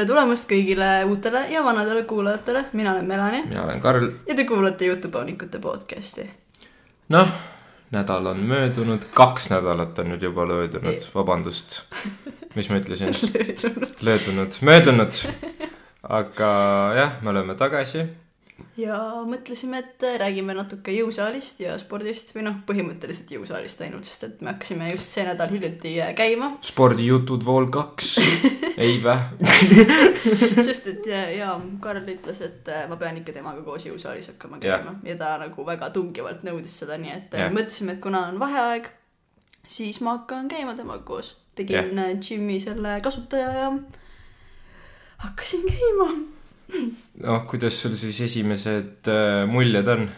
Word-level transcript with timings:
tere 0.00 0.08
tulemast 0.08 0.46
kõigile 0.48 0.86
uutele 1.04 1.42
ja 1.52 1.60
vanadele 1.60 2.06
kuulajatele, 2.08 2.62
mina 2.72 2.94
olen 2.94 3.08
Melani 3.08 3.42
mina 3.44 3.66
olen 3.66 3.80
Karl. 3.82 4.06
ja 4.28 4.34
te 4.34 4.46
kuulate 4.48 4.86
Jutupoonikute 4.88 5.58
podcasti. 5.60 6.24
noh, 7.12 7.28
nädal 7.92 8.30
on 8.32 8.40
möödunud, 8.48 9.04
kaks 9.12 9.50
nädalat 9.52 9.98
on 10.00 10.08
nüüd 10.14 10.24
juba 10.24 10.46
möödunud, 10.48 11.04
vabandust. 11.14 11.82
mis 12.54 12.70
ma 12.70 12.80
ütlesin? 12.80 13.12
löödunud. 13.34 14.00
löödunud, 14.00 14.56
möödunud. 14.64 15.20
aga 16.02 16.50
jah, 16.96 17.20
me 17.20 17.34
oleme 17.34 17.54
tagasi. 17.54 18.06
Ja 18.80 18.96
mõtlesime, 19.28 19.80
et 19.82 20.04
räägime 20.20 20.54
natuke 20.56 20.92
jõusaalist 20.94 21.60
ja 21.62 21.76
spordist 21.80 22.32
või 22.34 22.44
noh, 22.46 22.60
põhimõtteliselt 22.66 23.30
jõusaalist 23.34 23.82
ainult, 23.84 24.08
sest 24.08 24.26
et 24.26 24.42
me 24.44 24.52
hakkasime 24.52 24.90
just 24.92 25.14
see 25.14 25.24
nädal 25.26 25.50
hiljuti 25.52 25.94
käima, 26.18 26.52
spordijutud 26.64 27.44
vool 27.46 27.68
kaks. 27.72 28.12
ei 28.84 28.98
vä? 29.02 29.16
sest 30.68 30.90
et 30.92 31.06
ja, 31.10 31.22
ja 31.34 31.52
Karl 31.82 32.08
ütles, 32.14 32.40
et 32.44 32.70
äh, 32.72 32.86
ma 32.90 32.98
pean 33.00 33.20
ikka 33.20 33.34
temaga 33.36 33.64
koos 33.66 33.86
jõusaalis 33.88 34.32
hakkama 34.32 34.60
käima 34.62 34.96
ja 35.06 35.16
ta 35.20 35.34
nagu 35.40 35.66
väga 35.66 35.90
tungivalt 35.94 36.44
nõudis 36.46 36.80
seda, 36.82 36.98
nii 37.00 37.14
et 37.16 37.38
yeah. 37.38 37.52
mõtlesime, 37.54 37.96
et 37.96 38.02
kuna 38.04 38.26
on 38.30 38.40
vaheaeg, 38.42 38.90
siis 39.66 40.00
ma 40.04 40.18
hakkan 40.18 40.50
käima 40.50 40.76
temaga 40.78 41.04
koos. 41.06 41.36
tegin 41.54 41.98
yeah. 41.98 42.14
džimmi 42.16 42.60
selle 42.62 43.00
kasutaja 43.04 43.50
ja 43.52 43.72
hakkasin 45.20 45.66
käima. 45.68 46.12
noh, 47.26 47.46
kuidas 47.50 47.78
sul 47.82 47.94
siis 47.98 48.20
esimesed 48.28 49.08
äh, 49.10 49.46
muljed 49.50 49.88
on? 49.94 50.10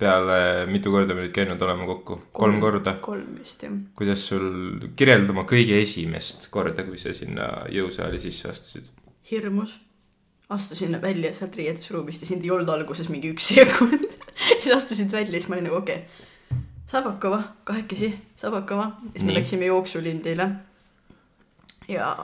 peale 0.00 0.64
mitu 0.70 0.92
korda 0.94 1.12
me 1.12 1.26
nüüd 1.26 1.34
käinud 1.36 1.60
oleme 1.60 1.84
kokku? 1.88 2.16
kolm 2.32 2.60
korda. 2.62 2.96
kolm 3.04 3.36
vist 3.40 3.66
jah. 3.66 3.74
kuidas 3.98 4.24
sul, 4.30 4.48
kirjelda 4.96 5.34
oma 5.34 5.44
kõige 5.48 5.76
esimest 5.80 6.48
korda, 6.54 6.86
kui 6.88 6.98
sa 7.00 7.12
sinna 7.16 7.50
jõusaali 7.72 8.20
sisse 8.22 8.48
astusid? 8.52 8.88
hirmus. 9.30 9.76
astusin 10.48 10.96
välja 11.02 11.34
sealt 11.36 11.56
riietusruumist 11.60 12.24
ja 12.24 12.30
sind 12.32 12.46
ei 12.46 12.54
olnud 12.54 12.72
alguses 12.72 13.12
mingi 13.12 13.30
üks 13.34 13.52
sekund. 13.52 14.08
siis 14.62 14.72
astusid 14.74 15.12
välja, 15.12 15.36
siis 15.36 15.50
ma 15.50 15.58
olin 15.58 15.68
nagu 15.68 15.80
okei 15.82 16.02
okay., 16.02 16.60
saab 16.90 17.06
hakkama, 17.12 17.42
kahekesi, 17.68 18.14
saab 18.40 18.56
hakkama. 18.62 18.94
siis 19.12 19.24
me 19.24 19.34
Nii. 19.34 19.40
läksime 19.42 19.68
jooksulindile. 19.68 20.48
ja 21.88 22.14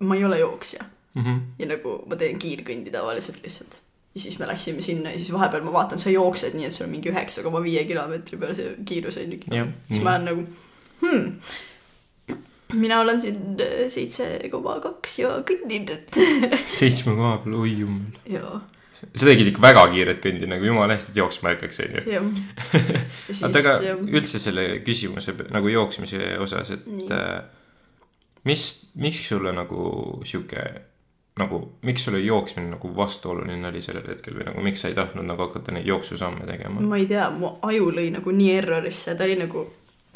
ma 0.00 0.16
ei 0.16 0.24
ole 0.24 0.42
jooksja 0.42 0.84
Mm 1.14 1.22
-hmm. 1.22 1.38
ja 1.58 1.66
nagu 1.66 1.94
ma 2.06 2.16
teen 2.16 2.38
kiirkõndi 2.38 2.90
tavaliselt 2.94 3.42
lihtsalt. 3.42 3.80
ja 4.14 4.20
siis 4.20 4.38
me 4.38 4.46
läksime 4.46 4.82
sinna 4.82 5.10
ja 5.10 5.18
siis 5.18 5.32
vahepeal 5.32 5.62
ma 5.62 5.72
vaatan, 5.72 5.98
sa 5.98 6.10
jooksed 6.10 6.54
nii, 6.54 6.66
et 6.66 6.72
sul 6.72 6.86
on 6.86 6.90
mingi 6.90 7.10
üheksa 7.10 7.42
koma 7.42 7.62
viie 7.62 7.84
kilomeetri 7.84 8.38
peal 8.38 8.54
see 8.54 8.76
kiirus 8.84 9.18
on 9.18 9.32
ju. 9.32 9.38
Siis 9.88 10.02
ma 10.02 10.14
olen 10.14 10.24
nagu 10.24 10.46
hmm.. 11.02 11.32
mina 12.72 13.00
olen 13.00 13.20
siin 13.20 13.36
äh, 13.60 13.86
seitse 13.88 14.28
koma 14.50 14.80
kaks 14.80 15.18
ja 15.18 15.38
kõnnin, 15.46 15.90
et 15.90 16.20
seitsme 16.80 17.14
koha 17.18 17.38
peal, 17.44 17.54
oi 17.62 17.72
jummel. 17.80 18.18
jaa, 18.30 18.60
sa 19.14 19.26
tegid 19.26 19.50
ikka 19.50 19.62
väga 19.62 19.86
kiiret 19.94 20.22
kõndi 20.26 20.50
nagu 20.50 20.66
jumala 20.66 20.94
hästi, 20.94 21.14
et 21.14 21.22
jooksma 21.22 21.50
ei 21.50 21.58
hakkaks, 21.58 21.80
onju. 21.86 22.04
jah. 22.12 22.28
oota, 23.48 23.64
aga 23.64 23.96
üldse 24.06 24.42
selle 24.42 24.68
küsimuse 24.86 25.34
nagu 25.50 25.74
jooksmise 25.74 26.36
osas, 26.38 26.70
et 26.76 26.86
Nii. 26.86 27.10
äh, 27.14 27.42
mis, 28.44 28.68
miks 28.94 29.26
sulle 29.28 29.54
nagu 29.56 29.90
sihuke 30.26 30.68
nagu, 31.38 31.72
miks 31.82 32.04
sulle 32.04 32.18
jooksmine 32.20 32.70
nagu 32.74 32.90
vastuoluline 32.96 33.68
oli 33.68 33.82
sellel 33.82 34.06
hetkel 34.08 34.34
või 34.34 34.44
nagu 34.50 34.60
miks 34.62 34.80
sa 34.82 34.88
ei 34.88 34.94
tahtnud 34.94 35.24
nagu 35.24 35.42
hakata 35.46 35.72
neid 35.72 35.86
jooksusamme 35.86 36.46
tegema? 36.46 36.80
ma 36.80 36.96
ei 36.96 37.06
tea, 37.06 37.30
mu 37.30 37.54
aju 37.62 37.90
lõi 37.96 38.10
nagu 38.12 38.30
nii 38.34 38.50
errorisse, 38.58 39.14
ta 39.16 39.24
oli 39.24 39.36
nagu, 39.40 39.66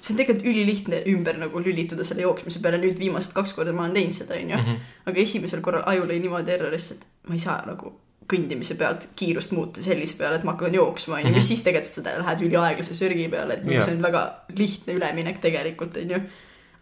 see 0.01 0.13
on 0.15 0.19
tegelikult 0.21 0.47
ülilihtne 0.53 1.03
ümber 1.15 1.39
nagu 1.41 1.61
lülituda 1.65 2.05
selle 2.05 2.23
jooksmise 2.27 2.61
peale, 2.61 2.79
nüüd 2.83 2.99
viimased 2.99 3.33
kaks 3.33 3.53
korda 3.57 3.73
ma 3.73 3.87
olen 3.87 3.95
teinud 3.95 4.13
seda, 4.19 4.35
onju. 4.35 4.57
Mhm. 4.59 4.81
aga 5.07 5.21
esimesel 5.21 5.61
korral 5.65 5.83
aju 5.87 6.05
lõi 6.11 6.21
niimoodi 6.21 6.51
errorisse, 6.59 6.95
et 6.99 7.07
ma 7.29 7.35
ei 7.39 7.45
saa 7.47 7.63
nagu 7.67 7.95
kõndimise 8.29 8.75
pealt 8.81 9.09
kiirust 9.17 9.53
muuta 9.53 9.83
sellise 9.85 10.17
peale, 10.17 10.37
et 10.41 10.45
ma 10.45 10.53
hakkan 10.57 10.73
jooksma, 10.75 11.19
onju, 11.21 11.33
mis 11.35 11.49
siis 11.49 11.63
tegelikult 11.63 11.93
sa 12.05 12.19
lähed 12.21 12.41
üliaeglase 12.47 12.95
sörgi 12.97 13.29
peale, 13.29 13.55
et 13.59 13.65
nagu 13.65 13.75
Jaa. 13.77 13.83
see 13.85 13.95
on 13.97 14.03
väga 14.03 14.23
lihtne 14.59 14.95
üleminek 14.97 15.41
tegelikult, 15.45 15.97
onju. 16.01 16.21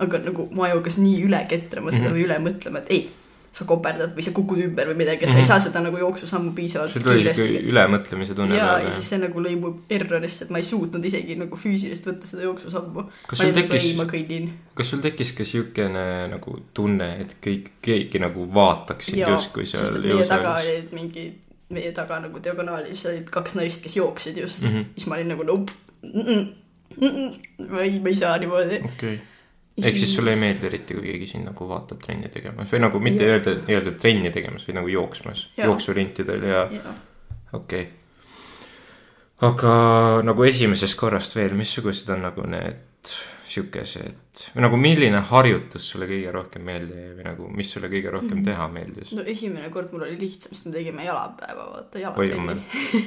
aga 0.03 0.19
nagu 0.19 0.49
mu 0.51 0.63
aju 0.67 0.79
hakkas 0.81 0.99
nii 0.99 1.19
üle 1.27 1.41
ketrama 1.51 1.91
seda 1.95 2.09
Mhm. 2.11 2.15
või 2.17 2.25
üle 2.27 2.39
mõtlema, 2.43 2.79
et 2.83 2.91
ei, 2.91 3.11
sa 3.53 3.67
koperdad 3.69 4.15
või 4.17 4.25
sa 4.25 4.33
kukud 4.33 4.63
ümber 4.65 4.89
või 4.89 5.03
midagi, 5.03 5.27
et 5.27 5.31
sa 5.31 5.37
ei 5.37 5.43
Mhm. 5.43 5.49
saa 5.49 5.61
seda 5.61 5.81
nagu 5.85 5.99
jooksusammu 6.01 6.55
piisavalt 6.57 6.95
sihuke 6.95 7.17
kiiresti 7.19 7.61
ülemõtlemise 7.69 8.35
tunne 8.35 8.57
ja, 8.57 8.79
ja 8.81 8.91
siis. 8.91 9.11
see 9.11 9.19
nagu 9.21 9.43
lõi 9.45 9.59
mu 9.61 9.73
errorisse, 9.93 10.47
et 10.47 10.51
ma 10.55 10.63
ei 10.63 10.65
suutnud 10.65 11.05
isegi 11.05 11.37
nagu 11.37 11.59
füüsiliselt 11.61 12.09
võtta 12.09 12.31
seda 12.31 12.47
jooksusammu. 12.47 13.05
kas 13.29 13.43
sul 13.43 13.53
nagu 13.53 13.61
tekkis 13.61 14.49
kas 14.75 14.91
sul 14.95 15.05
tekkis 15.05 15.33
ka 15.37 15.45
siukene 15.45 16.07
nagu 16.33 16.57
tunne, 16.75 17.11
et 17.21 17.37
kõik, 17.45 17.69
keegi 17.85 18.23
nagu 18.25 18.49
vaatab 18.55 19.05
sind 19.05 19.21
justkui 19.21 19.67
seal 19.69 20.01
jõusaalis? 20.01 20.89
mingi, 20.97 21.27
meie 21.69 21.93
taga 21.93 22.21
nagu 22.25 22.41
diagonaalis 22.41 23.05
olid 23.11 23.29
kaks 23.33 23.57
naist, 23.61 23.83
kes 23.85 23.97
jooksid 24.01 24.41
just 24.41 24.63
mm. 24.63 24.69
-hmm. 24.69 24.85
siis 24.97 25.07
ma 25.07 25.21
olin 25.21 25.29
nagu 25.29 25.45
nope 25.45 25.73
mm. 26.03 26.49
-mm, 26.97 27.69
ma 27.69 27.85
ei, 27.85 28.01
ma 28.01 28.09
ei 28.09 28.17
saa 28.17 28.39
niimoodi. 28.39 28.81
okei, 28.85 29.21
ehk 29.81 29.97
siis 29.97 30.15
sulle 30.15 30.35
ei 30.35 30.41
meeldi 30.41 30.69
eriti, 30.69 30.97
kui 30.99 31.09
keegi 31.09 31.31
sind 31.31 31.49
nagu 31.49 31.67
vaatab 31.69 32.03
trenni 32.03 32.29
tegemas 32.33 32.71
või 32.73 32.83
nagu 32.85 33.01
mitte 33.01 33.25
Jah. 33.25 33.39
öelda, 33.39 33.57
nii-öelda 33.67 33.97
trenni 34.01 34.33
tegemas, 34.35 34.67
vaid 34.69 34.79
nagu 34.81 34.93
jooksmas, 34.93 35.47
jooksurintidel 35.57 36.47
ja 36.49 36.63
jaa, 36.77 36.95
okei 37.57 37.87
okay.. 37.87 37.87
aga 39.49 39.75
nagu 40.27 40.49
esimesest 40.49 40.99
korrast 41.01 41.37
veel, 41.39 41.57
missugused 41.57 42.11
on 42.13 42.27
nagu 42.29 42.45
need 42.53 43.15
siukesed 43.55 44.43
või 44.55 44.63
nagu 44.65 44.77
milline 44.81 45.21
harjutus 45.29 45.85
sulle 45.93 46.07
kõige 46.09 46.31
rohkem 46.33 46.63
meelde 46.65 46.95
jäi 46.97 47.11
või 47.19 47.25
nagu, 47.27 47.49
mis 47.53 47.71
sulle 47.75 47.89
kõige 47.93 48.11
rohkem 48.15 48.39
Mhm. 48.39 48.45
teha 48.47 48.69
meeldis? 48.73 49.13
no 49.13 49.23
esimene 49.35 49.69
kord 49.75 49.93
mul 49.93 50.07
oli 50.07 50.17
lihtsam, 50.21 50.55
sest 50.57 50.67
me 50.67 50.73
tegime 50.73 51.05
jalapäeva, 51.05 51.67
vaata 51.75 51.99
jalatrenni. 51.99 52.57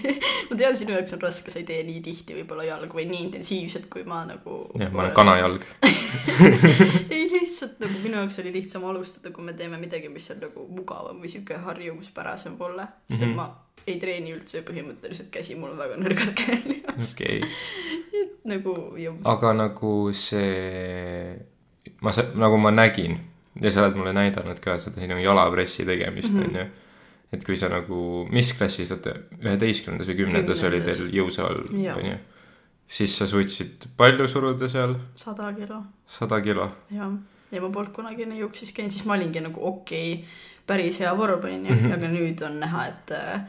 ma 0.49 0.57
tean, 0.59 0.77
sinu 0.77 0.93
jaoks 0.95 1.13
on 1.17 1.21
raske, 1.25 1.51
sa 1.51 1.59
ei 1.59 1.65
tee 1.65 1.81
nii 1.87 2.01
tihti 2.05 2.37
võib-olla 2.39 2.67
jalga 2.69 2.93
või 2.99 3.07
nii 3.09 3.23
intensiivselt, 3.29 3.89
kui 3.89 4.03
ma 4.05 4.23
nagu. 4.29 4.59
jah, 4.79 4.91
ma 4.93 5.01
olen. 5.07 5.15
kanajalg. 5.17 5.65
ei 7.15 7.25
lihtsalt 7.31 7.79
nagu 7.83 7.99
minu 8.03 8.17
jaoks 8.21 8.39
oli 8.43 8.51
lihtsam 8.55 8.85
alustada, 8.89 9.31
kui 9.35 9.43
me 9.43 9.53
teeme 9.57 9.77
midagi, 9.81 10.09
mis 10.13 10.29
on 10.33 10.41
nagu 10.45 10.67
mugavam 10.69 11.21
või 11.23 11.31
sihuke 11.31 11.57
harjumuspärasem 11.65 12.57
mulle. 12.59 12.87
sest 13.09 13.21
et 13.21 13.27
Mhm. 13.29 13.35
ma 13.35 13.49
ei 13.85 13.99
treeni 14.01 14.33
üldse 14.33 14.63
põhimõtteliselt 14.65 15.29
käsi, 15.33 15.55
mul 15.59 15.75
on 15.75 15.81
väga 15.81 15.99
nõrgad 16.01 16.31
käelihased 16.37 17.21
okei, 17.21 17.41
nagu 18.49 18.75
ja 19.01 19.13
aga 19.29 19.53
nagu 19.57 19.93
see, 20.17 21.35
ma 22.01 22.13
nagu 22.33 22.59
ma 22.61 22.73
nägin 22.73 23.19
ja 23.61 23.71
sa 23.71 23.83
oled 23.83 23.99
mulle 23.99 24.13
näidanud 24.15 24.59
ka 24.63 24.77
seda 24.81 25.01
sinu 25.01 25.19
jalapressi 25.21 25.85
tegemist 25.85 26.33
mm 26.33 26.43
-hmm. 26.43 26.71
et 27.33 27.45
kui 27.45 27.57
sa 27.57 27.69
nagu, 27.69 28.27
mis 28.31 28.53
klassis, 28.53 28.91
oota, 28.91 29.15
üheteistkümnendas 29.43 30.07
või 30.07 30.17
kümnendas 30.23 30.63
oli 30.63 30.81
teil 30.81 31.09
jõusaal 31.13 31.61
Jaa. 31.83 31.95
onju, 31.95 32.17
siis 32.87 33.17
sa 33.17 33.27
suutsid 33.27 33.87
palju 33.97 34.27
suruda 34.27 34.67
seal, 34.69 34.95
sada 35.15 35.53
kilo. 35.53 35.83
Sada 36.07 36.41
kilo. 36.41 36.71
Ja, 36.91 37.11
ja 37.51 37.61
ma 37.61 37.69
polnud 37.69 37.93
kunagi 37.93 38.23
enne 38.23 38.37
juuksis 38.37 38.71
käinud, 38.71 38.91
siis 38.91 39.05
ma 39.05 39.13
olingi 39.13 39.41
nagu 39.41 39.67
okei 39.67 40.13
okay,, 40.13 40.25
päris 40.67 40.99
hea 40.99 41.17
vorm 41.17 41.43
onju. 41.43 41.71
Mm. 41.71 41.79
-hmm. 41.79 41.93
aga 41.93 42.07
nüüd 42.07 42.45
on 42.45 42.59
näha, 42.59 42.87
et 42.87 43.11
äh, 43.11 43.41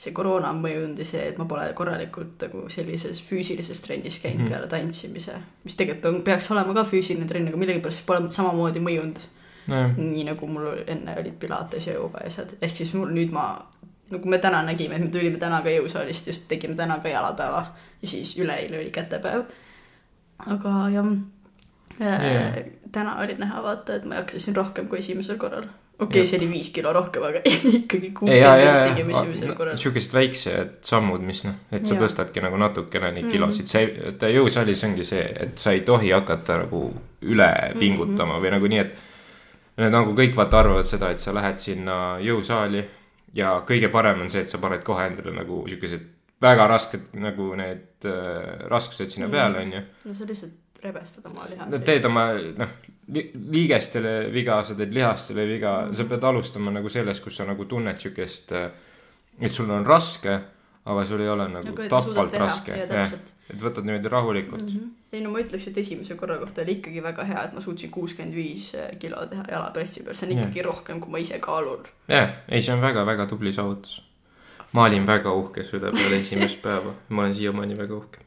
see 0.00 0.14
koroona 0.16 0.48
on 0.54 0.62
mõjunud 0.62 1.00
ja 1.02 1.04
see, 1.04 1.24
et 1.28 1.38
ma 1.40 1.44
pole 1.48 1.66
korralikult 1.76 2.40
nagu 2.46 2.62
sellises 2.72 3.20
füüsilises 3.28 3.82
trennis 3.84 4.20
käinud 4.22 4.46
mm 4.46 4.54
peale 4.54 4.70
tantsimise, 4.70 5.34
mis 5.64 5.76
tegelikult 5.76 6.08
on, 6.10 6.22
peaks 6.26 6.48
olema 6.54 6.74
ka 6.76 6.86
füüsiline 6.88 7.28
trenn, 7.28 7.50
aga 7.50 7.60
millegipärast 7.60 8.00
see 8.00 8.08
pole 8.08 8.30
samamoodi 8.32 8.82
mõjunud 8.84 9.20
nojah, 9.70 9.92
nii 9.98 10.24
nagu 10.30 10.48
mul 10.50 10.80
enne 10.86 11.16
olid 11.20 11.36
pilates 11.42 11.86
ja 11.86 11.98
jooga 11.98 12.24
ja 12.24 12.32
asjad, 12.32 12.54
ehk 12.60 12.76
siis 12.76 12.94
mul 12.96 13.12
nüüd 13.14 13.34
ma, 13.36 13.44
nagu 14.10 14.32
me 14.32 14.40
täna 14.42 14.62
nägime, 14.66 14.96
et 14.96 15.04
me 15.04 15.10
tulime 15.12 15.40
täna 15.42 15.60
ka 15.64 15.74
jõusaalist, 15.74 16.32
just 16.32 16.48
tegime 16.50 16.78
täna 16.78 16.98
ka 17.04 17.12
jalapäeva 17.12 17.66
ja 18.00 18.08
siis 18.14 18.32
üleeile 18.40 18.80
oli 18.80 18.90
kätepäev. 18.94 19.44
aga 20.46 20.74
jah 20.94 21.12
yeah., 22.00 22.64
täna 22.92 23.18
oli 23.20 23.36
näha 23.38 23.62
vaata, 23.62 23.94
et 23.94 24.04
ma 24.04 24.22
jaksasin 24.22 24.56
rohkem 24.56 24.88
kui 24.88 24.98
esimesel 24.98 25.38
korral. 25.38 25.68
Okei 26.00 26.22
okay,, 26.22 26.26
see 26.26 26.38
oli 26.38 26.48
viis 26.50 26.70
kilo 26.74 26.92
rohkem, 26.92 27.22
aga 27.28 27.40
ikkagi 27.80 28.06
ja, 28.10 28.14
kuuskümmend 28.18 28.42
ja, 28.42 28.54
ja 28.56 28.88
tegime 28.94 29.12
esimesel 29.12 29.54
korral. 29.58 29.76
siukesed 29.76 30.12
väiksed 30.16 30.70
sammud, 30.82 31.20
mis 31.26 31.44
noh, 31.44 31.54
et 31.72 31.86
sa 31.86 31.94
Jaa. 31.94 32.02
tõstadki 32.06 32.42
nagu 32.42 32.56
natukene 32.60 33.12
neid 33.12 33.24
Mhm. 33.24 33.32
kilosid, 33.32 33.66
sa 33.70 33.78
ei, 33.82 33.92
vaata 34.04 34.30
jõusaalis 34.32 34.84
ongi 34.88 35.04
see, 35.04 35.22
et 35.46 35.58
sa 35.58 35.70
ei 35.76 35.80
tohi 35.86 36.10
hakata 36.10 36.58
nagu 36.64 36.82
üle 37.22 37.50
Mhm. 37.70 37.78
pingutama 37.78 38.40
või 38.40 38.50
nagu 38.56 38.66
nii, 38.68 38.78
et 38.86 38.96
Need 39.80 39.92
nagu 39.94 40.12
kõik 40.12 40.34
vaata 40.36 40.58
arvavad 40.60 40.84
seda, 40.84 41.08
et 41.10 41.18
sa 41.22 41.32
lähed 41.32 41.56
sinna 41.56 42.18
jõusaali 42.20 42.82
ja 43.34 43.62
kõige 43.64 43.88
parem 43.88 44.20
on 44.20 44.28
see, 44.28 44.42
et 44.42 44.48
sa 44.50 44.58
paned 44.58 44.82
kohe 44.84 45.06
endale 45.06 45.32
nagu 45.32 45.62
siukesed 45.68 46.02
väga 46.42 46.66
rasked 46.68 47.06
nagu 47.14 47.54
need 47.56 48.04
äh, 48.04 48.66
raskused 48.68 49.08
sinna 49.08 49.26
Mhm. 49.28 49.32
peale, 49.32 49.58
onju. 49.62 49.80
no 50.04 50.14
sa 50.14 50.24
lihtsalt 50.26 50.82
rebestad 50.84 51.24
oma 51.30 51.44
no 51.44 51.48
lihaseid. 51.54 51.84
teed 51.84 52.04
oma 52.04 52.26
noh, 52.58 52.68
liigestele 53.12 54.14
viga, 54.32 54.60
sa 54.64 54.76
teed 54.78 54.94
lihastele 54.94 55.46
viga, 55.48 55.74
sa 55.96 56.06
pead 56.10 56.24
alustama 56.24 56.72
nagu 56.74 56.88
sellest, 56.92 57.24
kus 57.24 57.40
sa 57.40 57.48
nagu 57.48 57.66
tunned 57.70 57.98
siukest, 57.98 58.54
et 59.40 59.52
sul 59.52 59.70
on 59.70 59.86
raske, 59.86 60.38
aga 60.90 61.04
sul 61.06 61.20
ei 61.20 61.28
ole 61.28 61.48
nagu 61.50 61.74
Nagu, 61.74 61.88
sa 61.90 62.00
suudad 62.00 62.30
tapvalt 62.32 62.64
teha, 62.64 63.04
raske 63.04 63.36
et 63.50 63.62
võtad 63.62 63.86
niimoodi 63.86 64.10
rahulikult 64.10 64.62
mm. 64.64 64.76
-hmm. 64.76 65.16
ei 65.16 65.22
no 65.24 65.32
ma 65.34 65.42
ütleks, 65.42 65.68
et 65.70 65.78
esimese 65.82 66.14
korra 66.18 66.38
kohta 66.38 66.62
oli 66.62 66.78
ikkagi 66.78 67.02
väga 67.02 67.24
hea, 67.26 67.44
et 67.44 67.56
ma 67.56 67.60
suutsin 67.64 67.90
kuuskümmend 67.90 68.34
viis 68.34 68.70
kilo 69.02 69.24
teha 69.32 69.44
jalapressi 69.50 70.04
peal, 70.04 70.14
see 70.18 70.28
on 70.28 70.36
ikkagi 70.38 70.62
rohkem, 70.66 71.00
kui 71.00 71.10
ma 71.10 71.22
ise 71.22 71.38
kaalun. 71.42 71.88
jah, 72.08 72.30
ei, 72.48 72.62
see 72.62 72.74
on 72.74 72.84
väga-väga 72.84 73.26
tubli 73.26 73.52
saavutus. 73.52 74.00
Ma 74.72 74.84
olin 74.86 75.06
väga 75.06 75.32
uhke 75.34 75.64
süda 75.66 75.90
peale 75.94 76.20
esimest 76.20 76.60
päeva, 76.62 76.92
ma 77.08 77.24
olen 77.24 77.34
siiamaani 77.34 77.76
väga 77.78 77.96
uhke. 77.96 78.22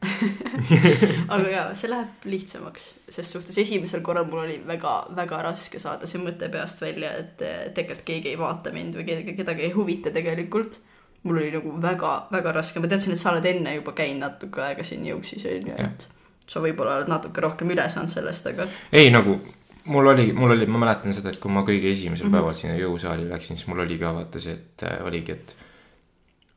aga 1.34 1.52
jaa, 1.52 1.66
see 1.78 1.90
läheb 1.90 2.26
lihtsamaks, 2.28 2.88
ses 3.16 3.30
suhtes 3.32 3.58
esimesel 3.62 4.04
korral 4.04 4.28
mul 4.28 4.44
oli 4.44 4.58
väga-väga 4.66 5.40
raske 5.48 5.80
saada 5.82 6.08
see 6.10 6.20
mõte 6.22 6.50
peast 6.52 6.84
välja, 6.84 7.14
et 7.22 7.46
tegelikult 7.76 8.04
keegi 8.10 8.34
ei 8.34 8.40
vaata 8.40 8.74
mind 8.76 9.00
või 9.00 9.08
kedagi, 9.08 9.36
kedagi 9.40 9.68
ei 9.68 9.72
huvita 9.76 10.12
tegelikult. 10.14 10.80
mul 11.24 11.40
oli 11.40 11.50
nagu 11.54 11.70
väga-väga 11.80 12.52
raske, 12.52 12.80
ma 12.80 12.88
teadsin, 12.92 13.16
et 13.16 13.20
sa 13.20 13.32
oled 13.32 13.46
enne 13.48 13.78
juba 13.78 13.96
käinud 13.96 14.20
natuke 14.26 14.60
aega 14.60 14.84
siin 14.84 15.06
jõuksis 15.08 15.46
onju, 15.48 15.72
Jah. 15.72 15.88
et 15.88 16.08
sa 16.46 16.60
võib-olla 16.60 16.98
oled 16.98 17.08
natuke 17.08 17.40
rohkem 17.40 17.72
üle 17.72 17.88
saanud 17.88 18.12
sellest, 18.12 18.52
aga 18.52 18.68
ei 18.92 19.08
nagu 19.08 19.38
mul 19.84 20.06
oli, 20.12 20.32
mul 20.36 20.52
oli, 20.52 20.66
ma 20.66 20.82
mäletan 20.84 21.16
seda, 21.16 21.32
et 21.32 21.40
kui 21.40 21.52
ma 21.52 21.64
kõige 21.64 21.88
esimesel 21.92 22.26
mm. 22.26 22.30
-hmm. 22.30 22.36
päeval 22.36 22.54
sinna 22.54 22.76
jõusaali 22.76 23.28
läksin, 23.30 23.56
siis 23.56 23.68
mul 23.68 23.80
oli 23.84 23.98
ka 23.98 24.12
vaata 24.14 24.40
see, 24.40 24.52
et 24.52 24.84
äh, 24.84 25.00
oligi, 25.06 25.32
et 25.32 25.56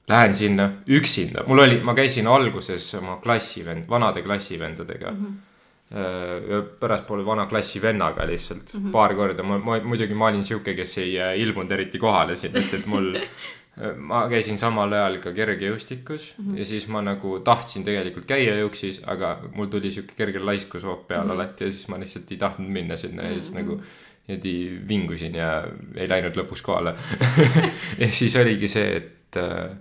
lähen 0.07 0.35
sinna 0.35 0.69
üksinda, 0.87 1.43
mul 1.47 1.65
oli, 1.65 1.81
ma 1.83 1.95
käisin 1.97 2.27
alguses 2.31 2.87
oma 2.95 3.19
klassivend, 3.23 3.89
vanade 3.89 4.23
klassivendadega 4.23 5.11
mm. 5.11 5.25
-hmm 5.25 5.45
ja 5.87 6.61
pärastpoole 6.79 7.23
vana 7.25 7.45
klassivennaga 7.47 8.25
lihtsalt 8.27 8.73
mm 8.73 8.79
-hmm. 8.79 8.91
paar 8.91 9.13
korda, 9.15 9.43
ma, 9.43 9.57
ma 9.57 9.79
muidugi 9.79 10.13
ma 10.13 10.25
olin 10.27 10.43
sihuke, 10.43 10.73
kes 10.75 10.97
ei 10.97 11.19
äh, 11.19 11.39
ilmunud 11.39 11.71
eriti 11.71 11.99
kohale 11.99 12.35
siin, 12.35 12.51
sest 12.51 12.73
et 12.73 12.85
mul 12.85 13.15
ma 14.09 14.23
käisin 14.29 14.57
samal 14.57 14.93
ajal 14.93 15.19
ka 15.21 15.31
kergejõustikus 15.31 16.33
mm 16.37 16.45
-hmm. 16.45 16.59
ja 16.59 16.65
siis 16.65 16.87
ma 16.87 17.01
nagu 17.01 17.39
tahtsin 17.39 17.83
tegelikult 17.83 18.25
käia 18.25 18.57
jõuksis, 18.57 19.01
aga 19.05 19.39
mul 19.55 19.65
tuli 19.65 19.91
sihuke 19.91 20.13
kerge 20.17 20.39
laiskushoop 20.39 21.07
peale 21.07 21.23
mm 21.23 21.29
-hmm. 21.29 21.33
alati 21.33 21.63
ja 21.63 21.71
siis 21.71 21.87
ma 21.87 21.99
lihtsalt 21.99 22.31
ei 22.31 22.37
tahtnud 22.37 22.69
minna 22.69 22.97
sinna 22.97 23.23
ja 23.23 23.33
siis 23.33 23.53
nagu 23.53 23.81
niimoodi 24.27 24.81
vingusin 24.87 25.35
ja 25.35 25.63
ei 25.95 26.09
läinud 26.09 26.35
lõpuks 26.35 26.61
kohale 26.61 26.95
ja 28.01 28.11
siis 28.11 28.35
oligi 28.35 28.67
see, 28.67 28.95
et 28.95 29.37
äh, 29.37 29.77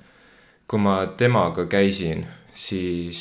kui 0.67 0.83
ma 0.83 0.99
temaga 1.19 1.67
käisin, 1.71 2.25
siis 2.55 3.21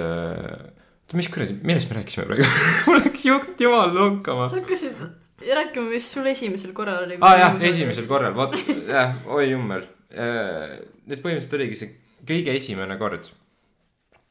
äh, 0.00 0.72
oota, 1.12 1.18
mis 1.18 1.28
kuradi, 1.28 1.56
millest 1.62 1.90
me 1.90 1.98
rääkisime 2.00 2.26
praegu 2.26 2.46
mul 2.88 3.02
läks 3.04 3.26
jutt 3.26 3.60
jumal 3.60 3.92
lonkama 3.94 4.48
sa 4.48 4.58
hakkasid 4.60 5.02
rääkima, 5.42 5.90
mis 5.90 6.10
sul 6.12 6.26
esimesel 6.26 6.72
korral 6.72 7.04
oli. 7.04 7.18
aa 7.20 7.30
ah, 7.30 7.38
jah, 7.38 7.62
esimesel 7.68 8.06
korral, 8.10 8.34
vot 8.34 8.56
jah, 8.88 9.16
oi 9.26 9.50
jummel. 9.50 9.86
et 10.12 11.22
põhimõtteliselt 11.22 11.56
oligi 11.58 11.78
see 11.78 11.94
kõige 12.28 12.54
esimene 12.54 12.98
kord, 13.00 13.26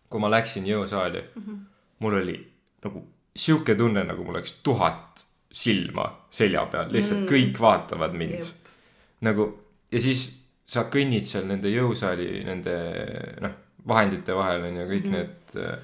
kui 0.10 0.22
ma 0.22 0.30
läksin 0.32 0.68
jõusaali 0.68 1.22
mm, 1.24 1.44
-hmm. 1.44 1.60
mul 2.00 2.20
oli 2.22 2.38
nagu 2.86 3.04
sihuke 3.36 3.76
tunne, 3.76 4.04
nagu 4.04 4.24
mul 4.24 4.40
oleks 4.40 4.60
tuhat 4.64 5.26
silma 5.52 6.08
selja 6.32 6.66
peal, 6.72 6.92
lihtsalt 6.92 7.26
mm. 7.26 7.32
kõik 7.32 7.60
vaatavad 7.60 8.16
mind 8.16 8.48
nagu 9.22 9.50
ja 9.92 10.00
siis 10.00 10.41
sa 10.72 10.86
kõnnid 10.92 11.28
seal 11.28 11.50
nende 11.50 11.72
jõusaali 11.72 12.46
nende 12.48 12.78
noh, 13.44 13.58
vahendite 13.88 14.36
vahel 14.38 14.70
on 14.70 14.80
ju 14.80 14.88
kõik 14.94 15.10
mm 15.10 15.18
-hmm. 15.18 15.58
need. 15.58 15.82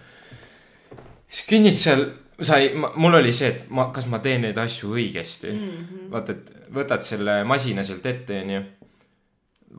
siis 1.27 1.43
kõnnid 1.49 1.77
seal, 1.81 2.05
sa 2.39 2.59
ei, 2.61 2.71
mul 2.75 3.19
oli 3.19 3.33
see, 3.35 3.49
et 3.51 3.69
ma, 3.69 3.89
kas 3.93 4.07
ma 4.07 4.21
teen 4.23 4.45
neid 4.45 4.57
asju 4.57 4.93
õigesti 4.95 5.51
mm. 5.51 5.69
-hmm. 5.75 6.09
vaata, 6.15 6.37
et 6.37 6.73
võtad 6.79 7.03
selle 7.03 7.43
masina 7.43 7.83
sealt 7.83 8.05
ette, 8.05 8.41
onju. 8.45 8.63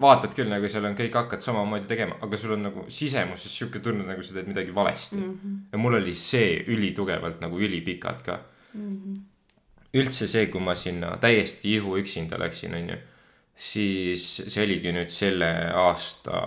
vaatad 0.00 0.34
küll 0.36 0.50
nagu 0.50 0.68
seal 0.68 0.84
on 0.84 0.96
kõik, 0.98 1.14
hakkad 1.14 1.40
samamoodi 1.40 1.86
tegema, 1.88 2.18
aga 2.22 2.36
sul 2.36 2.52
on 2.58 2.62
nagu 2.68 2.84
sisemuses 2.88 3.58
sihuke 3.58 3.80
tunne, 3.80 4.04
nagu 4.04 4.22
sa 4.22 4.34
teed 4.34 4.46
midagi 4.46 4.74
valesti 4.74 5.16
mm. 5.16 5.34
-hmm. 5.34 5.58
ja 5.72 5.78
mul 5.78 5.94
oli 5.94 6.14
see 6.14 6.64
ülitugevalt 6.66 7.40
nagu 7.40 7.58
ülipikalt 7.58 8.22
ka 8.22 8.40
mm. 8.74 8.96
-hmm. 8.96 9.20
üldse 9.94 10.26
see, 10.26 10.46
kui 10.46 10.60
ma 10.60 10.74
sinna 10.74 11.16
täiesti 11.16 11.76
ihu 11.76 11.96
üksinda 11.96 12.38
läksin, 12.38 12.74
onju 12.74 12.98
siis 13.58 14.24
see 14.46 14.62
oligi 14.62 14.92
nüüd 14.94 15.10
selle 15.10 15.48
aasta, 15.74 16.42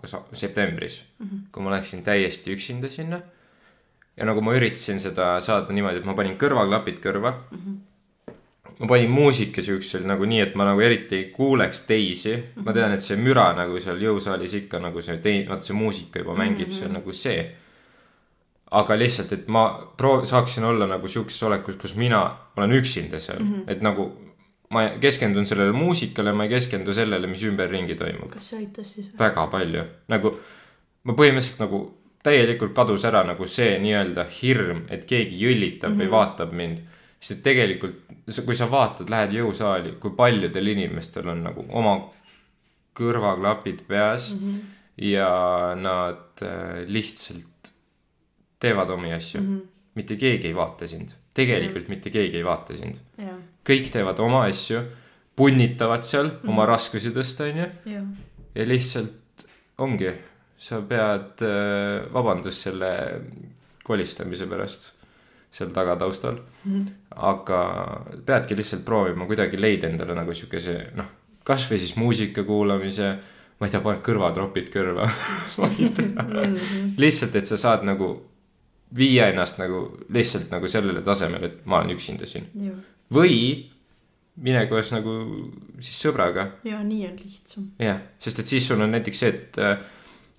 kas 0.00 0.16
septembris 0.36 1.00
mm, 1.00 1.26
-hmm. 1.26 1.46
kui 1.52 1.64
ma 1.64 1.72
läksin 1.72 2.02
täiesti 2.04 2.52
üksinda 2.52 2.90
sinna. 2.90 3.20
ja 4.16 4.26
nagu 4.28 4.40
ma 4.40 4.52
üritasin 4.52 5.00
seda 5.00 5.40
saada 5.40 5.72
niimoodi, 5.72 6.02
et 6.02 6.04
ma 6.04 6.14
panin 6.14 6.36
kõrvaklapid 6.36 7.00
kõrva 7.00 7.32
mm. 7.50 7.58
-hmm. 7.58 8.34
ma 8.78 8.86
panin 8.86 9.10
muusika 9.10 9.62
siuksel 9.62 10.04
nagu 10.06 10.24
nii, 10.24 10.40
et 10.40 10.54
ma 10.54 10.64
nagu 10.64 10.80
eriti 10.80 11.16
ei 11.16 11.24
kuuleks 11.24 11.82
teisi 11.82 12.36
mm. 12.36 12.42
-hmm. 12.42 12.64
ma 12.64 12.72
tean, 12.72 12.92
et 12.92 13.00
see 13.00 13.16
müra 13.16 13.52
nagu 13.56 13.80
seal 13.80 13.96
jõusaalis 13.96 14.54
ikka 14.54 14.78
nagu 14.78 15.02
see 15.02 15.16
tei-, 15.16 15.48
vaata 15.48 15.64
see 15.64 15.76
muusika 15.76 16.18
juba 16.18 16.34
mängib 16.34 16.68
mm, 16.68 16.72
-hmm. 16.72 16.78
see 16.78 16.86
on 16.86 16.92
nagu 16.92 17.12
see 17.12 17.56
aga 18.70 18.96
lihtsalt, 18.98 19.32
et 19.32 19.48
ma 19.48 19.64
proov-, 19.96 20.24
saaksin 20.24 20.64
olla 20.64 20.86
nagu 20.86 21.08
sihukeses 21.08 21.42
olekus, 21.42 21.76
kus 21.76 21.94
mina 21.96 22.36
olen 22.56 22.72
üksinda 22.72 23.20
seal 23.20 23.38
mm, 23.38 23.54
-hmm. 23.54 23.64
et 23.72 23.82
nagu 23.82 24.31
ma 24.72 24.86
keskendun 25.00 25.46
sellele 25.48 25.72
muusikale, 25.76 26.32
ma 26.32 26.46
ei 26.46 26.54
keskendu 26.54 26.94
sellele, 26.96 27.28
mis 27.30 27.42
ümberringi 27.48 27.96
toimub. 27.98 28.30
kas 28.32 28.52
see 28.52 28.62
aitas 28.62 28.94
siis? 28.96 29.10
väga 29.18 29.46
palju, 29.52 29.84
nagu 30.12 30.32
ma 31.08 31.16
põhimõtteliselt 31.18 31.60
nagu 31.64 31.82
täielikult 32.22 32.74
kadus 32.76 33.04
ära 33.08 33.24
nagu 33.26 33.46
see 33.50 33.76
nii-öelda 33.82 34.26
hirm, 34.38 34.84
et 34.94 35.06
keegi 35.10 35.38
jõllitab 35.42 35.90
mm 35.90 35.96
-hmm. 35.96 36.02
või 36.02 36.10
vaatab 36.10 36.52
mind. 36.52 36.82
sest 37.20 37.38
et 37.38 37.42
tegelikult, 37.42 37.98
kui 38.44 38.54
sa 38.54 38.66
vaatad, 38.70 39.10
lähed 39.10 39.32
jõusaali, 39.36 39.92
kui 40.02 40.10
paljudel 40.10 40.66
inimestel 40.66 41.28
on 41.28 41.44
nagu 41.44 41.64
oma 41.70 41.92
kõrvaklapid 42.98 43.84
peas 43.86 44.32
mm 44.32 44.38
-hmm. 44.38 44.60
ja 44.96 45.74
nad 45.76 46.42
äh, 46.42 46.82
lihtsalt 46.86 47.72
teevad 48.58 48.90
omi 48.90 49.12
asju 49.12 49.40
mm. 49.40 49.46
-hmm. 49.46 49.68
mitte 49.94 50.16
keegi 50.16 50.46
ei 50.46 50.54
vaata 50.54 50.88
sind, 50.88 51.10
tegelikult 51.34 51.82
mm 51.82 51.86
-hmm. 51.86 51.96
mitte 51.96 52.10
keegi 52.10 52.36
ei 52.36 52.44
vaata 52.44 52.76
sind. 52.76 52.96
jah, 53.18 53.38
kõik 53.66 53.90
teevad 53.94 54.18
oma 54.22 54.44
asju, 54.48 54.82
punnitavad 55.36 56.02
seal 56.02 56.26
mm 56.26 56.36
-hmm. 56.36 56.48
oma 56.48 56.66
raskusi 56.66 57.10
tõsta, 57.10 57.48
onju. 57.50 57.66
Ja 58.54 58.66
lihtsalt 58.68 59.46
ongi, 59.78 60.12
sa 60.56 60.80
pead 60.80 61.42
äh, 61.42 62.12
vabandust 62.12 62.68
selle 62.68 62.90
kolistamise 63.82 64.46
pärast 64.46 64.92
seal 65.52 65.70
tagataustal. 65.70 66.38
Mm. 66.64 66.74
-hmm. 66.74 66.86
aga 67.16 67.60
peadki 68.26 68.56
lihtsalt 68.56 68.84
proovima 68.84 69.26
kuidagi 69.26 69.60
leida 69.60 69.88
endale 69.88 70.14
nagu 70.14 70.34
siukese 70.34 70.90
noh, 70.94 71.06
kasvõi 71.44 71.78
siis 71.78 71.96
muusika 71.96 72.44
kuulamise, 72.44 73.16
ma 73.60 73.66
ei 73.66 73.70
tea, 73.70 73.80
paned 73.80 74.02
kõrvatropid 74.02 74.70
kõrva. 74.72 75.08
Ma 75.58 75.68
ei 75.78 75.88
tea, 75.88 76.24
lihtsalt, 76.98 77.36
et 77.36 77.46
sa 77.46 77.56
saad 77.56 77.84
nagu 77.84 78.14
viia 78.96 79.28
ennast 79.28 79.58
nagu 79.58 79.84
lihtsalt 80.08 80.50
nagu 80.50 80.68
sellele 80.68 81.02
tasemele, 81.02 81.46
et 81.46 81.66
ma 81.66 81.78
olen 81.80 81.96
üksinda 81.96 82.26
siin 82.26 82.48
või 83.12 83.36
mine 84.42 84.64
koos 84.70 84.90
nagu 84.94 85.14
siis 85.82 85.98
sõbraga 86.06 86.46
ja 86.64 86.80
nii 86.84 87.06
on 87.08 87.16
lihtsam. 87.20 87.66
jah, 87.82 88.00
sest 88.22 88.40
et 88.40 88.48
siis 88.48 88.66
sul 88.68 88.80
on 88.80 88.94
näiteks 88.94 89.22
see, 89.22 89.32
et 89.32 89.58
äh, 89.60 89.82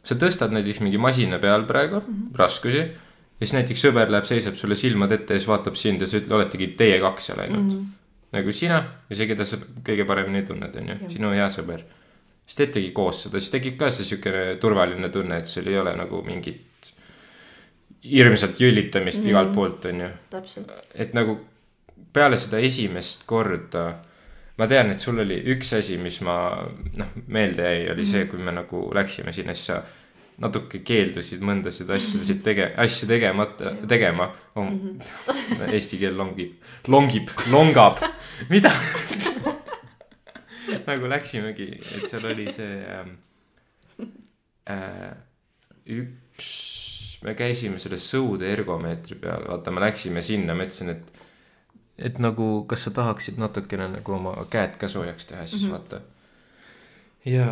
sa 0.04 0.18
tõstad 0.20 0.54
näiteks 0.56 0.82
mingi 0.84 1.02
masina 1.02 1.40
peal 1.40 1.68
praegu 1.70 2.00
mm 2.00 2.08
-hmm. 2.08 2.38
raskusi 2.40 2.82
ja 2.84 3.46
siis 3.46 3.54
näiteks 3.54 3.86
sõber 3.86 4.10
läheb, 4.12 4.26
seisab 4.26 4.56
sulle 4.56 4.76
silmad 4.76 5.12
ette 5.12 5.34
ja 5.34 5.40
siis 5.40 5.48
vaatab 5.48 5.76
sind 5.76 6.02
ja 6.02 6.08
sa 6.08 6.18
ütled, 6.18 6.32
oletegi 6.32 6.68
teie 6.80 7.00
kaks 7.00 7.30
seal 7.30 7.40
ainult 7.40 7.72
mm. 7.72 7.80
-hmm. 7.80 8.32
nagu 8.32 8.52
sina 8.52 8.84
ja 9.10 9.16
see, 9.16 9.28
keda 9.28 9.46
sa 9.46 9.58
kõige 9.58 10.06
paremini 10.06 10.46
tunned, 10.48 10.76
on 10.76 10.90
ju, 10.90 11.00
sinu 11.10 11.32
hea 11.32 11.50
sõber. 11.50 11.84
siis 12.46 12.56
teetegi 12.56 12.92
koos 12.92 13.24
seda, 13.24 13.40
siis 13.40 13.52
tekib 13.52 13.78
ka 13.78 13.90
see 13.90 14.06
siukene 14.06 14.56
turvaline 14.60 15.10
tunne, 15.10 15.38
et 15.38 15.46
sul 15.46 15.68
ei 15.68 15.78
ole 15.80 15.96
nagu 15.96 16.24
mingit 16.26 16.94
hirmsat 18.04 18.60
jõllitamist 18.60 19.18
mm 19.18 19.24
-hmm. 19.24 19.30
igalt 19.30 19.56
poolt, 19.56 19.86
on 19.86 20.02
ju 20.02 20.10
täpselt. 20.30 20.72
et 20.96 21.14
nagu 21.14 21.40
peale 22.14 22.38
seda 22.38 22.62
esimest 22.64 23.26
korda 23.30 23.88
ma 24.58 24.68
tean, 24.70 24.92
et 24.94 25.02
sul 25.02 25.20
oli 25.24 25.40
üks 25.54 25.74
asi, 25.80 25.98
mis 26.02 26.20
ma 26.26 26.36
noh, 27.00 27.18
meelde 27.34 27.66
jäi, 27.66 27.90
oli 27.94 28.06
see, 28.06 28.28
kui 28.30 28.42
me 28.42 28.54
nagu 28.54 28.86
läksime 28.96 29.34
sinna, 29.34 29.56
siis 29.58 29.72
sa 29.72 29.80
natuke 30.44 30.82
keeldusid 30.86 31.44
mõndasid 31.46 31.90
asjasid 31.94 32.42
tege-, 32.46 32.72
asju 32.82 33.08
tegemata, 33.10 33.74
tegema. 33.90 34.32
Oh. 34.60 34.70
Eesti 35.74 36.00
keel 36.02 36.18
longib, 36.18 36.56
longib, 36.90 37.34
longab, 37.54 38.02
mida? 38.50 38.74
Nagu 40.88 41.10
läksimegi, 41.12 41.68
et 41.98 42.06
seal 42.10 42.26
oli 42.30 42.48
see 42.54 42.78
ähm, 42.96 43.12
äh, 44.70 45.12
üks, 45.94 46.54
me 47.26 47.36
käisime 47.38 47.82
selle 47.82 48.00
sõude 48.02 48.48
ergomeetri 48.50 49.20
peal, 49.22 49.46
vaata, 49.50 49.74
me 49.76 49.84
läksime 49.84 50.24
sinna, 50.26 50.56
ma 50.58 50.66
ütlesin, 50.66 50.96
et 50.96 51.23
et 51.98 52.20
nagu, 52.20 52.66
kas 52.70 52.88
sa 52.88 52.92
tahaksid 52.92 53.38
natukene 53.42 53.88
nagu 53.98 54.16
oma 54.16 54.34
käed 54.50 54.78
ka 54.82 54.90
soojaks 54.90 55.30
teha, 55.30 55.48
siis 55.48 55.64
mm 55.64 55.68
-hmm. 55.68 55.72
vaata. 55.72 56.02
ja 57.26 57.48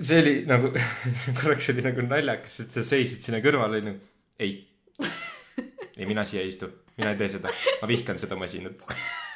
see 0.00 0.20
oli 0.20 0.34
nagu, 0.46 0.72
korraks 1.40 1.70
oli 1.70 1.82
nagu 1.82 2.06
naljakas, 2.06 2.60
et 2.60 2.70
sa 2.70 2.82
seisid 2.82 3.24
sinna 3.24 3.40
kõrvale, 3.44 3.80
onju. 3.82 3.94
ei, 4.38 4.68
ei 5.98 6.06
mina 6.06 6.24
siia 6.24 6.42
ei 6.42 6.48
istu, 6.48 6.70
mina 6.98 7.10
ei 7.10 7.18
tee 7.18 7.28
seda, 7.36 7.50
ma 7.82 7.88
vihkan 7.90 8.18
seda 8.20 8.36
masinat. 8.38 8.86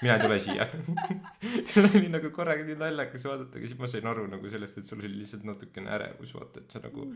mina 0.02 0.14
ei 0.14 0.22
tule 0.22 0.38
siia. 0.38 0.66
See 1.70 1.82
oli 1.84 2.08
nagu 2.12 2.30
korraga 2.34 2.62
nii 2.66 2.78
naljakas 2.78 3.24
vaadata 3.26 3.58
aga 3.58 3.66
siis 3.66 3.78
ma 3.80 3.90
sain 3.90 4.06
aru 4.06 4.28
nagu 4.30 4.50
sellest 4.52 4.78
et 4.78 4.86
sul 4.86 5.00
oli 5.02 5.10
lihtsalt 5.18 5.44
natukene 5.48 5.90
ärevus 5.96 6.34
vaata 6.36 6.62
et 6.62 6.70
sa 6.70 6.82
nagu 6.84 7.08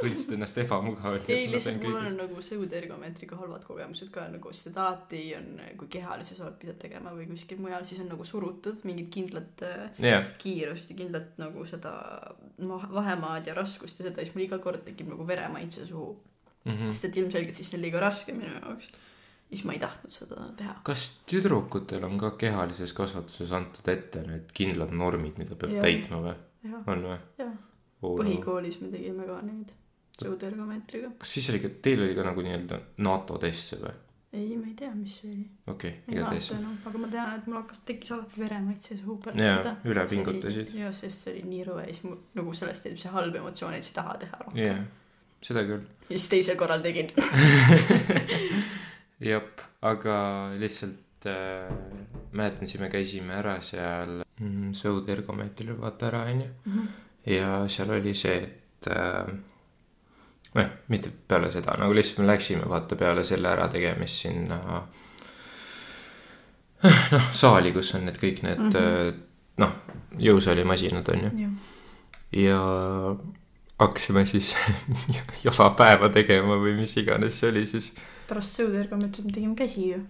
tundsid 0.00 0.34
ennast 0.36 0.58
ebamugavalt 0.60 1.30
ei 1.32 1.46
lihtsalt 1.48 1.80
mul 1.80 1.96
on 1.96 2.18
nagu 2.20 2.42
sõudergomeetriga 2.44 3.38
halvad 3.40 3.64
kogemused 3.64 4.10
ka 4.12 4.26
nagu 4.32 4.52
alati 4.52 5.22
on 5.38 5.48
kui 5.80 5.88
kehalises 5.96 6.42
oled 6.44 6.58
pidanud 6.60 6.80
tegema 6.82 7.14
või 7.16 7.30
kuskil 7.30 7.62
mujal 7.64 7.88
siis 7.88 8.02
on 8.04 8.12
nagu 8.12 8.24
surutud 8.28 8.84
mingit 8.84 9.08
kindlat 9.16 9.64
äh, 9.64 9.88
jah. 10.04 10.28
kiirust 10.42 10.92
ja 10.92 10.98
kindlat 11.00 11.40
nagu 11.40 11.64
seda 11.68 11.94
ma- 12.60 12.90
vahemaad 12.92 13.48
ja 13.48 13.56
raskust 13.56 14.00
ja 14.00 14.10
seda 14.10 14.20
siis 14.20 14.36
mul 14.36 14.44
iga 14.44 14.60
kord 14.60 14.84
tekib 14.84 15.08
nagu 15.14 15.24
veremaitse 15.28 15.88
suhu. 15.88 16.18
Mhm. 16.66 16.90
sest 16.92 17.04
et 17.08 17.16
ilmselgelt 17.22 17.54
siis 17.54 17.68
see 17.70 17.78
on 17.78 17.84
liiga 17.86 18.00
raske 18.02 18.32
minu 18.36 18.52
jaoks 18.52 18.92
siis 19.50 19.64
ma 19.66 19.74
ei 19.76 19.80
tahtnud 19.82 20.12
seda 20.12 20.48
teha. 20.58 20.74
Kas 20.86 21.06
tüdrukutel 21.30 22.04
on 22.06 22.18
ka 22.20 22.32
kehalises 22.40 22.94
kasvatuses 22.96 23.52
antud 23.56 23.88
ette 23.92 24.24
need 24.26 24.50
kindlad 24.56 24.94
normid 24.94 25.38
mida 25.40 25.58
peab 25.58 25.76
Jah. 25.76 25.86
täitma 25.86 26.22
või? 26.24 26.36
On 26.86 27.04
või? 27.10 27.18
Jah. 27.40 27.52
Põhikoolis 28.06 28.80
me 28.82 28.90
tegime 28.92 29.26
ka 29.28 29.38
neid 29.46 29.70
sõudergomeetriga 30.16 31.12
kas 31.20 31.36
siis 31.36 31.48
oli 31.52 31.60
ka 31.62 31.70
teil 31.84 32.02
oli 32.04 32.16
ka 32.16 32.24
nagu 32.26 32.42
nii-öelda 32.44 32.80
NATO 33.04 33.38
test 33.40 33.72
see 33.72 33.80
või? 33.84 33.94
Ei 34.36 34.56
ma 34.58 34.66
ei 34.68 34.74
tea 34.76 34.90
mis 34.92 35.14
see 35.20 35.30
oli. 35.30 35.44
Okei 35.72 35.92
ei 36.08 36.16
igatahes. 36.16 36.50
enam 36.58 36.74
aga 36.88 37.00
ma 37.00 37.08
tean 37.12 37.38
et 37.38 37.46
mul 37.48 37.60
hakkas 37.62 37.80
tekkis 37.88 38.12
alati 38.16 38.42
veremaitse 38.42 38.98
suhu 38.98 39.16
pärast 39.24 39.44
Jaa, 39.44 39.56
seda. 39.62 39.74
Üle 39.88 40.06
pingutasid. 40.10 40.74
jah 40.76 40.92
sest 40.96 41.24
see 41.24 41.32
oli 41.34 41.44
nii 41.54 41.64
rõve 41.68 41.86
ja 41.86 41.94
siis 41.94 42.04
mul 42.08 42.18
nagu 42.36 42.54
sellest 42.60 42.84
teeb 42.84 43.00
see 43.00 43.12
halb 43.14 43.40
emotsioon 43.40 43.76
et 43.78 43.86
sa 43.86 43.92
ei 43.92 43.98
taha 44.00 44.16
teha 44.24 44.40
rohkem. 44.44 44.62
Jah 44.64 44.86
seda 45.46 45.62
küll. 45.68 45.84
Ja 46.08 46.16
siis 46.16 46.28
teisel 46.32 46.58
korral 46.58 46.82
tegin 46.84 47.12
jep 49.20 49.60
aga 49.86 50.16
lihtsalt 50.60 51.26
äh, 51.30 51.72
mäletan 52.32 52.68
siis 52.68 52.80
me 52.80 52.90
käisime 52.92 53.36
ära 53.38 53.58
seal 53.64 54.22
mm, 54.22 54.72
Sõud 54.76 55.08
ergomeetril 55.12 55.74
vaata 55.80 56.10
ära 56.10 56.24
onju 56.30 56.48
ja 57.32 57.62
seal 57.72 57.94
oli 57.96 58.14
see 58.14 58.36
et 58.42 58.90
äh, 58.92 59.30
noh 60.56 60.74
mitte 60.92 61.12
peale 61.28 61.50
seda 61.52 61.76
nagu 61.80 61.94
lihtsalt 61.96 62.22
me 62.22 62.30
läksime 62.32 62.68
vaata 62.68 62.96
peale 62.96 63.24
selle 63.24 63.48
ärategemist 63.52 64.26
sinna 64.26 64.60
noh 67.14 67.32
saali 67.32 67.72
kus 67.72 67.94
on 67.96 68.04
need 68.08 68.20
kõik 68.20 68.44
need 68.44 68.60
mm. 68.60 68.70
-hmm. 68.76 69.24
noh 69.64 69.72
jõusaalimasinad 70.28 71.08
onju 71.14 71.32
jah 71.40 71.56
ja 72.32 72.60
hakkasime 73.78 74.26
siis 74.26 74.54
jalapäeva 75.44 76.08
tegema 76.08 76.56
või 76.60 76.76
mis 76.80 76.96
iganes 76.96 77.40
see 77.40 77.50
oli 77.52 77.66
siis 77.66 77.92
pärast 78.28 78.58
sõudergomeetrit 78.60 79.24
me 79.26 79.32
tegime 79.32 79.54
käsi 79.58 79.88
ju. 79.92 80.00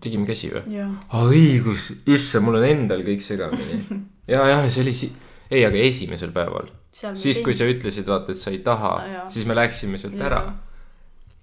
Tegime 0.00 0.26
käsi 0.26 0.48
või? 0.54 0.78
Aa 1.12 1.24
õigus. 1.28 1.90
Issand 2.08 2.44
mul 2.46 2.56
on 2.60 2.64
endal 2.64 3.02
kõik 3.06 3.20
segamini. 3.24 3.82
Ja 4.28 4.42
jah 4.44 4.66
see 4.68 4.82
oli 4.84 4.92
si- 4.92 5.12
ei 5.50 5.62
aga 5.64 5.78
esimesel 5.80 6.30
päeval. 6.36 6.66
Siis 6.92 7.38
kui 7.44 7.54
sa 7.56 7.64
ütlesid 7.64 8.04
vaata 8.08 8.32
et 8.34 8.40
sa 8.40 8.50
ei 8.52 8.58
taha 8.64 8.90
siis 9.32 9.46
me 9.48 9.54
läksime 9.56 9.96
sealt 9.98 10.20
ära. 10.20 10.42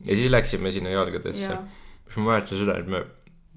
Ja 0.06 0.14
siis 0.16 0.30
läksime 0.30 0.70
sinna 0.72 0.90
jalgadesse. 0.94 1.42
Jaa. 1.48 1.64
siis 2.06 2.18
ma 2.22 2.28
mäletan 2.36 2.60
seda 2.62 2.76
et 2.78 2.88
me 2.88 3.02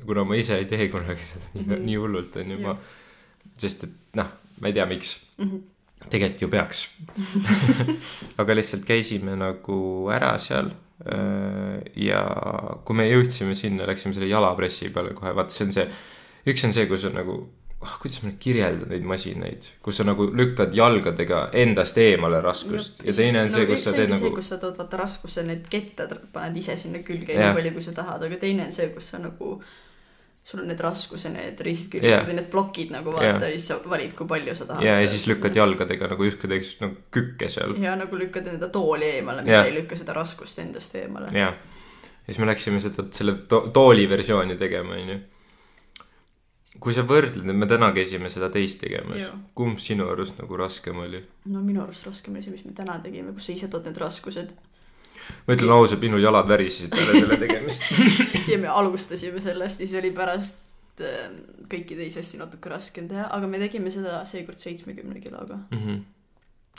kuna 0.06 0.24
ma 0.24 0.34
ise 0.40 0.56
ei 0.56 0.64
tee 0.70 0.88
kunagi 0.88 1.20
seda 1.28 1.44
nii, 1.54 1.64
Mhm. 1.66 1.84
nii 1.84 1.96
hullult 2.00 2.36
onju 2.40 2.58
ma 2.62 2.76
sest 3.60 3.84
et 3.84 3.90
noh 4.16 4.30
ma 4.60 4.68
ei 4.68 4.72
tea 4.72 4.86
miks. 4.86 5.12
Mhm. 5.38 5.58
tegelikult 6.08 6.42
ju 6.42 6.48
peaks. 6.48 6.86
Aga 8.40 8.54
lihtsalt 8.56 8.84
käisime 8.88 9.36
nagu 9.36 10.08
ära 10.14 10.38
seal. 10.38 10.70
öö, 10.70 10.87
ja 10.98 12.22
kui 12.84 12.96
me 12.98 13.06
jõudsime 13.06 13.54
sinna 13.54 13.86
läksime 13.86 14.16
selle 14.16 14.30
jalapressi 14.30 14.90
peale 14.94 15.14
kohe 15.14 15.30
vaata 15.36 15.54
see 15.54 15.68
on 15.68 15.76
see 15.76 15.86
üks 16.50 16.64
on 16.66 16.74
see 16.74 16.88
kus 16.90 17.04
on 17.06 17.14
nagu 17.20 17.36
oh, 17.78 17.94
kuidas 18.02 18.18
ma 18.22 18.32
nüüd 18.32 18.40
kirjeldan 18.42 18.90
neid 18.90 19.06
masinaid 19.06 19.68
kus 19.84 20.00
sa 20.00 20.06
nagu 20.08 20.26
lükkad 20.34 20.74
jalgadega 20.74 21.44
endast 21.62 21.98
eemale 22.02 22.40
raskust. 22.42 23.02
Ja, 23.04 23.12
ja 23.12 23.18
teine 23.20 23.44
on 23.46 23.52
see 23.54 23.68
kus 23.70 23.84
sa 23.86 23.94
teed 23.94 24.08
see, 24.08 24.14
nagu 24.16 24.32
kus 24.34 24.50
sa 24.50 24.58
tood 24.62 24.78
vaata 24.80 24.98
raskusse 25.04 25.44
need 25.46 25.68
kette 25.70 26.08
tr- 26.10 26.24
paned 26.34 26.58
ise 26.58 26.76
sinna 26.80 27.04
külge 27.06 27.38
nii 27.38 27.52
palju 27.60 27.76
kui 27.76 27.86
sa 27.86 27.94
tahad 28.00 28.26
aga 28.26 28.40
teine 28.42 28.66
on 28.66 28.74
see 28.74 28.90
kus 28.94 29.12
sa 29.14 29.22
nagu 29.22 29.60
sul 30.48 30.62
on 30.62 30.68
need 30.70 30.80
raskuse 30.80 31.28
need 31.32 31.58
ristküljed 31.60 32.08
Jah. 32.08 32.22
või 32.24 32.38
need 32.38 32.46
plokid 32.52 32.92
nagu 32.94 33.12
vaata 33.12 33.50
ja 33.50 33.56
siis 33.56 33.66
sa 33.68 33.76
valid 33.84 34.14
kui 34.16 34.28
palju 34.30 34.54
sa 34.56 34.68
tahad 34.70 34.86
ja, 34.86 34.94
ja 35.02 35.08
siis 35.10 35.26
lükkad 35.28 35.56
jalgadega 35.58 36.08
nagu 36.14 36.24
justkui 36.24 36.48
teeks 36.48 36.78
nagu 36.80 36.96
kükke 37.12 37.50
seal. 37.52 37.74
Ja 37.82 37.92
nagu 38.00 38.16
lükkad 38.16 38.48
enda 38.54 38.70
tooli 38.72 39.10
eemale 39.18 39.44
mitte 39.44 39.58
Jah. 39.58 39.68
ei 39.68 39.74
lükka 39.76 39.98
seda 40.00 40.16
raskust 40.16 40.62
endast 40.64 40.96
eemale. 40.96 41.28
Ja 41.36 41.52
ja 42.28 42.34
siis 42.34 42.40
me 42.44 42.48
läksime 42.48 42.80
seda 42.84 43.06
selle 43.16 43.34
to 43.48 43.60
tooli 43.72 44.04
versiooni 44.08 44.56
tegema 44.60 44.96
onju. 44.96 45.18
Kui 46.78 46.94
sa 46.94 47.02
võrdled 47.08 47.48
me 47.56 47.66
täna 47.66 47.88
käisime 47.96 48.28
seda 48.30 48.50
teist 48.54 48.78
tegemas. 48.82 49.30
Kumb 49.56 49.80
sinu 49.82 50.06
arust 50.12 50.36
nagu 50.38 50.58
raskem 50.60 51.00
oli? 51.02 51.22
No 51.50 51.62
minu 51.64 51.82
arust 51.82 52.06
raskem 52.06 52.36
oli 52.36 52.44
see 52.44 52.52
mis 52.54 52.66
me 52.68 52.74
täna 52.76 52.98
tegime 53.04 53.32
kus 53.36 53.48
sa 53.48 53.56
ise 53.56 53.70
tood 53.72 53.88
need 53.88 53.98
raskused 53.98 54.52
ma 55.46 55.56
ütlen 55.56 55.72
ausalt 55.74 56.00
minu 56.04 56.18
jalad 56.22 56.48
värisesid 56.48 56.90
peale 56.94 57.20
selle 57.20 57.38
tegemist. 57.40 57.82
Ja 58.52 58.58
me 58.58 58.68
alustasime 58.72 59.40
sellest 59.44 59.80
ja 59.80 59.86
siis 59.86 59.98
oli 60.00 60.10
pärast 60.16 61.00
äh, 61.04 61.30
kõiki 61.68 61.96
teisi 61.98 62.20
asju 62.22 62.40
natuke 62.40 62.70
raskem 62.72 63.08
teha 63.10 63.26
aga 63.34 63.48
me 63.50 63.60
tegime 63.60 63.90
seda 63.92 64.22
seekord 64.28 64.60
seitsmekümne 64.62 65.20
kiloga. 65.20 65.58
Mm 65.70 65.82
-hmm. 65.84 66.04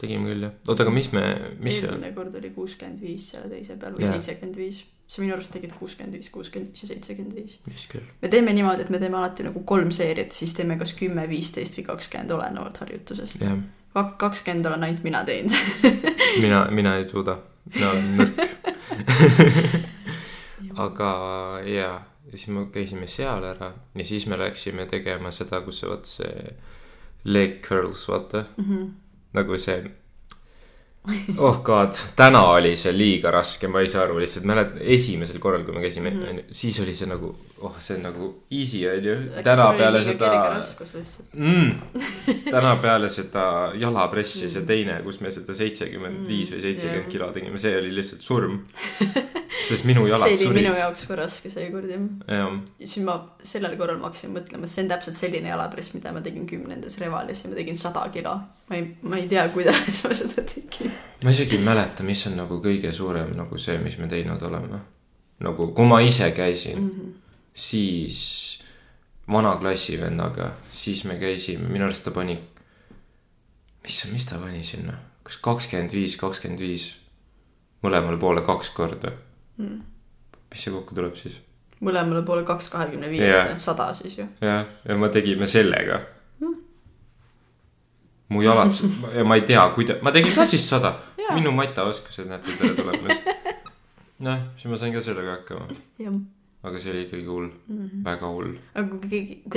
tegime 0.02 0.32
küll 0.32 0.48
jah. 0.48 0.54
Oota 0.68 0.84
aga 0.84 0.94
mis 0.94 1.12
me 1.12 1.26
mis 1.60 1.80
see 1.80 1.90
eelmine 1.90 2.14
kord 2.16 2.36
oli 2.36 2.50
kuuskümmend 2.56 3.02
viis 3.02 3.30
selle 3.34 3.50
teise 3.50 3.76
peal 3.76 3.94
või 3.98 4.10
seitsekümmend 4.14 4.58
viis. 4.58 4.86
Sa 5.10 5.22
minu 5.22 5.34
arust 5.34 5.52
tegid 5.52 5.72
kuuskümmend 5.74 6.14
viis 6.14 6.30
kuuskümmend 6.30 6.72
viis 6.72 6.84
ja 6.84 6.88
seitsekümmend 6.88 7.36
viis. 7.36 7.60
Vist 7.68 7.90
küll. 7.90 8.06
Me 8.22 8.30
teeme 8.30 8.54
niimoodi 8.54 8.82
et 8.86 8.90
me 8.90 9.00
teeme 9.00 9.18
alati 9.18 9.44
nagu 9.44 9.64
kolm 9.66 9.92
seeriat 9.92 10.32
siis 10.32 10.54
teeme 10.54 10.78
kas 10.78 10.94
kümme 10.94 11.30
viisteist 11.30 11.78
või 11.78 11.86
kakskümmend 11.88 12.32
olenevalt 12.32 12.78
harjutusest. 12.78 13.42
Kak- 13.94 14.18
kakskümmend 14.22 14.66
olen 14.66 14.84
ainult 14.84 15.04
mina 15.04 15.24
teinud. 15.26 15.52
Mina 16.44 16.68
mina 16.72 16.96
ei 16.98 17.10
suuda 17.10 17.38
olen 17.76 18.18
nõrk 18.18 18.40
aga 20.86 21.12
jaa 21.66 21.98
ja 22.30 22.38
siis 22.38 22.48
me 22.54 22.66
käisime 22.74 23.08
seal 23.10 23.44
ära 23.44 23.72
ja 23.98 24.06
siis 24.06 24.26
me 24.30 24.38
läksime 24.40 24.86
tegema 24.92 25.32
seda 25.36 25.62
kus 25.66 25.82
vaata 25.88 26.08
see 26.10 26.56
leg 27.26 27.60
curls 27.66 28.06
vaata 28.10 28.46
Mhm. 28.58 28.86
nagu 29.34 29.58
see 29.58 29.92
oh 31.38 31.62
god 31.64 31.96
täna 32.16 32.42
oli 32.52 32.76
see 32.78 32.92
liiga 32.94 33.32
raske 33.32 33.68
ma 33.72 33.80
ei 33.82 33.88
saa 33.88 34.04
aru 34.04 34.20
lihtsalt 34.20 34.46
mäletan 34.46 34.82
esimesel 34.96 35.40
korral 35.40 35.64
kui 35.64 35.74
me 35.74 35.82
käisime 35.86 36.12
Mhm. 36.12 36.26
onju 36.30 36.44
siis 36.52 36.80
oli 36.84 36.94
see 36.96 37.08
nagu 37.08 37.30
oh 37.62 37.76
see 37.80 37.96
on 37.98 38.04
nagu 38.04 38.28
easy 38.52 38.82
onju 38.90 39.16
täna 39.44 39.70
peale 39.78 40.04
seda 40.04 40.30
mm, 41.34 41.72
täna 42.54 42.76
peale 42.84 43.10
seda 43.10 43.46
jalapressi 43.80 44.50
see 44.50 44.66
teine 44.68 45.00
kus 45.04 45.22
me 45.22 45.32
seda 45.32 45.56
seitsekümmend 45.56 46.28
viis 46.28 46.52
või 46.54 46.62
seitsekümmend 46.68 47.10
kilo 47.12 47.32
tegime 47.36 47.58
see 47.58 47.78
oli 47.80 47.96
lihtsalt 47.96 48.22
surm. 48.22 48.60
Sest 49.70 49.86
minu 49.86 50.06
jalad 50.08 50.28
see 50.28 50.36
oli 50.36 50.44
surid. 50.46 50.62
minu 50.62 50.76
jaoks 50.78 51.04
ka 51.08 51.16
raske 51.20 51.50
seekord 51.52 51.90
jah 51.90 52.06
jah. 52.28 52.54
Ja 52.80 52.88
siis 52.88 53.06
ma 53.06 53.18
sellel 53.44 53.76
korral 53.78 54.00
ma 54.02 54.10
hakkasin 54.10 54.34
mõtlema 54.36 54.66
et 54.68 54.74
see 54.74 54.84
on 54.84 54.90
täpselt 54.94 55.18
selline 55.20 55.52
jalapress 55.52 55.94
mida 55.94 56.14
ma 56.16 56.22
tegin 56.26 56.48
kümnendas 56.50 56.98
Revalis 57.02 57.44
ja 57.44 57.52
ma 57.52 57.60
tegin 57.60 57.78
sada 57.78 58.06
kilo 58.14 58.40
ma 58.70 58.76
ei 58.76 58.96
ma 59.02 59.18
ei 59.18 59.28
tea 59.28 59.48
kuidas 59.50 60.04
ma 60.06 60.14
seda 60.14 60.44
tegin. 60.46 60.94
Ma 61.24 61.34
isegi 61.34 61.58
ei 61.58 61.64
mäleta 61.64 62.06
mis 62.06 62.22
on 62.30 62.38
nagu 62.40 62.62
kõige 62.64 62.92
suurem 62.96 63.34
nagu 63.38 63.58
see 63.58 63.78
mis 63.82 63.98
me 63.98 64.08
teinud 64.08 64.42
oleme. 64.46 64.80
Nagu 65.44 65.72
kui 65.76 65.88
ma 65.88 66.00
ise 66.04 66.32
käisin 66.36 66.80
mm 66.80 66.90
-hmm. 66.90 67.12
siis 67.54 68.64
vana 69.32 69.56
klassivennaga 69.58 70.52
siis 70.72 71.04
me 71.06 71.16
käisime 71.20 71.68
minu 71.68 71.86
arust 71.86 72.04
ta 72.04 72.12
pani 72.12 72.40
mis 73.84 74.06
mis 74.12 74.26
ta 74.26 74.38
pani 74.38 74.64
sinna? 74.64 74.94
Kas 75.24 75.38
kakskümmend 75.38 75.92
viis 75.94 76.18
kakskümmend 76.18 76.60
viis? 76.60 76.96
Mõlemale 77.84 78.18
poole 78.20 78.42
kaks 78.42 78.70
korda. 78.70 79.12
Mm. 79.58 79.82
mis 80.52 80.64
see 80.64 80.74
kokku 80.74 80.96
tuleb 80.96 81.16
siis? 81.16 81.40
Mõlemale 81.82 82.26
poole 82.26 82.44
kaks 82.44 82.70
kahekümne 82.70 83.10
viiest 83.10 83.60
sada 83.60 83.94
siis 83.94 84.18
ju. 84.18 84.26
Jah 84.42 84.66
ja 84.86 84.98
me 84.98 85.10
tegime 85.10 85.48
sellega 85.48 86.19
mu 88.30 88.42
jalad 88.46 88.74
ja 89.18 89.24
ma 89.26 89.36
ei 89.36 89.42
tea 89.42 89.68
kuida- 89.76 90.00
ma 90.02 90.12
tegin 90.16 90.36
ka 90.36 90.46
siis 90.46 90.70
sada 90.70 90.96
minu 91.36 91.52
mataoskused 91.52 92.28
näete 92.30 92.58
tere 92.58 92.76
tulemast 92.78 93.30
noh 94.26 94.44
siis 94.58 94.72
ma 94.72 94.78
sain 94.78 94.94
ka 94.94 95.02
sellega 95.02 95.40
hakkama. 95.40 95.68
Aga 96.60 96.80
see 96.84 96.92
oli 96.92 97.06
ikkagi 97.06 97.24
hull. 97.24 97.46
Mm. 97.68 97.76
-hmm. 97.78 98.00
väga 98.04 98.28
hull. 98.28 98.56
Aga 98.76 98.98
kui 98.98 99.10
keegi 99.10 99.36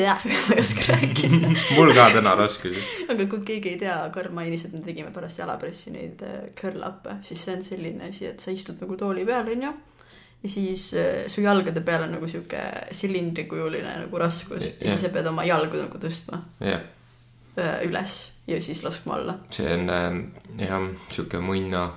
ma 0.48 0.54
ei 0.54 0.60
oska 0.60 0.92
rääkida. 0.92 1.48
Mul 1.76 1.94
ka 1.94 2.10
täna 2.14 2.34
raskusi. 2.38 2.84
Aga 3.10 3.26
kui 3.26 3.40
keegi 3.46 3.68
ei 3.72 3.78
tea 3.78 3.96
Karl 4.14 4.30
mainis 4.30 4.64
et 4.64 4.72
me 4.72 4.80
tegime 4.80 5.10
pärast 5.10 5.38
jalapressi 5.38 5.90
neid 5.90 6.22
äh, 6.22 6.52
curl 6.60 6.78
up'e 6.86 7.16
siis 7.22 7.44
see 7.44 7.56
on 7.56 7.62
selline 7.62 8.08
asi 8.08 8.26
et 8.26 8.40
sa 8.40 8.50
istud 8.54 8.78
nagu 8.80 8.96
tooli 8.96 9.24
peal 9.26 9.50
onju 9.50 9.72
ja 10.42 10.48
siis 10.48 10.94
äh, 10.94 11.26
su 11.26 11.40
jalgade 11.42 11.80
peal 11.80 12.02
on 12.06 12.12
nagu 12.12 12.28
sihuke 12.28 12.62
silindrikujuline 12.92 13.96
nagu 14.04 14.18
raskus. 14.18 14.62
Ja 14.62 14.70
Jah. 14.70 14.88
siis 14.90 15.00
sa 15.00 15.08
pead 15.08 15.26
oma 15.26 15.44
jalgu 15.44 15.76
nagu 15.82 15.98
tõstma. 15.98 16.38
Jah 16.60 16.86
äh, 17.58 17.82
üles 17.88 18.31
ja 18.46 18.60
siis 18.60 18.82
laskma 18.84 19.14
alla 19.14 19.38
see 19.50 19.74
on 19.74 19.90
ähm, 19.90 20.22
jah 20.58 20.88
sihuke 21.10 21.40
munna 21.40 21.90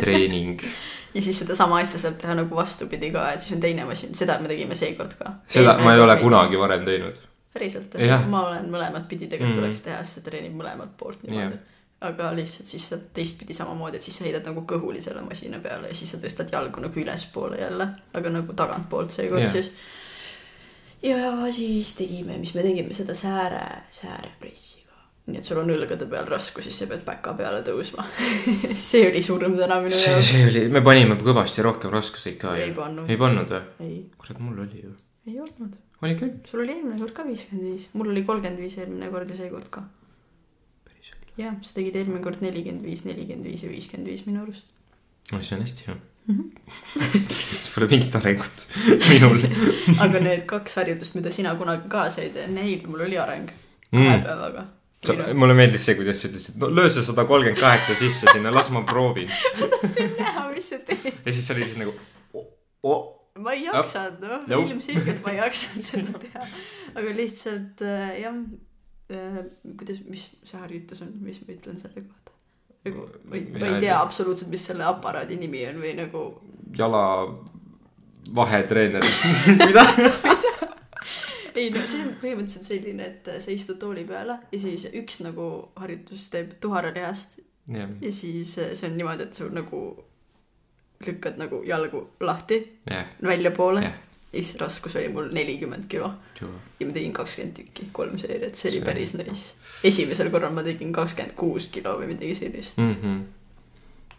treening 0.00 0.60
ja 1.14 1.22
siis 1.22 1.38
sedasama 1.38 1.80
asja 1.82 1.98
saab 2.02 2.18
teha 2.20 2.34
nagu 2.38 2.56
vastupidi 2.56 3.10
ka 3.14 3.30
et 3.32 3.42
siis 3.42 3.56
on 3.56 3.60
teine 3.64 3.84
masin 3.88 4.14
seda 4.14 4.38
me 4.42 4.48
tegime 4.48 4.74
seekord 4.78 5.16
ka 5.18 5.32
seda 5.46 5.78
ma 5.82 5.94
ei 5.94 6.00
ole 6.04 6.16
kunagi 6.20 6.58
varem 6.60 6.84
teinud 6.86 7.18
päriselt 7.52 7.94
ma 8.30 8.44
olen 8.48 8.70
mõlemat 8.70 9.08
pidi, 9.08 9.26
tegelikult 9.26 9.56
Mm. 9.56 9.60
tuleks 9.62 9.80
teha, 9.82 9.98
sest 10.04 10.18
see 10.20 10.24
treenib 10.30 10.54
mõlemat 10.60 10.90
poolt 11.00 11.22
niimoodi 11.24 11.56
Jah. 11.56 11.76
aga 12.10 12.28
lihtsalt 12.36 12.68
siis 12.70 12.84
saad 12.92 13.06
teistpidi 13.16 13.54
samamoodi, 13.56 13.96
et 13.98 14.02
siis 14.04 14.18
sa 14.20 14.24
heidad 14.26 14.44
nagu 14.46 14.62
kõhuli 14.68 15.00
selle 15.02 15.22
masina 15.26 15.58
peale 15.64 15.88
ja 15.88 15.94
siis 15.94 16.12
sa 16.14 16.20
tõstad 16.22 16.52
jalgu 16.52 16.80
nagu 16.84 17.00
ülespoole 17.00 17.58
jälle, 17.58 17.88
aga 18.14 18.30
nagu 18.30 18.52
tagantpoolt 18.52 19.10
seekord 19.16 19.42
Jah. 19.42 19.52
siis. 19.56 19.72
ja 21.02 21.32
siis 21.52 21.94
tegime, 21.98 22.36
mis 22.38 22.54
me 22.54 22.62
tegime 22.62 22.94
seda 22.94 23.14
sääre, 23.14 23.64
säärepressiga. 23.90 24.87
Nii 25.28 25.40
et 25.40 25.44
sul 25.46 25.60
on 25.60 25.70
õlgade 25.74 26.06
peal 26.10 26.26
raskus, 26.28 26.64
siis 26.68 26.78
sa 26.82 26.88
pead 26.90 27.02
päka 27.06 27.34
peale 27.38 27.60
tõusma. 27.66 28.06
see 28.88 29.04
oli 29.10 29.22
surm 29.24 29.56
täna 29.58 29.80
minu 29.84 29.96
see, 29.96 30.14
jaoks. 30.14 30.30
see 30.32 30.46
oli, 30.48 30.64
me 30.72 30.82
panime 30.86 31.18
kõvasti 31.20 31.64
rohkem 31.66 31.92
raskuseid 31.94 32.38
ka 32.40 32.56
Ei 32.56 32.72
pannud. 32.76 33.10
ei 33.10 33.20
pannud 33.20 33.52
või? 33.54 33.62
ei, 33.86 34.00
kurat, 34.18 34.40
mul 34.42 34.64
oli 34.64 34.82
ju. 34.86 34.94
ei 35.28 35.38
olnud. 35.44 35.78
oli 36.02 36.18
küll. 36.18 36.34
sul 36.48 36.64
oli 36.64 36.74
eelmine 36.76 36.98
kord 37.02 37.14
ka 37.16 37.28
viiskümmend 37.28 37.70
viis, 37.72 37.88
mul 37.94 38.12
oli 38.14 38.24
kolmkümmend 38.28 38.64
viis 38.64 38.78
eelmine 38.80 39.10
kord 39.14 39.30
ja 39.32 39.38
seekord 39.38 39.70
ka. 39.78 39.84
jah, 41.38 41.56
sa 41.62 41.76
tegid 41.76 41.96
eelmine 42.00 42.24
kord 42.24 42.42
nelikümmend 42.44 42.86
viis, 42.88 43.04
nelikümmend 43.08 43.46
viis 43.52 43.66
ja 43.66 43.72
viiskümmend 43.72 44.10
viis 44.14 44.24
minu 44.28 44.44
arust. 44.46 44.72
no 45.32 45.42
see 45.42 45.58
on 45.58 45.66
hästi 45.66 45.90
hea 45.90 45.98
Mhm. 46.28 46.50
siis 47.32 47.70
pole 47.72 47.86
mingit 47.88 48.16
arengut 48.18 48.64
minul 49.08 49.38
aga 50.04 50.20
need 50.20 50.42
kaks 50.50 50.74
harjutust, 50.76 51.14
mida 51.16 51.30
sina 51.32 51.54
kunagi 51.56 51.88
kaasa 51.88 52.20
ei 52.20 52.34
tee, 52.34 52.44
neil 52.52 52.82
mul 52.84 53.06
oli 53.06 53.16
areng 53.16 53.48
kahe 53.48 54.02
mm.. 54.02 54.24
päevaga. 54.26 54.66
Mulle 55.38 55.54
meeldis 55.54 55.84
see, 55.86 55.94
kuidas 55.98 56.22
sa 56.22 56.28
ütlesid, 56.30 56.56
no 56.58 56.70
löö 56.74 56.88
see 56.90 57.04
sada 57.06 57.24
kolmkümmend 57.28 57.60
kaheksa 57.60 57.94
sisse 57.98 58.30
sinna, 58.32 58.50
las 58.54 58.70
ma 58.74 58.82
proovin. 58.86 59.30
see 59.92 60.06
on 60.06 60.16
näha, 60.18 60.46
mis 60.54 60.72
sa 60.72 60.80
teed. 60.88 61.06
ja 61.12 61.32
siis 61.32 61.46
sa 61.46 61.54
olid 61.54 61.70
siis 61.70 61.78
nagu 61.80 61.94
oh,. 62.82 63.04
ma 63.38 63.54
ei 63.54 63.68
jaksanud, 63.68 64.24
noh, 64.24 64.48
Nope. 64.50 64.70
ilmselgelt 64.72 65.20
ma 65.26 65.34
ei 65.36 65.42
jaksanud 65.42 65.86
seda 65.86 66.22
teha. 66.24 66.48
aga 66.94 67.12
lihtsalt 67.20 67.84
äh, 67.86 68.08
jah 68.24 68.40
äh,, 69.14 69.44
kuidas, 69.76 70.02
mis 70.08 70.26
see 70.42 70.58
harjutus 70.58 71.04
on, 71.06 71.14
mis 71.22 71.38
ma 71.44 71.54
ütlen 71.54 71.78
selle 71.78 72.02
kohta? 72.02 72.34
nagu 72.88 73.06
ma 73.22 73.38
ei, 73.38 73.46
ma 73.54 73.70
ei 73.70 73.86
tea 73.86 74.00
absoluutselt, 74.00 74.50
mis 74.50 74.66
selle 74.70 74.86
aparaadi 74.88 75.38
nimi 75.38 75.62
on 75.70 75.78
või 75.84 75.94
nagu 75.98 76.26
jala 76.78 77.04
vahetreener. 78.34 79.04
mida? 79.66 79.84
Ei 81.58 81.70
no 81.74 81.84
see 81.90 82.02
on 82.04 82.14
põhimõtteliselt 82.22 82.68
selline, 82.68 83.06
et 83.12 83.30
sa 83.42 83.52
istud 83.52 83.78
tooli 83.82 84.04
peale 84.08 84.38
ja 84.52 84.60
siis 84.62 84.86
üks 84.92 85.22
nagu 85.26 85.48
harjutus 85.78 86.28
teeb 86.32 86.56
tuharalihast 86.62 87.38
jah, 87.74 87.94
ja 88.00 88.12
siis 88.12 88.56
äh, 88.58 88.74
see 88.78 88.90
on 88.90 88.98
niimoodi, 88.98 89.28
et 89.28 89.38
sul 89.38 89.50
nagu 89.54 89.82
lükkad 91.06 91.38
nagu 91.38 91.62
jalgu 91.66 92.08
lahti 92.20 92.60
jah, 92.90 93.08
väljapoole 93.22 93.82
jah. 93.84 93.96
ja 94.32 94.42
siis 94.42 94.56
raskus 94.60 94.96
oli 95.00 95.08
mul 95.14 95.32
nelikümmend 95.32 95.88
kilo 95.88 96.12
ja 96.40 96.86
ma 96.86 96.92
tegin 96.92 97.12
kakskümmend 97.16 97.56
tükki, 97.56 97.88
kolm 97.92 98.18
seeriat, 98.18 98.54
see 98.54 98.70
oli 98.70 98.78
See- 98.78 98.86
päris 98.86 99.14
nice. 99.18 99.54
esimesel 99.84 100.30
korral 100.34 100.54
ma 100.54 100.62
tegin 100.66 100.92
kakskümmend 100.92 101.36
kuus 101.38 101.68
kilo 101.72 101.98
või 102.00 102.12
midagi 102.14 102.34
sellist. 102.34 102.78
mm. 102.78 102.94
-hmm. 103.02 103.20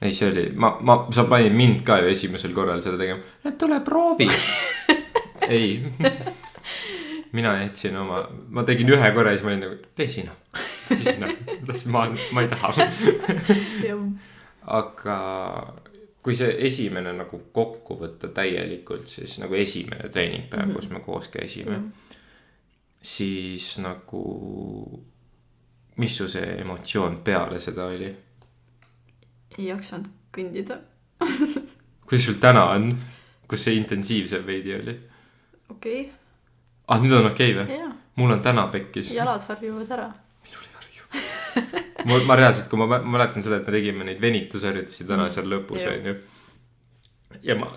ei, 0.01 0.13
see 0.13 0.31
oli, 0.31 0.49
ma, 0.55 0.77
ma, 0.81 1.01
sa 1.11 1.27
panid 1.29 1.55
mind 1.55 1.83
ka 1.87 2.01
ju 2.03 2.11
esimesel 2.15 2.53
korral 2.53 2.81
seda 2.81 2.97
tegema. 2.97 3.55
tule 3.57 3.79
proovi. 3.85 4.27
ei, 5.55 5.83
mina 7.31 7.53
jätsin 7.63 7.97
oma, 7.97 8.23
ma 8.49 8.63
tegin 8.63 8.89
ühe 8.89 9.11
korra 9.13 9.33
ja 9.33 9.37
siis 9.37 9.45
ma 9.45 9.53
olin 9.53 9.65
nagu, 9.65 9.77
tee 9.95 10.09
sina, 10.09 10.33
tee 10.87 11.01
sina, 11.03 11.29
las 11.67 11.85
ma, 11.85 12.07
ma 12.33 12.41
ei 12.45 12.49
taha. 12.49 12.73
aga 14.79 15.17
kui 16.23 16.35
see 16.35 16.55
esimene 16.67 17.13
nagu 17.15 17.39
kokku 17.55 17.97
võtta 17.99 18.31
täielikult, 18.35 19.07
siis 19.07 19.37
nagu 19.41 19.55
esimene 19.55 20.09
treeningpäev 20.09 20.65
mm, 20.65 20.71
-hmm. 20.71 20.75
kus 20.75 20.89
me 20.89 20.99
koos 20.99 21.29
käisime 21.33 21.77
mm, 21.77 21.83
-hmm. 21.85 22.25
siis 23.01 23.77
nagu, 23.79 24.23
mis 25.95 26.17
su 26.17 26.27
see 26.29 26.55
emotsioon 26.61 27.21
peale 27.23 27.59
seda 27.59 27.85
oli? 27.85 28.15
ei 29.57 29.67
jaksanud 29.67 30.07
kõndida. 30.37 30.79
kuidas 32.07 32.25
sul 32.25 32.39
täna 32.39 32.65
on, 32.65 32.91
kus 33.47 33.63
see 33.63 33.73
intensiivsem 33.73 34.45
veidi 34.45 34.75
oli? 34.75 34.99
okei 35.69 36.01
okay., 36.01 36.18
ah, 36.89 36.99
nüüd 37.01 37.13
on 37.19 37.25
okei 37.31 37.53
okay, 37.55 37.65
või? 37.77 37.91
mul 38.19 38.31
on 38.35 38.41
täna 38.43 38.67
pekkis. 38.73 39.13
jalad 39.15 39.43
harjuvad 39.47 39.91
ära. 39.95 40.09
ma, 42.05 42.17
ma 42.27 42.35
reaalselt, 42.39 42.69
kui 42.69 42.79
ma 42.79 42.85
mä- 42.87 43.03
mäletan 43.17 43.43
seda, 43.43 43.55
et 43.61 43.67
me 43.67 43.73
tegime 43.77 44.03
neid 44.07 44.21
venitusharjutusi 44.21 45.05
täna 45.07 45.23
Mhm. 45.25 45.31
seal 45.33 45.47
lõpus 45.53 45.85
onju. 45.89 46.15
ja 47.43 47.55
ma 47.55 47.67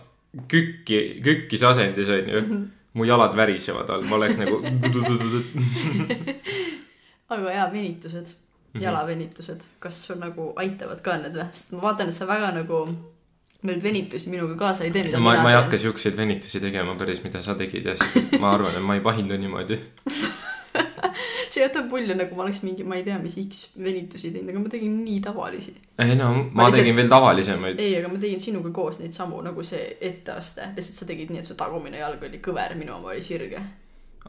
kükki, 0.48 0.98
kükkis 1.24 1.62
asendis 1.68 2.08
onju, 2.08 2.40
Mhm. 2.42 2.62
mu 2.94 3.04
jalad 3.08 3.34
värisevad 3.36 3.90
all, 3.90 4.02
ma 4.04 4.16
oleks 4.16 4.36
nagu. 4.40 4.62
aga 7.32 7.50
jaa, 7.52 7.68
venitused, 7.72 8.34
Mhm. 8.74 8.82
jalavenitused, 8.84 9.60
kas 9.80 10.02
sul 10.06 10.16
nagu 10.20 10.52
aitavad 10.56 11.00
ka 11.04 11.16
need 11.18 11.34
või? 11.36 11.48
sest 11.52 11.72
ma 11.72 11.80
vaatan, 11.88 12.08
et 12.08 12.14
sa 12.14 12.26
väga 12.26 12.52
nagu 12.54 12.86
neid 13.68 13.82
venitusi 13.82 14.30
minuga 14.32 14.56
kaasa 14.58 14.84
ei 14.84 14.90
tee, 14.94 15.04
mida 15.06 15.20
ma, 15.22 15.32
mina 15.36 15.42
ma 15.46 15.50
ei 15.52 15.58
hakka 15.60 15.78
siukseid 15.78 16.16
venitusi 16.18 16.60
tegema 16.60 16.94
päris, 16.98 17.20
mida 17.24 17.42
sa 17.42 17.54
tegid 17.58 17.86
ja 17.86 17.94
siis 18.00 18.38
ma 18.42 18.50
arvan, 18.56 18.74
et 18.76 18.82
ma 18.86 18.96
ei 18.98 19.04
pahindu 19.04 19.36
niimoodi. 19.38 19.78
see 21.52 21.60
jätab 21.62 21.90
mulje, 21.92 22.14
nagu 22.16 22.34
ma 22.36 22.46
oleks 22.46 22.62
mingi, 22.64 22.84
ma 22.88 22.96
ei 22.96 23.04
tea, 23.06 23.18
mis 23.22 23.34
X 23.42 23.64
venitusi 23.84 24.30
teinud, 24.32 24.50
aga 24.54 24.62
ma 24.64 24.70
tegin 24.72 24.94
nii 25.04 25.18
tavalisi. 25.24 25.74
ei 26.00 26.14
no 26.16 26.30
ma, 26.32 26.42
Ma 26.42 26.42
ma 26.42 26.68
lihtsalt- 26.68 26.78
tegin 26.80 26.96
veel 26.96 27.10
tavalisemaid. 27.12 27.80
ei, 27.84 27.96
aga 28.00 28.08
ma 28.12 28.18
tegin 28.22 28.40
sinuga 28.40 28.70
koos 28.74 28.98
neid 29.02 29.12
samu 29.16 29.40
nagu 29.44 29.62
see 29.66 29.96
etteaste, 30.00 30.70
lihtsalt 30.76 31.02
sa 31.02 31.08
tegid 31.12 31.30
nii, 31.34 31.42
et 31.44 31.50
su 31.50 31.54
tagumine 31.58 32.00
jalg 32.00 32.22
oli 32.28 32.40
kõver, 32.44 32.74
minu 32.80 32.96
oma 32.96 33.12
oli 33.12 33.22
sirge. 33.22 33.60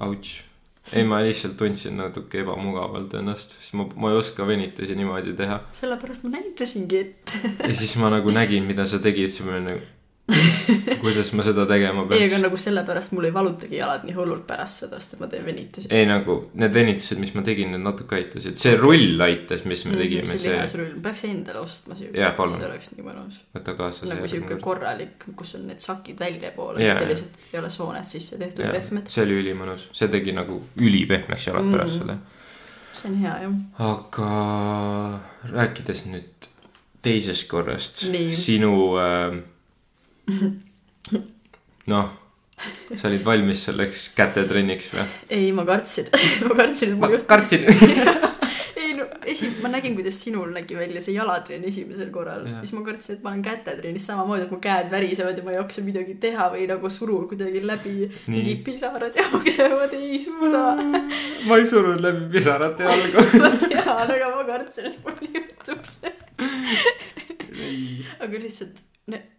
Ouch. 0.03 0.41
ei, 0.95 1.03
ma 1.07 1.21
lihtsalt 1.23 1.55
tundsin 1.59 1.97
natuke 1.99 2.41
ebamugavalt 2.43 3.13
ennast, 3.19 3.57
sest 3.59 3.75
ma, 3.79 3.87
ma 3.95 4.11
ei 4.11 4.19
oska 4.19 4.47
venitusi 4.47 4.97
niimoodi 4.99 5.35
teha. 5.39 5.61
sellepärast 5.79 6.25
ma 6.27 6.35
näitasingi 6.37 6.99
ette. 6.99 7.43
ja 7.63 7.73
siis 7.73 7.95
ma 8.01 8.11
nagu 8.13 8.33
nägin, 8.35 8.67
mida 8.69 8.85
sa 8.89 8.99
tegid, 9.03 9.31
siis 9.31 9.47
ma 9.47 9.55
olin 9.55 9.69
nagu, 9.71 9.91
kuidas 11.03 11.33
ma 11.35 11.43
seda 11.43 11.65
tegema 11.67 12.05
ei, 12.05 12.23
aga 12.23 12.29
peaks. 12.29 12.41
nagu 12.45 12.57
sellepärast 12.61 13.11
mul 13.11 13.25
ei 13.27 13.33
valutagi 13.35 13.75
jalad 13.75 14.05
nii 14.07 14.13
hullult 14.15 14.45
pärast 14.47 14.85
seda, 14.85 14.99
sest 15.01 15.17
et 15.17 15.19
ma 15.19 15.27
teen 15.31 15.43
venitusi. 15.45 15.89
ei 15.91 16.05
nagu 16.07 16.37
need 16.55 16.73
venitused, 16.77 17.19
mis 17.19 17.33
ma 17.35 17.43
tegin, 17.43 17.73
need 17.75 17.83
natuke 17.83 18.15
aitasid, 18.21 18.55
see 18.61 18.77
rull 18.79 19.19
aitas, 19.25 19.65
mis 19.67 19.83
me 19.89 19.97
tegime, 19.99 20.23
Mhm, 20.23 20.31
see 20.31 20.39
see, 20.45 20.53
lihasrull, 20.55 20.93
peaks 21.03 21.25
endale 21.27 21.59
ostma 21.59 21.97
siukse 21.99 22.15
see 22.55 22.67
oleks 22.69 22.89
nii 22.95 23.05
mõnus. 23.09 23.41
võta 23.57 23.75
kaasa 23.81 24.07
nagu 24.13 24.27
siuke 24.31 24.59
korralik, 24.63 25.27
kus 25.35 25.55
on 25.59 25.67
need 25.67 25.83
sakid 25.83 26.19
väljapoole 26.23 26.79
mitte 26.79 27.09
lihtsalt 27.11 27.43
ei 27.51 27.59
ole 27.59 27.69
sooned 27.69 28.05
sisse 28.07 28.39
tehtud 28.39 28.63
pehmed. 28.71 29.11
see 29.11 29.23
oli 29.27 29.41
ülimõnus, 29.43 29.89
see 29.91 30.07
tegi 30.07 30.31
nagu 30.31 30.61
ülipehmeks 30.79 31.47
jalad 31.51 31.63
Mm. 31.67 31.71
pärast 31.75 31.97
selle. 31.99 32.17
see 32.93 33.11
on 33.11 33.17
hea 33.19 33.35
jah. 33.43 33.53
aga 33.91 35.19
rääkides 35.51 36.05
nüüd 36.07 36.47
teisest 37.03 37.47
korrast 37.51 38.05
sinu 38.31 38.95
äh,. 38.97 39.41
noh, 41.91 42.11
sa 42.95 43.09
olid 43.09 43.23
valmis 43.25 43.65
selleks 43.67 44.09
kätetrenniks 44.15 44.91
või? 44.93 45.07
ei, 45.29 45.49
ma 45.55 45.65
kartsin, 45.67 46.11
ma 46.47 46.55
kartsin, 46.59 46.93
et 46.93 46.99
ma 46.99 47.09
mul 47.09 47.17
juhtub. 47.17 47.29
kartsin. 47.33 47.65
ei 48.83 48.93
no 48.95 49.07
esi-, 49.27 49.49
ma 49.63 49.71
nägin, 49.73 49.97
kuidas 49.97 50.19
sinul 50.23 50.53
nägi 50.55 50.77
välja 50.77 51.01
see 51.03 51.15
jalatrenn 51.17 51.65
esimesel 51.67 52.11
korral 52.13 52.47
ja 52.47 52.61
siis 52.61 52.75
ma 52.77 52.85
kartsin, 52.87 53.17
et 53.17 53.25
ma 53.25 53.33
olen 53.33 53.43
kätetrennis 53.43 54.07
samamoodi, 54.07 54.45
et 54.47 54.53
mu 54.55 54.61
käed 54.63 54.87
värisevad 54.93 55.41
ja 55.41 55.43
ma 55.43 55.53
ei 55.55 55.59
jaksa 55.59 55.83
midagi 55.83 56.15
teha 56.23 56.47
või 56.53 56.69
nagu 56.71 56.93
surun 56.93 57.27
kuidagi 57.31 57.65
läbi 57.65 57.97
Nii. 58.05 58.31
mingid 58.37 58.63
pisarad 58.69 59.19
jooksevad, 59.19 59.97
ei 59.99 60.21
suuda. 60.23 60.63
ma 61.49 61.59
ei 61.59 61.67
surunud 61.67 62.03
läbi 62.05 62.29
pisarate 62.37 62.87
jalga. 62.87 63.27
ma 63.43 63.51
tean, 63.67 63.91
aga 64.07 64.31
ma 64.37 64.47
kartsin, 64.53 64.87
et 64.87 65.03
mul 65.03 65.19
juhtub 65.35 65.83
see. 65.97 66.15
aga 68.23 68.35
lihtsalt 68.39 68.83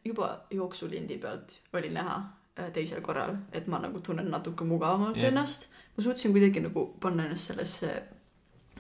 juba 0.05 0.41
jooksulindi 0.51 1.19
pealt 1.19 1.59
oli 1.73 1.89
näha 1.89 2.17
äh, 2.59 2.73
teisel 2.73 3.01
korral, 3.01 3.37
et 3.53 3.67
ma 3.67 3.79
nagu 3.81 4.01
tunnen 4.01 4.31
natuke 4.31 4.65
mugavamalt 4.65 5.17
yeah. 5.17 5.29
ennast. 5.29 5.69
ma 5.97 6.05
suutsin 6.05 6.33
kuidagi 6.33 6.61
nagu 6.61 6.87
panna 7.01 7.25
ennast 7.25 7.53
sellesse 7.53 8.03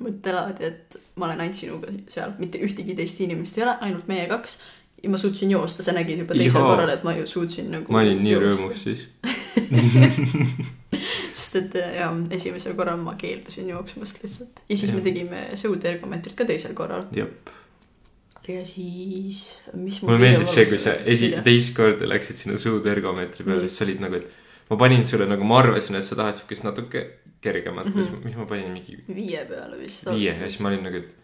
mõttelaadi, 0.02 0.64
et 0.66 0.96
ma 1.16 1.28
olen 1.28 1.44
ainult 1.44 1.58
sinuga 1.58 1.92
seal, 2.10 2.34
mitte 2.38 2.58
ühtegi 2.58 2.96
teist 2.98 3.20
inimest 3.22 3.58
ei 3.58 3.66
ole, 3.66 3.76
ainult 3.86 4.08
meie 4.10 4.26
kaks. 4.30 4.58
ja 5.02 5.10
ma 5.10 5.20
suutsin 5.20 5.50
joosta, 5.50 5.82
sa 5.82 5.92
nägid 5.94 6.18
juba 6.24 6.34
teisel 6.34 6.60
Joo. 6.60 6.70
korral, 6.72 6.90
et 6.90 7.04
ma 7.06 7.14
ju 7.16 7.26
suutsin 7.26 7.70
nagu. 7.70 7.92
ma 7.92 8.02
olin 8.02 8.22
nii 8.24 8.38
rõõmus. 8.42 8.84
siis. 8.84 9.08
sest 11.34 11.56
et 11.60 11.76
äh, 11.80 11.96
jah, 12.00 12.14
esimesel 12.34 12.74
korral 12.78 13.00
ma 13.02 13.14
keeldusin 13.18 13.68
jooksmast 13.70 14.20
lihtsalt 14.22 14.64
ja 14.68 14.76
siis 14.76 14.90
Jah. 14.90 14.96
me 14.98 15.04
tegime 15.04 15.44
sõudergomeetrit 15.58 16.36
ka 16.38 16.46
teisel 16.48 16.74
korral 16.76 17.06
jah, 17.16 17.30
ja 18.48 18.64
siis, 18.68 19.42
mis 19.72 20.00
mulle 20.02 20.18
meeldib 20.20 20.50
see, 20.52 20.66
kui 20.68 20.80
sa 20.80 20.96
esi-, 21.08 21.32
teist 21.44 21.74
korda 21.76 22.08
läksid 22.08 22.40
sinna 22.40 22.58
suutergomeetri 22.60 23.46
peale, 23.46 23.64
Nii. 23.64 23.70
siis 23.72 23.80
sa 23.80 23.86
olid 23.86 24.02
nagu, 24.04 24.20
et 24.20 24.70
ma 24.70 24.78
panin 24.80 25.04
sulle 25.08 25.28
nagu 25.30 25.46
ma 25.48 25.60
arvasin, 25.62 25.96
et 25.98 26.06
sa 26.06 26.18
tahad 26.18 26.40
siukest 26.40 26.66
natuke 26.66 27.04
kergemat 27.44 27.88
mm. 27.90 28.00
-hmm. 28.00 28.24
mis 28.24 28.36
ma 28.36 28.46
panin 28.48 28.72
mingi 28.72 28.98
viie 29.08 29.44
peale 29.48 29.78
vist. 29.78 30.06
viie 30.10 30.32
ja 30.32 30.48
siis 30.48 30.60
ma 30.60 30.68
olin 30.72 30.84
nagu, 30.88 30.96
et 30.96 31.14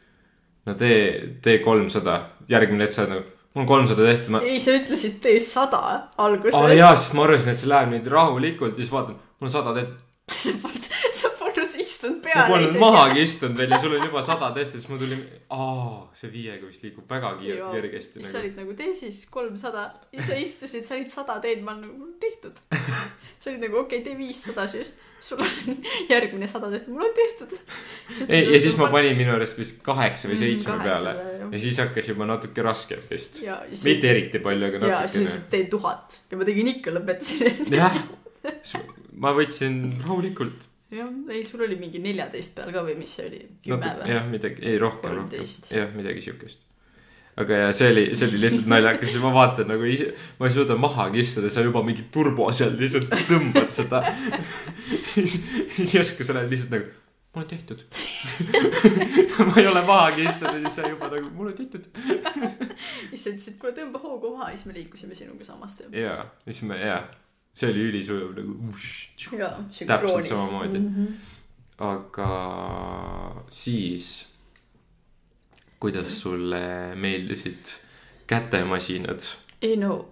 no 0.66 0.74
tee, 0.74 1.00
tee 1.42 1.58
kolmsada, 1.64 2.16
järgmine 2.48 2.84
hetk 2.84 2.94
sa 2.94 3.02
oled 3.04 3.14
nagu, 3.16 3.24
mul 3.54 3.62
on 3.64 3.68
kolmsada 3.68 4.06
tehtud, 4.06 4.34
ma. 4.36 4.42
ei, 4.44 4.60
sa 4.60 4.76
ütlesid 4.76 5.18
tee 5.24 5.40
sada 5.44 5.82
alguses 6.18 6.58
aa 6.58 6.68
oh, 6.68 6.76
jaa, 6.76 6.94
sest 6.96 7.16
ma 7.18 7.26
arvasin, 7.28 7.52
et 7.52 7.62
see 7.62 7.72
läheb 7.72 7.92
nüüd 7.94 8.12
rahulikult 8.16 8.76
ja 8.76 8.84
siis 8.84 8.92
vaatan, 8.92 9.18
mul 9.40 9.50
on 9.50 9.56
sada 9.56 9.74
tehtud. 9.80 10.06
sa 11.20 11.29
istunud 12.00 12.24
ma 12.24 12.32
peale 12.32 12.48
polnud 12.48 12.78
mahagi 12.80 13.24
istunud 13.26 13.58
veel 13.60 13.74
ja 13.74 13.80
sul 13.82 13.96
on 13.96 14.06
juba 14.06 14.22
sada 14.24 14.50
tehtud, 14.56 14.78
siis 14.80 14.88
ma 14.90 14.98
tulin, 15.00 15.20
aa, 15.52 15.92
see 16.16 16.32
viiega 16.32 16.66
vist 16.66 16.84
liigub 16.84 17.10
väga 17.10 17.34
kiir-, 17.40 17.60
kergesti 17.74 18.22
sa 18.22 18.26
nagu. 18.26 18.40
olid 18.40 18.58
nagu 18.62 18.76
tee 18.78 18.94
siis 18.96 19.20
kolmsada 19.30 19.84
ja 20.16 20.24
sa 20.24 20.38
istusid, 20.40 20.86
sa 20.88 20.96
olid 20.96 21.12
sada 21.12 21.38
teed, 21.44 21.62
ma 21.66 21.76
olen 21.76 21.86
nagu 21.88 22.10
tehtud. 22.22 22.60
sa 23.40 23.50
olid 23.52 23.64
nagu 23.66 23.80
okei 23.84 24.00
okay,, 24.00 24.06
tee 24.06 24.18
viissada 24.18 24.66
siis, 24.70 24.94
sul 25.20 25.42
on 25.44 25.82
järgmine 26.12 26.48
sada 26.50 26.70
tehtud, 26.72 26.94
mul 26.94 27.08
on 27.08 27.16
tehtud. 27.16 27.58
ei, 28.28 28.46
ja 28.54 28.62
siis 28.62 28.78
ma 28.80 28.88
panin 28.92 29.18
minu 29.18 29.34
arust 29.36 29.58
vist 29.60 29.82
kaheksa 29.86 30.30
või 30.30 30.38
Mm, 30.40 30.46
seitsme 30.46 30.78
kaheksa 30.78 30.88
peale 30.88 31.12
peale, 31.18 31.50
ja 31.52 31.60
siis 31.66 31.82
hakkas 31.82 32.08
juba 32.08 32.28
natuke 32.30 32.64
raskem 32.64 33.04
vist. 33.10 33.42
ja, 33.44 33.60
ja 33.68 33.82
mitte 33.84 34.10
eriti 34.14 34.40
palju, 34.40 34.70
aga 34.70 34.80
ja 34.80 34.80
siis 34.80 34.90
natukene. 34.94 35.26
ütlesid 35.26 35.46
tee 35.52 35.68
tuhat 35.72 36.18
ja 36.30 36.40
ma 36.40 36.48
tegin 36.48 36.72
ikka, 36.72 36.96
lõpetasin. 36.96 37.62
jah, 37.76 38.00
ma 39.20 39.34
võtsin 39.36 39.80
rahulikult. 40.00 40.69
jah, 40.90 41.12
ei, 41.30 41.44
sul 41.46 41.62
oli 41.66 41.78
mingi 41.80 42.02
neljateist 42.02 42.56
peal 42.56 42.72
ka 42.74 42.82
või 42.86 42.96
mis 42.98 43.14
see 43.18 43.28
oli, 43.30 43.44
kümme 43.66 43.94
või? 44.00 44.10
jah, 44.10 44.26
midagi, 44.30 44.66
ei 44.66 44.80
rohkem, 44.82 45.16
rohkem, 45.22 45.46
jah, 45.76 45.92
midagi 45.94 46.24
siukest. 46.24 46.64
aga 47.40 47.60
ja 47.64 47.74
see 47.76 47.90
oli, 47.94 48.06
see 48.18 48.30
oli 48.30 48.40
lihtsalt 48.44 48.70
naljakas 48.72 49.14
ja 49.16 49.22
ma 49.24 49.34
vaatan 49.36 49.70
nagu 49.70 49.86
ise, 49.88 50.10
ma 50.40 50.48
ei 50.48 50.56
suuda 50.56 50.78
mahagi 50.80 51.22
istuda, 51.22 51.52
sa 51.52 51.64
juba 51.66 51.84
mingi 51.86 52.08
turbo 52.14 52.50
seal 52.54 52.74
lihtsalt 52.80 53.12
tõmbad 53.30 53.70
seda. 53.72 54.02
siis 55.14 55.94
järsku 55.94 56.26
sa 56.26 56.34
oled 56.34 56.50
lihtsalt 56.50 56.74
nagu, 56.74 56.90
mul 57.34 57.44
on 57.44 57.48
tehtud. 57.48 57.84
ma 59.48 59.54
ei 59.62 59.70
ole 59.70 59.86
mahagi 59.86 60.26
istunud 60.26 60.58
ja 60.58 60.66
siis 60.66 60.76
sa 60.80 60.90
juba 60.90 61.08
nagu, 61.14 61.30
mul 61.38 61.52
on 61.52 61.56
tehtud. 61.56 61.86
siis 63.10 63.22
sa 63.22 63.30
ütlesid, 63.30 63.58
kuule 63.62 63.74
tõmba 63.78 64.02
hoogu 64.02 64.34
maha 64.34 64.50
ja 64.50 64.58
siis 64.58 64.66
me 64.66 64.74
liikusime 64.74 65.14
sinuga 65.14 65.46
samas 65.46 65.78
tempos. 65.78 65.98
ja, 66.02 66.18
siis 66.48 66.64
me, 66.66 66.82
ja, 66.82 67.04
see 67.54 67.70
oli 67.70 67.86
ülisujuv 67.90 68.36
nagu. 68.38 68.56
Täpselt 69.86 70.26
samamoodi. 70.26 70.78
mm. 70.78 70.94
-hmm. 70.94 71.12
aga 71.78 72.30
siis, 73.48 74.28
kuidas 75.80 76.20
sulle 76.20 76.94
meeldisid 76.94 77.76
kätemasinad? 78.26 79.20
ei 79.62 79.76
no 79.76 80.08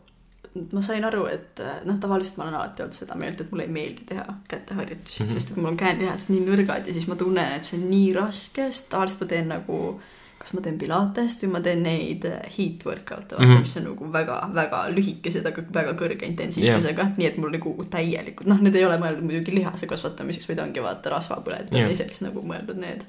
ma 0.72 0.82
sain 0.82 1.04
aru, 1.04 1.26
et 1.30 1.60
äh, 1.60 1.80
noh, 1.84 1.98
tavaliselt 2.00 2.38
ma 2.38 2.46
olen 2.46 2.58
alati 2.58 2.82
olnud 2.82 2.96
seda 2.96 3.16
meelt, 3.18 3.40
et 3.40 3.50
mulle 3.52 3.66
ei 3.66 3.72
meeldi 3.72 4.06
teha 4.08 4.24
käteharjutusi 4.48 5.22
mm. 5.22 5.28
-hmm. 5.28 5.32
sest 5.32 5.50
et 5.50 5.56
mul 5.56 5.70
on 5.70 5.76
käelihased 5.76 6.32
nii 6.32 6.44
nõrgad 6.46 6.86
ja 6.86 6.92
siis 6.92 7.08
ma 7.08 7.16
tunnen, 7.16 7.52
et 7.56 7.64
see 7.68 7.78
on 7.80 7.90
nii 7.90 8.12
raske, 8.16 8.70
sest 8.72 8.88
tavaliselt 8.94 9.20
ma 9.20 9.28
teen 9.34 9.48
nagu 9.52 9.78
kas 10.38 10.52
ma 10.54 10.62
teen 10.62 10.78
pilatest 10.78 11.42
või 11.42 11.50
ma 11.56 11.60
teen 11.64 11.80
neid 11.82 12.24
äh, 12.28 12.44
heat 12.54 12.84
workout'e, 12.86 13.34
vaata 13.34 13.42
mm. 13.42 13.50
-hmm. 13.52 13.64
mis 13.64 13.76
on 13.80 13.86
nagu 13.88 14.10
väga-väga 14.14 14.82
lühikesed, 14.94 15.48
aga 15.50 15.64
väga 15.74 15.94
kõrge 15.98 16.28
intensiivsusega 16.28 17.02
yeah., 17.02 17.16
nii 17.18 17.28
et 17.28 17.40
mul 17.42 17.52
nagu 17.54 17.74
täielikult, 17.90 18.46
noh, 18.50 18.62
need 18.62 18.78
ei 18.78 18.86
ole 18.86 19.00
mõeldud 19.02 19.26
muidugi 19.26 19.56
lihase 19.56 19.90
kasvatamiseks, 19.90 20.48
vaid 20.50 20.62
ongi 20.62 20.84
vaata 20.84 21.12
rasva 21.16 21.40
põletamiseks 21.46 22.22
yeah. 22.22 22.28
nagu 22.28 22.46
mõeldud 22.46 22.78
need. 22.84 23.04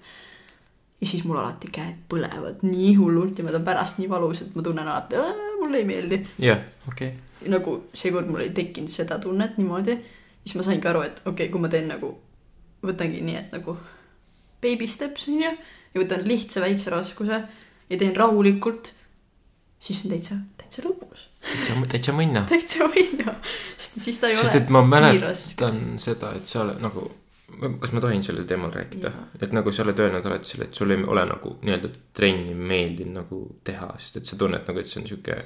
ja 1.02 1.08
siis 1.08 1.24
mul 1.24 1.38
alati 1.40 1.70
käed 1.72 2.02
põlevad 2.12 2.66
nii 2.66 2.96
hullult 2.98 3.40
ja 3.40 3.46
need 3.46 3.60
on 3.62 3.68
pärast 3.68 4.02
nii 4.02 4.10
valus, 4.10 4.42
et 4.42 4.56
ma 4.56 4.66
tunnen 4.66 4.88
alati, 4.88 5.22
mulle 5.62 5.84
ei 5.84 5.86
meeldi 5.86 6.24
jah, 6.44 6.66
okei. 6.90 7.14
nagu 7.48 7.78
seekord 7.94 8.28
mul 8.28 8.48
ei 8.48 8.56
tekkinud 8.58 8.90
seda 8.90 9.20
tunnet 9.22 9.62
niimoodi, 9.62 10.00
siis 10.44 10.58
ma 10.58 10.66
saingi 10.66 10.90
aru, 10.90 11.06
et 11.06 11.22
okei 11.26 11.46
okay,, 11.46 11.54
kui 11.54 11.62
ma 11.62 11.70
teen 11.70 11.88
nagu, 11.94 12.16
võtangi 12.84 13.22
nii, 13.22 13.38
et 13.38 13.54
nagu 13.54 13.78
baby 14.62 14.88
steps 14.88 15.30
on 15.30 15.44
ju, 15.44 15.52
ja 15.94 16.02
võtan 16.02 16.26
lihtsa 16.28 16.64
väikse 16.64 16.94
raskuse 16.94 17.42
ja 17.90 17.98
teen 17.98 18.16
rahulikult, 18.16 18.94
siis 19.80 20.04
on 20.06 20.14
täitsa, 20.14 20.38
täitsa 20.60 20.84
lõbus. 20.86 21.28
täitsa, 21.42 21.78
täitsa 21.94 22.16
mõnna. 22.18 22.44
täitsa 22.50 22.90
võin, 22.92 23.24
sest 23.78 24.00
siis 24.04 24.20
ta 24.22 24.30
ei 24.30 24.38
sest 24.38 24.56
ole 24.56 24.64
et 24.64 24.70
ma 24.76 24.84
nii 24.86 25.24
raske. 25.24 25.56
mäletan 25.56 25.82
seda, 26.02 26.34
et 26.38 26.50
sa 26.50 26.64
oled 26.66 26.82
nagu, 26.84 27.06
kas 27.82 27.96
ma 27.96 28.04
tohin 28.04 28.24
sellel 28.24 28.46
teemal 28.50 28.74
rääkida 28.74 29.12
et 29.42 29.56
nagu 29.56 29.72
sa 29.74 29.84
oled 29.86 30.04
öelnud 30.06 30.26
alati 30.30 30.54
selle, 30.54 30.70
et 30.70 30.78
sulle 30.78 31.00
ei 31.00 31.08
ole 31.16 31.26
nagu 31.30 31.56
nii-öelda 31.64 31.94
trenni 32.16 32.54
meeldinud 32.54 33.24
nagu 33.24 33.42
teha, 33.66 33.94
sest 34.04 34.22
et 34.22 34.30
sa 34.30 34.38
tunned 34.40 34.68
nagu, 34.68 34.80
et 34.80 34.90
see 34.90 35.02
on 35.02 35.10
sihuke. 35.10 35.42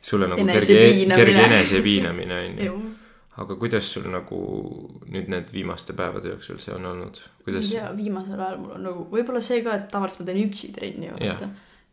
sulle 0.00 0.28
nagu 0.30 0.44
kerge, 0.46 0.74
Enesepiinamine. 0.74 1.16
kerge 1.18 1.44
enesepiinamine 1.44 2.34
on 2.38 2.58
ju. 2.64 2.74
Aga 3.38 3.56
kuidas 3.60 3.86
sul 3.92 4.08
nagu 4.10 4.38
nüüd 5.06 5.30
need 5.30 5.52
viimaste 5.54 5.94
päevade 5.96 6.32
jooksul 6.32 6.58
see 6.62 6.74
on 6.74 6.86
olnud, 6.90 7.20
kuidas? 7.44 7.70
ja 7.72 7.90
viimasel 7.96 8.40
ajal 8.40 8.58
mul 8.62 8.74
on 8.76 8.86
nagu 8.88 9.04
võib-olla 9.12 9.42
see 9.44 9.62
ka, 9.66 9.76
et 9.78 9.88
tavaliselt 9.92 10.24
ma 10.24 10.30
teen 10.30 10.40
üksi 10.42 10.72
trenni 10.74 11.12
vaata. 11.14 11.50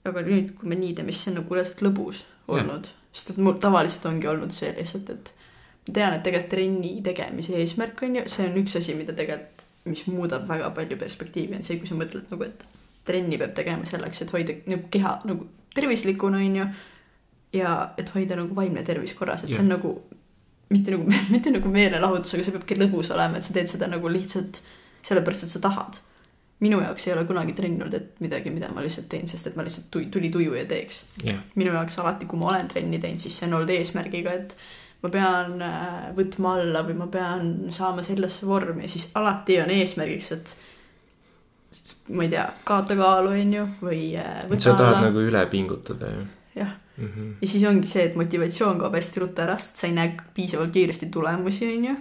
aga 0.09 0.23
nüüd, 0.25 0.53
kui 0.57 0.69
me 0.71 0.77
nii 0.79 0.95
teeme, 0.97 1.13
siis 1.13 1.27
see 1.27 1.33
on 1.33 1.39
nagu 1.41 1.57
reaalselt 1.57 1.83
lõbus 1.85 2.23
olnud, 2.51 2.89
sest 3.13 3.33
et 3.33 3.41
mul 3.41 3.59
tavaliselt 3.61 4.07
ongi 4.09 4.29
olnud 4.29 4.53
see 4.53 4.71
lihtsalt, 4.77 5.13
et 5.13 5.31
ma 5.87 5.95
tean, 5.99 6.17
et 6.17 6.25
tegelikult 6.25 6.51
trenni 6.55 6.95
tegemise 7.05 7.57
eesmärk 7.61 8.03
on 8.05 8.19
ju, 8.21 8.25
see 8.31 8.49
on 8.49 8.59
üks 8.61 8.77
asi, 8.81 8.97
mida 8.97 9.13
tegelikult, 9.17 9.67
mis 9.85 10.01
muudab 10.09 10.47
väga 10.49 10.71
palju 10.73 10.97
perspektiivi, 10.97 11.59
on 11.59 11.65
see, 11.65 11.77
kui 11.77 11.89
sa 11.89 11.97
mõtled 11.97 12.31
nagu, 12.33 12.47
et 12.47 12.65
trenni 13.05 13.37
peab 13.37 13.53
tegema 13.57 13.85
selleks, 13.85 14.23
et 14.25 14.33
hoida 14.33 14.57
nagu 14.65 14.89
keha 14.93 15.19
nagu 15.29 15.45
tervislikuna, 15.77 16.41
on 16.41 16.61
ju. 16.61 16.67
ja 17.59 17.73
et 18.01 18.09
hoida 18.15 18.37
nagu 18.39 18.57
vaimne 18.57 18.81
tervis 18.83 19.13
korras, 19.13 19.45
et 19.45 19.53
see 19.53 19.61
on 19.61 19.69
nagu 19.75 19.91
mitte 20.69 20.95
nagu, 20.95 21.05
mitte 21.33 21.53
nagu 21.53 21.71
meelelahutus, 21.71 22.35
aga 22.35 22.47
see 22.47 22.55
peabki 22.55 22.79
lõbus 22.79 23.11
olema, 23.15 23.39
et 23.39 23.47
sa 23.47 23.55
teed 23.55 23.71
seda 23.71 23.89
nagu 23.91 24.11
lihtsalt 24.11 24.61
sellepärast, 25.05 25.45
et 25.45 25.55
sa 25.55 25.61
tahad. 25.63 26.01
minu 26.63 26.79
jaoks 26.79 27.03
ei 27.07 27.11
ole 27.13 27.25
kunagi 27.27 27.53
trenn 27.53 27.81
olnud, 27.83 27.93
et 27.93 28.21
midagi, 28.23 28.49
mida 28.49 28.69
ma 28.71 28.81
lihtsalt 28.81 29.09
teen, 29.11 29.27
sest 29.27 29.49
et 29.49 29.57
ma 29.59 29.63
lihtsalt 29.65 29.89
tui- 29.91 30.07
tuli 30.11 30.29
tuju 30.31 30.53
ja 30.55 30.63
teeks. 30.65 31.03
jah, 31.23 31.41
minu 31.59 31.73
jaoks 31.75 31.99
alati, 31.99 32.25
kui 32.25 32.39
ma 32.39 32.49
olen 32.53 32.67
trenni 32.71 32.99
teinud, 32.99 33.19
siis 33.21 33.37
see 33.37 33.49
on 33.49 33.57
olnud 33.59 33.73
eesmärgiga, 33.75 34.33
et 34.33 34.55
ma 35.03 35.11
pean 35.13 35.59
äh, 35.61 36.07
võtma 36.15 36.55
alla 36.61 36.85
või 36.87 36.95
ma 37.01 37.09
pean 37.11 37.51
saama 37.75 38.05
sellesse 38.07 38.47
vormi, 38.47 38.87
siis 38.89 39.11
alati 39.19 39.59
on 39.61 39.73
eesmärgiks, 39.75 40.31
et 40.31 40.55
ma 42.15 42.23
ei 42.23 42.31
tea, 42.31 42.47
kaota 42.63 42.95
kaalu, 42.95 43.35
on 43.35 43.53
ju, 43.53 43.67
või 43.83 44.01
äh, 44.17 44.45
võta 44.49 44.69
sa 44.69 44.77
tahad 44.79 44.95
alla 44.95 45.09
nagu 45.09 45.27
üle 45.27 45.43
pingutada 45.51 46.13
ju 46.15 46.25
jah, 46.55 46.71
mm. 46.97 47.05
-hmm. 47.05 47.33
ja 47.41 47.47
siis 47.47 47.63
ongi 47.63 47.87
see, 47.87 48.03
et 48.03 48.15
motivatsioon 48.15 48.79
kaob 48.79 48.95
hästi 48.95 49.19
ruttu 49.19 49.41
ära, 49.41 49.57
sest 49.57 49.77
sa 49.77 49.87
ei 49.87 49.93
näe 49.93 50.17
piisavalt 50.33 50.71
kiiresti 50.71 51.09
tulemusi, 51.11 51.71
on 51.77 51.85
ju. 51.85 51.95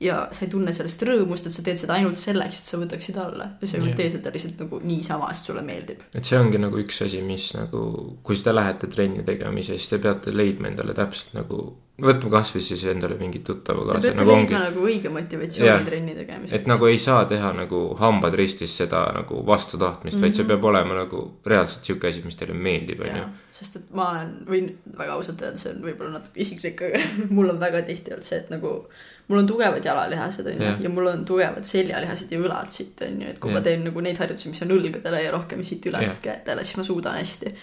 Ja 0.00 0.28
sa 0.34 0.44
ei 0.44 0.50
tunne 0.50 0.72
sellest 0.74 1.02
rõõmust, 1.06 1.46
et 1.46 1.52
sa 1.54 1.62
teed 1.62 1.78
seda 1.78 1.94
ainult 1.94 2.18
selleks, 2.18 2.60
et 2.60 2.66
sa 2.72 2.78
võtaksid 2.82 3.16
alla 3.22 3.44
ja 3.60 3.66
sa 3.70 3.78
ei 3.78 3.94
tee 3.94 4.10
seda 4.10 4.32
lihtsalt 4.34 4.58
nagu 4.64 4.80
niisama, 4.82 5.28
sest 5.32 5.46
sulle 5.46 5.62
meeldib. 5.62 6.00
et 6.14 6.24
see 6.24 6.38
ongi 6.38 6.58
nagu 6.58 6.78
üks 6.82 7.02
asi, 7.06 7.22
mis 7.22 7.52
nagu, 7.54 8.18
kui 8.22 8.36
te 8.36 8.52
lähete 8.54 8.86
trenni 8.90 9.22
tegema 9.24 9.58
ise, 9.58 9.78
siis 9.78 9.88
te 9.88 9.98
peate 9.98 10.34
leidma 10.36 10.68
endale 10.68 10.94
täpselt 10.98 11.32
nagu, 11.38 11.76
võtma 12.02 12.30
kasvõi 12.30 12.60
siis 12.60 12.82
endale 12.90 13.14
mingit 13.20 13.44
tuttava 13.46 13.84
Te 13.86 13.92
kaasa, 13.92 14.00
peate 14.08 14.18
nagu 14.18 14.30
ongi 14.34 14.50
leidma. 14.52 14.64
nagu 14.68 14.80
õige 14.88 15.08
motivatsiooni 15.14 15.70
Jah. 15.70 15.84
trenni 15.86 16.14
tegemiseks. 16.18 16.52
et 16.58 16.66
nagu 16.66 16.86
ei 16.90 16.98
saa 16.98 17.24
teha 17.30 17.52
nagu 17.52 17.84
hambad 18.00 18.34
ristis 18.34 18.76
seda 18.76 19.04
nagu 19.14 19.46
vastu 19.46 19.78
tahtmist 19.78 20.16
mm, 20.16 20.20
-hmm. 20.20 20.26
vaid 20.26 20.34
see 20.34 20.42
Mhm. 20.42 20.48
peab 20.50 20.64
olema 20.64 20.94
nagu 20.94 21.38
reaalselt 21.46 21.84
sihuke 21.84 22.08
asi, 22.08 22.22
mis 22.24 22.34
teile 22.36 22.52
meeldib, 22.54 23.00
on 23.00 23.16
ju 23.16 23.24
sest 23.52 23.76
et 23.76 23.90
ma 23.94 24.10
olen, 24.10 24.34
võin 24.50 24.72
väga 24.98 25.12
ausalt 25.12 25.40
öelda, 25.42 25.56
see 25.58 25.70
on 25.72 25.82
võib-olla 25.86 26.12
natuke 26.18 26.40
isiklik, 26.40 26.82
aga 26.82 26.98
mul 27.36 27.48
on 27.50 27.60
väga 27.60 27.82
tihti 27.86 28.10
olnud 28.10 28.24
see, 28.26 28.38
et 28.38 28.50
nagu 28.50 28.88
mul 29.28 29.38
on 29.38 29.46
tugevad 29.48 29.84
jalalihased 29.84 30.46
onju 30.52 30.66
Jah. 30.66 30.82
ja 30.84 30.90
mul 30.92 31.08
on 31.08 31.24
tugevad 31.24 31.64
seljalihased 31.64 32.32
ja 32.32 32.40
õlad 32.40 32.70
siit 32.72 33.00
onju, 33.06 33.30
et 33.32 33.40
kui 33.40 33.52
Jah. 33.52 33.58
ma 33.58 33.64
teen 33.64 33.84
nagu 33.88 34.04
neid 34.04 34.20
harjutusi, 34.20 34.52
mis 34.52 34.62
on 34.66 34.74
õlgadele 34.76 35.22
ja 35.24 35.32
rohkem 35.32 35.64
siit 35.64 35.86
üles 35.90 36.20
kätele, 36.24 36.64
siis 36.64 36.80
ma 36.80 36.86
suudan 36.86 37.18
hästi. 37.20 37.54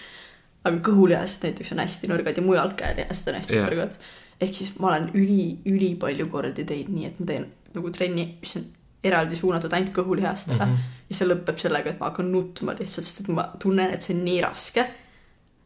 aga 0.62 0.82
kõhulihased 0.88 1.46
näiteks 1.46 1.72
on 1.74 1.82
hästi 1.82 2.10
nõrgad 2.10 2.38
ja 2.38 2.44
mujalt 2.46 2.76
käelihased 2.78 3.30
on 3.30 3.40
hästi 3.40 3.58
Jah. 3.58 3.70
nõrgad. 3.70 3.98
ehk 4.40 4.54
siis 4.54 4.72
ma 4.78 4.92
olen 4.92 5.10
üli, 5.14 5.58
ülipalju 5.66 6.28
kordi 6.30 6.64
teinud 6.64 6.94
nii, 6.96 7.06
et 7.06 7.20
ma 7.20 7.26
teen 7.26 7.46
nagu 7.74 7.90
trenni, 7.90 8.26
mis 8.40 8.56
on 8.58 8.66
eraldi 9.02 9.36
suunatud 9.36 9.72
ainult 9.72 9.94
kõhulihastele 9.94 10.58
mm. 10.64 10.74
-hmm. 10.74 10.98
ja 11.10 11.16
see 11.16 11.28
lõpeb 11.28 11.58
sellega, 11.58 11.90
et 11.90 12.00
ma 12.00 12.10
hakkan 12.10 12.30
nutma 12.32 12.74
lihtsalt, 12.78 13.06
sest 13.06 13.24
et 13.24 13.30
ma 13.34 13.48
tunnen, 13.62 13.94
et 13.94 14.02
see 14.02 14.14
on 14.14 14.22
nii 14.24 14.40
raske 14.44 14.82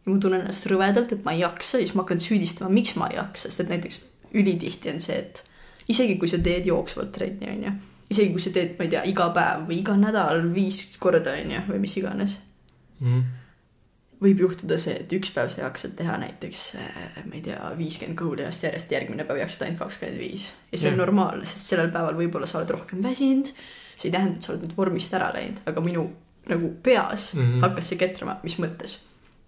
ja 0.06 0.12
ma 0.12 0.20
tunnen 0.20 0.44
ennast 0.44 0.68
rõvedalt, 0.70 1.12
et 1.12 1.24
ma 1.24 1.35
ei 1.35 1.42
jaksa 1.42 1.80
ja 1.80 1.87
siis 1.87 1.96
ma 1.96 2.04
hakkan 2.04 2.22
süüdistama, 2.22 2.70
miks 2.72 2.96
ma 2.96 3.11
ei 3.11 3.18
jaksa, 3.18 3.48
sest 3.48 3.64
et 3.64 3.72
näiteks 3.74 4.00
ülitihti 4.37 4.92
on 4.92 5.00
see, 5.00 5.18
et 5.18 5.44
isegi 5.88 6.18
kui 6.18 6.29
sa 6.29 6.38
teed 6.42 6.66
jooksvalt 6.66 7.12
trenni, 7.12 7.49
onju, 7.53 7.72
isegi 8.11 8.33
kui 8.35 8.42
sa 8.42 8.53
teed, 8.55 8.77
ma 8.79 8.87
ei 8.87 8.92
tea, 8.92 9.03
iga 9.12 9.31
päev 9.35 9.66
või 9.68 9.81
iga 9.81 9.96
nädal 10.01 10.46
viis 10.55 10.83
korda, 11.03 11.37
onju, 11.42 11.64
või 11.70 11.83
mis 11.87 11.96
iganes, 12.03 12.38
Mm 13.01 13.25
võib 14.22 14.40
juhtuda 14.46 14.79
see, 14.81 14.96
et 15.03 15.12
üks 15.12 15.31
päev 15.35 15.51
sa 15.53 15.62
jaksad 15.62 15.96
teha 15.99 16.16
näiteks, 16.20 16.61
ma 17.27 17.37
ei 17.37 17.42
tea, 17.44 17.59
viiskümmend 17.77 18.18
kõhulihast 18.18 18.64
järjest, 18.64 18.92
järgmine 18.92 19.27
päev 19.29 19.42
jaksad 19.42 19.66
ainult 19.66 19.83
kakskümmend 19.83 20.20
viis. 20.20 20.46
ja 20.72 20.79
see 20.79 20.88
on 20.88 20.96
Jah. 20.96 21.03
normaalne, 21.03 21.49
sest 21.49 21.72
sellel 21.72 21.90
päeval 21.94 22.16
võib-olla 22.18 22.49
sa 22.49 22.61
oled 22.61 22.72
rohkem 22.79 23.03
väsinud, 23.05 23.51
see 23.96 24.09
ei 24.09 24.14
tähenda, 24.14 24.38
et 24.38 24.46
sa 24.46 24.55
oled 24.55 24.64
nüüd 24.64 24.77
vormist 24.79 25.16
ära 25.16 25.29
läinud, 25.37 25.61
aga 25.68 25.85
minu 25.85 26.07
nagu 26.49 26.70
peas 26.83 27.35
mm. 27.35 27.42
-hmm. 27.42 27.66
hakkas 27.66 27.92
see 27.92 28.01
ketrama, 28.01 28.38
mis 28.46 28.57
mõttes. 28.62 28.99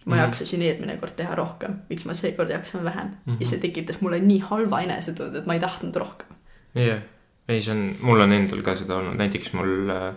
Ma 0.08 0.14
Mhm. 0.16 0.22
jaksasin 0.24 0.62
eelmine 0.64 0.96
kord 0.96 1.12
teha 1.16 1.34
rohkem, 1.36 1.74
miks 1.90 2.04
ma 2.08 2.14
seekord 2.16 2.50
jaksan 2.50 2.84
vähem 2.84 3.06
mm. 3.08 3.14
Mhm. 3.26 3.34
-hmm. 3.34 3.40
ja 3.40 3.46
see 3.46 3.58
tekitas 3.60 4.00
mulle 4.00 4.18
nii 4.24 4.38
halva 4.48 4.80
enesetunde, 4.80 5.38
et 5.38 5.46
ma 5.46 5.54
ei 5.54 5.60
tahtnud 5.60 5.96
rohkem. 5.96 6.26
jah, 6.74 7.00
ei, 7.48 7.62
see 7.62 7.72
on, 7.74 7.94
mul 8.02 8.20
on 8.20 8.32
endal 8.32 8.62
ka 8.62 8.74
seda 8.76 8.96
olnud, 8.96 9.16
näiteks 9.20 9.52
mul 9.52 9.90
äh,. 9.90 10.14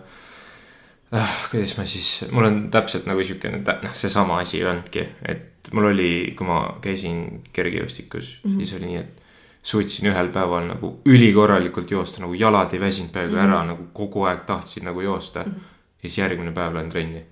äh, 1.14 1.30
kuidas 1.50 1.76
ma 1.78 1.84
siis, 1.86 2.24
mul 2.30 2.44
on 2.48 2.60
täpselt 2.70 3.06
nagu 3.06 3.24
siukene, 3.24 3.62
noh, 3.82 3.92
seesama 3.96 4.38
asi 4.40 4.64
olnudki, 4.64 5.06
et 5.28 5.68
mul 5.74 5.84
oli, 5.92 6.34
kui 6.36 6.46
ma 6.46 6.60
käisin 6.80 7.42
kergejõustikus 7.52 8.38
mm, 8.44 8.50
Mhm. 8.50 8.54
-hmm. 8.56 8.64
siis 8.64 8.74
oli 8.80 8.86
nii, 8.86 8.96
et 8.96 9.22
suutsin 9.62 10.08
ühel 10.10 10.28
päeval 10.34 10.66
nagu 10.68 11.00
ülikorralikult 11.06 11.90
joosta, 11.90 12.20
nagu 12.20 12.34
jalad 12.34 12.72
ei 12.74 12.80
väsinud 12.80 13.10
peaaegu 13.12 13.36
Mhm. 13.36 13.44
ära, 13.44 13.64
nagu 13.66 13.86
kogu 13.92 14.24
aeg 14.24 14.40
tahtsin 14.46 14.84
nagu 14.84 15.00
joosta 15.00 15.40
ja 15.40 16.08
siis 16.08 16.18
järgmine 16.18 16.52
päev 16.52 16.74
lähen 16.74 16.90
trenni. 16.90 17.22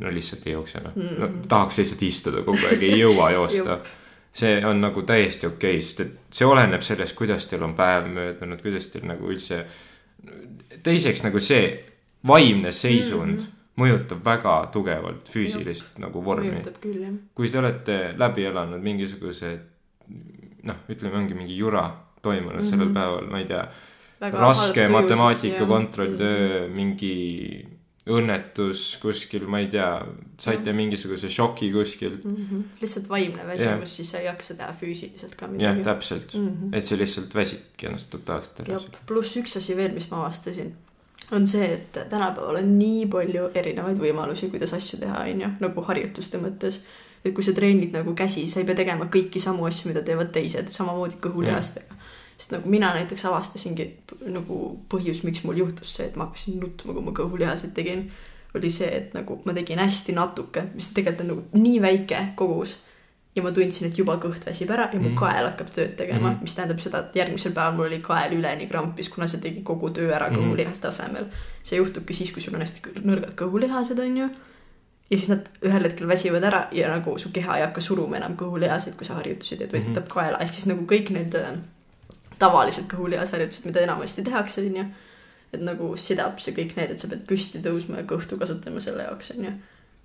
No 0.00 0.10
lihtsalt 0.14 0.46
ei 0.46 0.52
jookse 0.52 0.78
enam 0.78 0.92
no, 0.96 1.26
Mhm. 1.28 1.40
tahaks 1.48 1.78
lihtsalt 1.78 2.02
istuda 2.02 2.42
kogu 2.42 2.66
aeg, 2.70 2.82
ei 2.82 2.98
jõua 3.00 3.30
joosta. 3.36 3.78
see 4.32 4.64
on 4.66 4.80
nagu 4.80 5.02
täiesti 5.02 5.46
okei 5.46 5.76
okay,, 5.76 5.82
sest 5.82 6.00
et 6.00 6.12
see 6.30 6.46
oleneb 6.48 6.80
sellest, 6.82 7.16
kuidas 7.16 7.46
teil 7.46 7.62
on 7.62 7.74
päev 7.74 8.06
möödunud, 8.08 8.62
kuidas 8.62 8.86
teil 8.88 9.04
nagu 9.06 9.28
üldse. 9.28 9.64
teiseks 10.82 11.22
nagu 11.24 11.40
see 11.40 11.84
vaimne 12.26 12.72
seisund 12.72 13.32
mm 13.32 13.38
-hmm. 13.38 13.82
mõjutab 13.82 14.24
väga 14.24 14.68
tugevalt 14.72 15.28
füüsilist 15.28 15.98
nagu 15.98 16.24
vormi. 16.24 16.62
kui 17.34 17.48
te 17.48 17.58
olete 17.58 18.14
läbi 18.16 18.44
elanud 18.44 18.80
mingisuguse 18.80 19.58
noh, 20.62 20.76
ütleme, 20.88 21.16
ongi 21.16 21.34
mingi 21.34 21.56
jura 21.56 21.90
toimunud 22.22 22.60
mm 22.60 22.66
-hmm. 22.66 22.70
sellel 22.70 22.86
Mhm. 22.86 22.94
päeval, 22.94 23.26
ma 23.30 23.38
ei 23.38 23.44
tea, 23.44 23.66
raske 24.20 24.88
matemaatika 24.88 25.66
kontrolltöö, 25.66 26.68
mingi 26.68 27.66
õnnetus 28.10 28.96
kuskil, 28.98 29.44
ma 29.46 29.60
ei 29.62 29.68
tea, 29.70 29.88
saite 30.42 30.72
Jah. 30.72 30.76
mingisuguse 30.76 31.28
šoki 31.30 31.68
kuskilt. 31.72 32.24
mm. 32.24 32.36
-hmm. 32.36 32.62
lihtsalt 32.80 33.08
vaimne 33.08 33.46
väsimus, 33.46 33.96
siis 33.96 34.10
sa 34.10 34.18
ei 34.18 34.26
jaksa 34.26 34.54
teha 34.58 34.74
füüsiliselt 34.80 35.36
ka 35.36 35.46
jah, 35.46 35.52
midagi. 35.52 35.84
täpselt 35.84 36.34
mm. 36.34 36.48
-hmm. 36.48 36.76
et 36.76 36.84
sa 36.84 36.98
lihtsalt 36.98 37.34
väsidki 37.34 37.86
ennast 37.86 38.10
totaalselt 38.10 38.60
ära 38.60 38.80
pluss 39.06 39.36
üks 39.36 39.56
asi 39.56 39.76
veel, 39.76 39.94
mis 39.94 40.10
ma 40.10 40.24
avastasin, 40.24 40.74
on 41.30 41.46
see, 41.46 41.64
et 41.74 41.92
tänapäeval 41.92 42.58
on 42.60 42.78
nii 42.78 43.06
palju 43.06 43.50
erinevaid 43.54 43.98
võimalusi, 43.98 44.50
kuidas 44.50 44.74
asju 44.74 44.98
teha, 44.98 45.22
on 45.30 45.40
ju, 45.46 45.48
nagu 45.60 45.86
harjutuste 45.86 46.38
mõttes. 46.38 46.80
et 47.24 47.34
kui 47.34 47.44
sa 47.44 47.52
treenid 47.52 47.92
nagu 47.94 48.14
käsi, 48.18 48.48
sa 48.50 48.60
ei 48.60 48.66
pea 48.66 48.74
tegema 48.74 49.04
kõiki 49.06 49.40
samu 49.40 49.64
asju, 49.64 49.92
mida 49.92 50.02
teevad 50.02 50.32
teised, 50.34 50.68
samamoodi 50.68 51.20
kõhulihastega. 51.22 51.94
Sest 52.42 52.52
nagu 52.56 52.68
mina 52.68 52.88
näiteks 52.96 53.24
avastasingi 53.30 53.88
nagu 54.34 54.60
põhjus, 54.90 55.22
miks 55.22 55.44
mul 55.46 55.60
juhtus 55.62 55.94
see, 55.96 56.08
et 56.10 56.16
ma 56.18 56.26
hakkasin 56.26 56.58
nutma, 56.60 56.92
kui 56.96 57.02
ma 57.06 57.12
kõhulihaseid 57.14 57.72
tegin, 57.76 58.08
oli 58.58 58.70
see, 58.74 58.88
et 58.96 59.12
nagu 59.14 59.38
ma 59.46 59.52
tegin 59.56 59.78
hästi 59.78 60.12
natuke, 60.16 60.64
mis 60.74 60.88
tegelikult 60.92 61.20
on 61.22 61.30
nagu 61.36 61.62
nii 61.62 61.78
väike 61.84 62.18
kogus 62.36 62.74
ja 63.36 63.40
ma 63.46 63.48
tundsin, 63.56 63.86
et 63.88 63.96
juba 63.96 64.18
kõht 64.20 64.44
väsib 64.44 64.68
ära 64.74 64.90
ja 64.92 64.98
mu 65.00 65.08
Mhm. 65.08 65.16
kael 65.16 65.46
hakkab 65.48 65.70
tööd 65.72 65.94
tegema 65.96 66.32
mm, 66.34 66.42
mis 66.42 66.54
tähendab 66.54 66.80
seda, 66.84 66.98
et 67.06 67.14
järgmisel 67.16 67.52
päeval 67.56 67.76
mul 67.78 67.86
oli 67.86 68.00
kael 68.04 68.34
üleni 68.36 68.66
krampis, 68.68 69.08
kuna 69.08 69.26
see 69.26 69.40
tegi 69.40 69.62
kogu 69.64 69.88
töö 69.90 70.10
ära 70.12 70.28
Mhm. 70.30 70.36
kõhulihaste 70.36 70.88
asemel. 70.88 71.26
see 71.64 71.78
juhtubki 71.78 72.12
siis, 72.14 72.32
kui 72.32 72.42
sul 72.42 72.54
on 72.54 72.60
hästi 72.60 72.80
nõrgad 73.06 73.34
kõhulihased, 73.34 73.98
on 74.00 74.16
ju. 74.16 74.28
ja 75.10 75.18
siis 75.18 75.28
nad 75.28 75.48
ühel 75.62 75.82
hetkel 75.84 76.06
väsivad 76.08 76.44
ära 76.44 76.66
ja 76.72 76.88
nagu 76.96 77.18
su 77.18 77.28
keha 77.32 77.56
ei 77.56 77.62
hakka 77.62 77.80
suruma 77.80 78.16
enam 78.16 78.36
kõhulihaseid, 78.36 78.96
kui 78.96 79.04
sa 79.06 79.14
harjutusi 79.14 79.56
teed, 79.56 79.72
vaid 79.72 79.84
Mhm. 79.84 79.92
võtab 79.94 80.08
kaela, 80.08 80.38
ehk 80.40 80.52
siis 80.54 80.66
nagu 80.66 80.84
kõik 80.86 81.10
need 81.10 81.34
äh, 81.34 81.56
tavalised 82.42 82.88
kõhulihasharjutused, 82.90 83.68
mida 83.68 83.84
enamasti 83.86 84.24
tehakse, 84.26 84.66
on 84.66 84.82
ju. 84.82 84.90
et 85.52 85.60
nagu 85.60 85.92
sidab 86.00 86.38
see 86.40 86.54
kõik 86.56 86.76
need, 86.78 86.94
et 86.94 87.02
sa 87.02 87.08
pead 87.10 87.26
püsti 87.28 87.60
tõusma 87.64 88.00
ja 88.00 88.08
kõhtu 88.08 88.38
kasutama 88.40 88.80
selle 88.80 89.06
jaoks, 89.08 89.32
on 89.36 89.48
ju. 89.48 89.54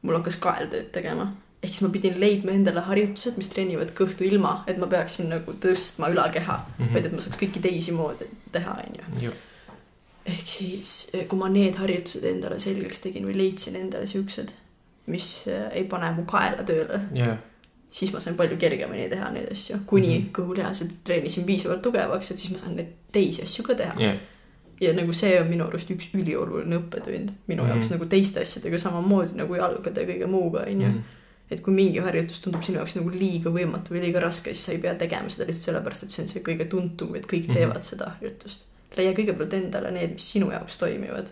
mul 0.06 0.20
hakkas 0.20 0.40
kael 0.44 0.72
tööd 0.72 0.92
tegema 0.96 1.32
ehk 1.64 1.74
siis 1.74 1.84
ma 1.86 1.90
pidin 1.94 2.20
leidma 2.22 2.54
endale 2.54 2.84
harjutused, 2.86 3.38
mis 3.40 3.50
treenivad 3.50 3.92
kõhtu 3.98 4.26
ilma, 4.28 4.62
et 4.70 4.78
ma 4.82 4.90
peaksin 4.92 5.30
nagu 5.32 5.56
tõstma 5.64 6.12
ülakeha 6.14 6.58
mm. 6.58 6.78
-hmm. 6.78 6.94
vaid 6.94 7.10
et 7.10 7.16
ma 7.16 7.24
saaks 7.24 7.42
kõiki 7.42 7.64
teisi 7.64 7.96
moodi 7.96 8.30
teha, 8.52 8.78
on 8.86 9.22
ju. 9.24 9.34
ehk 10.26 10.48
siis, 10.48 10.96
kui 11.28 11.40
ma 11.40 11.50
need 11.50 11.80
harjutused 11.82 12.24
endale 12.30 12.60
selgeks 12.60 13.02
tegin 13.04 13.26
või 13.26 13.38
leidsin 13.38 13.76
endale 13.76 14.06
siuksed, 14.06 14.54
mis 15.08 15.48
äh, 15.48 15.70
ei 15.72 15.86
pane 15.90 16.12
mu 16.14 16.26
kaela 16.30 16.64
tööle, 16.68 17.02
jah, 17.16 17.38
siis 17.92 18.14
ma 18.14 18.20
sain 18.20 18.36
palju 18.36 18.58
kergemini 18.58 19.10
teha 19.10 19.30
neid 19.32 19.52
asju, 19.52 19.78
kuni 19.86 20.08
mm 20.08 20.14
Mhm. 20.14 20.24
-hmm. 20.24 20.32
kõhulihased 20.38 20.92
treenisin 21.04 21.46
piisavalt 21.46 21.82
tugevaks, 21.82 22.32
et 22.32 22.38
siis 22.38 22.52
ma 22.52 22.58
saan 22.58 22.76
neid 22.76 22.88
teisi 23.12 23.42
asju 23.42 23.64
ka 23.64 23.74
teha. 23.76 23.94
jah, 24.00 24.18
ja 24.82 24.94
nagu 24.94 25.14
see 25.14 25.42
on 25.42 25.48
minu 25.48 25.64
arust 25.68 25.90
üks 25.90 26.10
ülioluline 26.14 26.76
õppetund 26.78 27.30
minu 27.48 27.64
mm 27.64 27.68
Mhm. 27.70 27.72
-hmm. 27.72 27.76
jaoks 27.76 27.90
nagu 27.92 28.06
teiste 28.06 28.40
asjadega 28.42 28.78
samamoodi 28.78 29.36
nagu 29.36 29.56
jalgade 29.56 30.02
ja 30.02 30.08
kõige 30.08 30.28
muuga, 30.28 30.60
on 30.68 30.82
ju. 30.82 30.88
et 31.52 31.62
kui 31.62 31.74
mingi 31.74 32.00
harjutus 32.00 32.40
tundub 32.42 32.62
sinu 32.64 32.78
jaoks 32.78 32.96
nagu 32.96 33.10
liiga 33.10 33.50
võimatu 33.50 33.90
või 33.94 34.02
liiga 34.02 34.20
raske, 34.20 34.54
siis 34.54 34.66
sa 34.66 34.72
ei 34.72 34.78
pea 34.78 34.96
tegema 34.96 35.30
seda 35.30 35.46
lihtsalt 35.46 35.64
sellepärast, 35.66 36.04
et 36.04 36.10
see 36.12 36.22
on 36.24 36.28
see 36.28 36.42
kõige 36.42 36.66
tuntum, 36.68 37.16
et 37.16 37.26
kõik 37.26 37.48
Mhm. 37.48 37.54
teevad 37.54 37.82
seda 37.82 38.06
harjutust. 38.20 38.66
leia 38.98 39.14
kõigepealt 39.14 39.54
endale 39.54 39.92
need, 39.92 40.10
mis 40.14 40.32
sinu 40.32 40.52
jaoks 40.52 40.78
toimivad. 40.78 41.28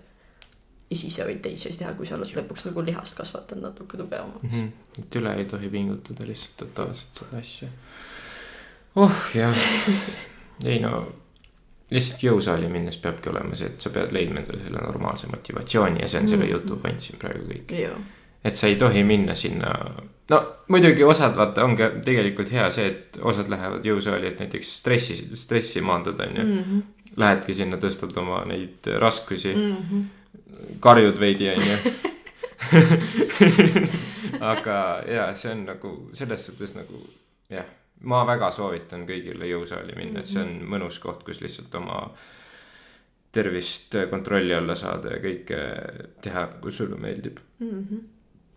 Ja 0.90 0.96
siis 0.96 1.16
sa 1.16 1.24
võid 1.26 1.40
teisi 1.42 1.70
asju 1.70 1.80
teha, 1.80 1.94
kui 1.98 2.06
sa 2.06 2.16
oled 2.16 2.30
lõpuks 2.36 2.66
nagu 2.68 2.82
lihast 2.86 3.18
kasvatanud 3.18 3.64
natuke 3.64 3.98
tugevamaks. 3.98 4.44
Mhm. 4.44 4.68
et 5.00 5.16
üle 5.16 5.36
ei 5.38 5.46
tohi 5.46 5.70
pingutada 5.70 6.26
lihtsalt 6.28 6.58
totaalselt 6.58 7.20
seda 7.24 7.38
asja. 7.42 7.68
oh 8.96 9.12
jah, 9.36 9.56
ei 10.72 10.80
no 10.80 11.06
lihtsalt 11.92 12.24
jõusaali 12.26 12.68
minnes 12.72 12.98
peabki 12.98 13.30
olema 13.30 13.56
see, 13.56 13.68
et 13.74 13.82
sa 13.82 13.90
pead 13.94 14.12
leidma 14.16 14.40
endale 14.42 14.60
selle 14.64 14.82
normaalse 14.82 15.28
motivatsiooni 15.32 16.02
ja 16.02 16.08
see 16.08 16.22
on 16.22 16.28
selle 16.28 16.46
Mhm. 16.46 16.54
jutu 16.54 16.78
point 16.82 17.00
siin 17.00 17.20
praegu 17.22 17.46
kõik. 17.50 17.74
et 18.46 18.56
sa 18.56 18.68
ei 18.68 18.76
tohi 18.76 19.04
minna 19.04 19.36
sinna, 19.36 19.72
no 20.30 20.40
muidugi 20.70 21.04
osad 21.04 21.36
vaata 21.38 21.64
ongi 21.66 21.84
tegelikult 22.06 22.52
hea 22.52 22.70
see, 22.72 22.86
et 22.88 23.18
osad 23.22 23.48
lähevad 23.50 23.86
jõusaali, 23.86 24.28
et 24.28 24.40
näiteks 24.40 24.76
stressi, 24.80 25.16
stressi 25.36 25.82
maandada 25.82 26.24
on 26.30 26.36
ju. 26.36 26.44
Mhm. 26.44 26.80
Lähedki 27.18 27.54
sinna, 27.54 27.78
tõstad 27.78 28.18
oma 28.18 28.44
neid 28.46 28.86
raskusi 29.00 29.54
Mhm. 29.56 30.02
Karjud 30.80 31.20
veidi, 31.20 31.50
onju. 31.50 31.76
aga 34.52 34.78
ja 35.08 35.28
see 35.36 35.52
on 35.52 35.66
nagu 35.70 35.92
selles 36.14 36.46
suhtes 36.48 36.76
nagu 36.76 37.02
jah, 37.50 37.68
ma 38.04 38.24
väga 38.28 38.50
soovitan 38.52 39.06
kõigile 39.08 39.48
jõusaali 39.50 39.96
minna, 39.98 40.22
et 40.22 40.30
see 40.30 40.42
on 40.42 40.58
mõnus 40.70 41.00
koht, 41.04 41.24
kus 41.28 41.42
lihtsalt 41.44 41.74
oma 41.80 42.02
tervist 43.36 43.96
kontrolli 44.10 44.56
alla 44.56 44.76
saada 44.80 45.16
ja 45.16 45.22
kõike 45.24 45.62
teha, 46.24 46.46
kus 46.64 46.78
sulle 46.82 47.00
meeldib. 47.00 47.42
Mhm. 47.60 48.04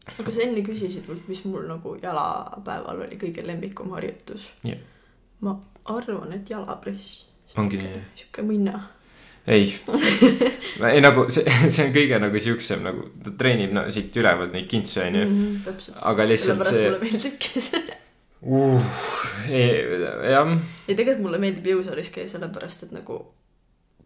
aga 0.09 0.33
sa 0.33 0.41
enne 0.41 0.63
küsisid 0.65 1.09
mult, 1.09 1.27
mis 1.29 1.43
mul 1.45 1.67
nagu 1.69 1.97
jalapäeval 2.01 3.03
oli 3.05 3.19
kõige 3.21 3.43
lemmikum 3.45 3.91
harjutus 3.93 4.47
Jah. 4.65 4.79
ma 5.45 5.53
arvan, 5.85 6.33
et 6.33 6.49
jalapress. 6.51 7.27
Ongi 7.57 7.77
nii? 7.81 8.01
sihuke 8.17 8.45
mõnna. 8.45 8.81
ei, 9.49 9.71
ei 10.93 11.01
nagu 11.05 11.27
see, 11.33 11.45
see 11.75 11.87
on 11.87 11.95
kõige 11.95 12.21
nagu 12.23 12.43
siuksem 12.43 12.85
nagu, 12.87 13.09
ta 13.25 13.33
treenib 13.41 13.73
no, 13.77 13.87
siit 13.93 14.17
ülevalt 14.21 14.55
neid 14.55 14.69
kintse 14.71 15.07
onju. 15.07 15.25
Mhm, 15.25 15.57
täpselt. 15.67 15.99
aga 16.13 16.29
lihtsalt 16.29 16.67
see 16.69 16.85
mulle 16.85 17.01
meeldibki 17.07 17.65
see. 17.65 17.99
uh,, 18.45 18.93
jah, 19.49 20.55
ja 20.55 20.95
tegelikult 20.95 21.25
mulle 21.25 21.43
meeldib 21.43 21.73
jõusaalis 21.73 22.13
käia 22.15 22.31
sellepärast, 22.31 22.87
et 22.87 22.95
nagu 22.95 23.23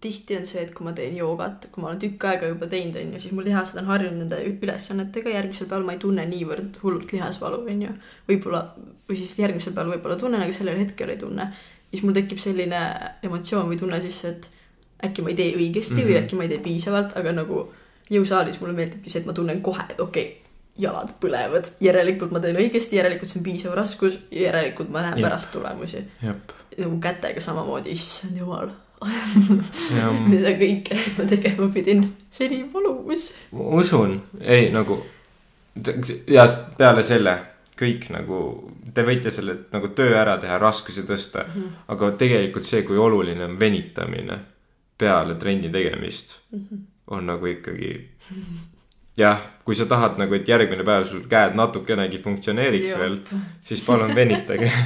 tihti 0.03 0.35
on 0.35 0.47
see, 0.49 0.63
et 0.65 0.73
kui 0.75 0.87
ma 0.87 0.95
teen 0.97 1.15
joogat, 1.15 1.69
kui 1.71 1.83
ma 1.83 1.93
olen 1.93 2.01
tükk 2.03 2.25
aega 2.27 2.49
juba 2.51 2.67
teinud, 2.71 2.97
onju, 2.99 3.21
siis 3.23 3.35
mu 3.37 3.45
lihased 3.47 3.79
on 3.79 3.91
harjunud 3.91 4.25
nende 4.25 4.41
ülesannetega, 4.51 5.31
järgmisel 5.37 5.69
päeval 5.71 5.87
ma 5.87 5.95
ei 5.95 6.01
tunne 6.03 6.25
niivõrd 6.27 6.81
hullult 6.83 7.15
lihasvalu, 7.15 7.61
onju. 7.71 7.93
võib-olla, 8.31 8.65
või 9.11 9.21
siis 9.21 9.37
järgmisel 9.39 9.77
päeval 9.77 9.95
võib-olla 9.95 10.19
tunnen, 10.19 10.43
aga 10.43 10.57
sellel 10.57 10.81
hetkel 10.81 11.15
ei 11.15 11.21
tunne. 11.21 11.53
siis 11.93 12.03
mul 12.03 12.17
tekib 12.17 12.41
selline 12.43 12.81
emotsioon 13.23 13.71
või 13.71 13.79
tunne 13.79 14.01
sisse, 14.03 14.35
et 14.35 14.51
äkki 15.05 15.23
ma 15.23 15.33
ei 15.33 15.39
tee 15.39 15.55
õigesti 15.57 15.95
mm 15.95 15.99
-hmm. 15.99 16.07
või 16.07 16.15
Mhm. 16.15 16.25
äkki 16.25 16.37
ma 16.37 16.43
ei 16.43 16.49
tee 16.49 16.59
piisavalt, 16.59 17.17
aga 17.17 17.33
nagu 17.33 17.73
jõusaalis 18.11 18.61
mulle 18.61 18.75
meeldibki 18.77 19.11
see, 19.11 19.21
et 19.21 19.27
ma 19.27 19.33
tunnen 19.33 19.63
kohe, 19.63 19.85
et 19.89 20.01
okei 20.01 20.27
okay,, 20.27 20.43
jalad 20.79 21.11
põlevad, 21.21 21.69
järelikult 21.81 22.33
ma 22.33 22.41
teen 22.41 22.57
õigesti, 22.57 22.97
järelikult 22.97 23.31
see 23.31 23.41
on 23.41 23.45
piisav 23.45 23.75
raskus, 23.77 24.19
järelikult 24.31 24.91
ma 24.91 25.03
näen 25.05 25.19
Jah. 25.19 25.29
pärast 25.29 25.51
tulemusi 25.53 26.05
nagu 26.79 27.01
kätega 27.01 27.41
samamoodi, 27.41 27.93
issand 27.93 28.37
jumal, 28.37 28.71
mida 30.33 30.55
kõike 30.57 30.97
ma 31.19 31.25
tegema 31.29 31.69
pidin, 31.75 32.05
see 32.31 32.49
oli 32.49 32.63
valus. 32.73 33.33
ma 33.53 33.69
usun, 33.83 34.23
ei 34.41 34.71
nagu 34.73 35.03
ja 36.29 36.47
peale 36.79 37.03
selle 37.03 37.37
kõik 37.79 38.09
nagu, 38.13 38.39
te 38.95 39.05
võite 39.05 39.31
selle 39.33 39.57
nagu 39.73 39.89
töö 39.97 40.15
ära 40.17 40.37
teha, 40.39 40.59
raskusi 40.61 41.05
tõsta, 41.09 41.45
aga 41.89 42.11
tegelikult 42.21 42.65
see, 42.65 42.83
kui 42.87 42.97
oluline 42.97 43.45
on 43.45 43.59
venitamine 43.61 44.39
peale 45.03 45.35
trenni 45.43 45.71
tegemist, 45.75 46.37
on 47.13 47.27
nagu 47.29 47.47
ikkagi 47.51 47.91
jah, 49.19 49.43
kui 49.67 49.75
sa 49.77 49.85
tahad 49.91 50.17
nagu, 50.23 50.35
et 50.39 50.49
järgmine 50.49 50.85
päev 50.87 51.05
sul 51.11 51.27
käed 51.29 51.59
natukenegi 51.59 52.23
funktsioneeriks 52.23 52.89
Jop. 52.95 53.03
veel, 53.03 53.19
siis 53.69 53.83
palun 53.85 54.15
venitage. 54.17 54.71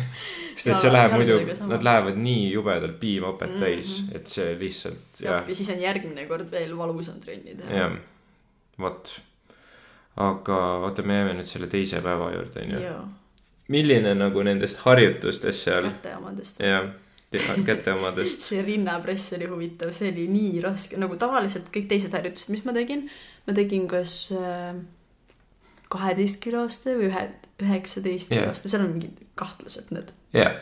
sest 0.57 0.71
et 0.73 0.79
see 0.81 0.91
läheb 0.91 1.13
muidu, 1.13 1.35
nad 1.69 1.83
lähevad 1.85 2.17
nii 2.17 2.47
jubedalt 2.55 2.95
piimopet 3.01 3.51
Mhm. 3.51 3.61
täis, 3.61 3.91
et 4.17 4.27
see 4.33 4.55
lihtsalt 4.59 5.21
jah 5.21 5.45
ja 5.49 5.55
siis 5.55 5.69
on 5.75 5.83
järgmine 5.83 6.25
kord 6.31 6.49
veel 6.51 6.73
valusam 6.79 7.19
trenni 7.21 7.53
teha. 7.59 7.75
jah, 7.77 7.93
vot. 8.81 9.11
aga 10.17 10.61
oota, 10.87 11.03
me 11.05 11.19
jääme 11.19 11.35
nüüd 11.37 11.51
selle 11.51 11.69
teise 11.69 12.01
päeva 12.01 12.31
juurde, 12.33 12.63
onju. 12.65 12.95
milline 13.69 14.15
nagu 14.17 14.43
nendest 14.49 14.81
harjutustest 14.87 15.67
seal, 15.69 15.91
käte 15.91 16.17
omadest. 16.17 16.61
jah, 16.65 16.89
käte 17.67 17.93
omadest, 17.97 18.45
see 18.47 18.63
rinnapress 18.65 19.35
oli 19.37 19.49
huvitav, 19.51 19.93
see 19.97 20.11
oli 20.13 20.27
nii 20.31 20.61
raske, 20.65 20.99
nagu 21.01 21.19
tavaliselt 21.21 21.71
kõik 21.75 21.89
teised 21.91 22.15
harjutused, 22.15 22.53
mis 22.55 22.65
ma 22.67 22.75
tegin, 22.77 23.09
ma 23.49 23.57
tegin 23.57 23.89
kas 23.91 24.19
äh, 24.35 24.77
kaheteist 25.93 26.41
kiloste 26.43 26.97
või 26.99 27.11
ühe, 27.11 27.25
üheksateist 27.63 28.33
Jah. 28.33 28.45
kiloste, 28.45 28.71
seal 28.71 28.85
on 28.85 28.95
mingid 28.97 29.21
kahtlased 29.39 29.93
need, 29.95 30.13
jah, 30.35 30.59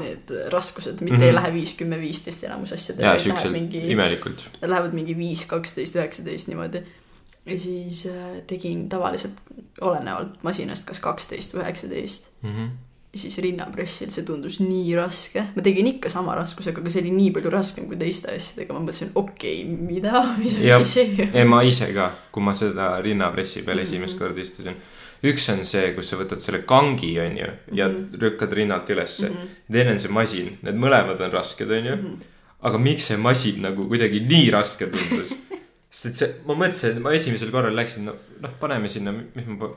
need 0.00 0.32
raskused, 0.52 1.02
mitte 1.02 1.16
mm. 1.16 1.20
-hmm. 1.20 1.28
ei 1.28 1.36
lähe 1.36 1.52
viis, 1.54 1.74
kümme, 1.78 2.00
viisteist 2.00 2.44
enamus 2.48 2.74
asjadel. 2.76 3.06
ja 3.06 3.18
siuksed 3.20 3.52
mingi... 3.54 3.84
imelikult. 3.92 4.44
Lähevad 4.62 4.96
mingi 4.96 5.16
viis, 5.16 5.44
kaksteist, 5.50 5.96
üheksateist 5.96 6.50
niimoodi. 6.50 6.82
ja 7.46 7.58
siis 7.58 8.06
äh, 8.06 8.42
tegin 8.46 8.88
tavaliselt 8.88 9.38
olenevalt 9.80 10.42
masinast 10.42 10.84
kas 10.84 11.00
kaksteist 11.00 11.54
või 11.54 11.64
üheksateist. 11.64 12.30
Mhm. 12.42 12.70
Siis 13.14 13.38
rinnapressil 13.42 14.10
see 14.14 14.22
tundus 14.22 14.60
nii 14.62 14.94
raske, 14.94 15.42
ma 15.56 15.62
tegin 15.66 15.86
ikka 15.90 16.08
sama 16.12 16.34
raskusega, 16.38 16.78
aga 16.80 16.90
see 16.94 17.00
oli 17.02 17.10
nii 17.10 17.30
palju 17.34 17.50
raskem 17.50 17.88
kui 17.90 17.96
teiste 17.98 18.30
asjadega, 18.30 18.72
ma 18.76 18.80
mõtlesin, 18.84 19.10
okei 19.18 19.64
okay,, 19.64 19.86
mida, 19.88 20.22
mis 20.38 20.54
asi 20.60 20.92
see 20.92 21.06
on. 21.26 21.34
ei, 21.34 21.44
ma 21.44 21.62
ise 21.66 21.88
ka, 21.94 22.10
kui 22.30 22.42
ma 22.46 22.54
seda 22.54 22.92
rinnapressi 23.02 23.62
peal 23.66 23.76
Mhm. 23.80 23.86
esimest 23.88 24.18
korda 24.18 24.40
istusin. 24.40 24.76
üks 25.24 25.48
on 25.52 25.64
see, 25.64 25.92
kus 25.94 26.08
sa 26.08 26.16
võtad 26.16 26.38
selle 26.40 26.62
kangi, 26.62 27.10
onju, 27.20 27.48
ja 27.72 27.88
Mhm. 27.88 28.14
lükkad 28.22 28.52
rinnalt 28.52 28.88
ülesse 28.90 29.28
mm. 29.28 29.34
-hmm. 29.34 29.48
teine 29.72 29.90
on 29.92 29.98
see 29.98 30.08
masin, 30.10 30.58
need 30.62 30.74
mõlemad 30.76 31.20
on 31.20 31.32
rasked, 31.32 31.70
onju. 31.70 31.96
Mhm. 31.96 32.14
aga 32.62 32.78
miks 32.78 33.04
see 33.06 33.16
masin 33.16 33.62
nagu 33.62 33.88
kuidagi 33.88 34.20
nii 34.20 34.50
raske 34.50 34.86
tundus? 34.86 35.34
sest 35.90 36.06
et 36.06 36.16
see, 36.16 36.34
ma 36.46 36.54
mõtlesin, 36.54 36.90
et 36.96 37.02
ma 37.02 37.10
esimesel 37.12 37.50
korral 37.50 37.74
läksin, 37.74 38.04
no, 38.04 38.14
noh, 38.40 38.50
paneme 38.60 38.88
sinna, 38.88 39.12
mis 39.12 39.46
ma, 39.46 39.68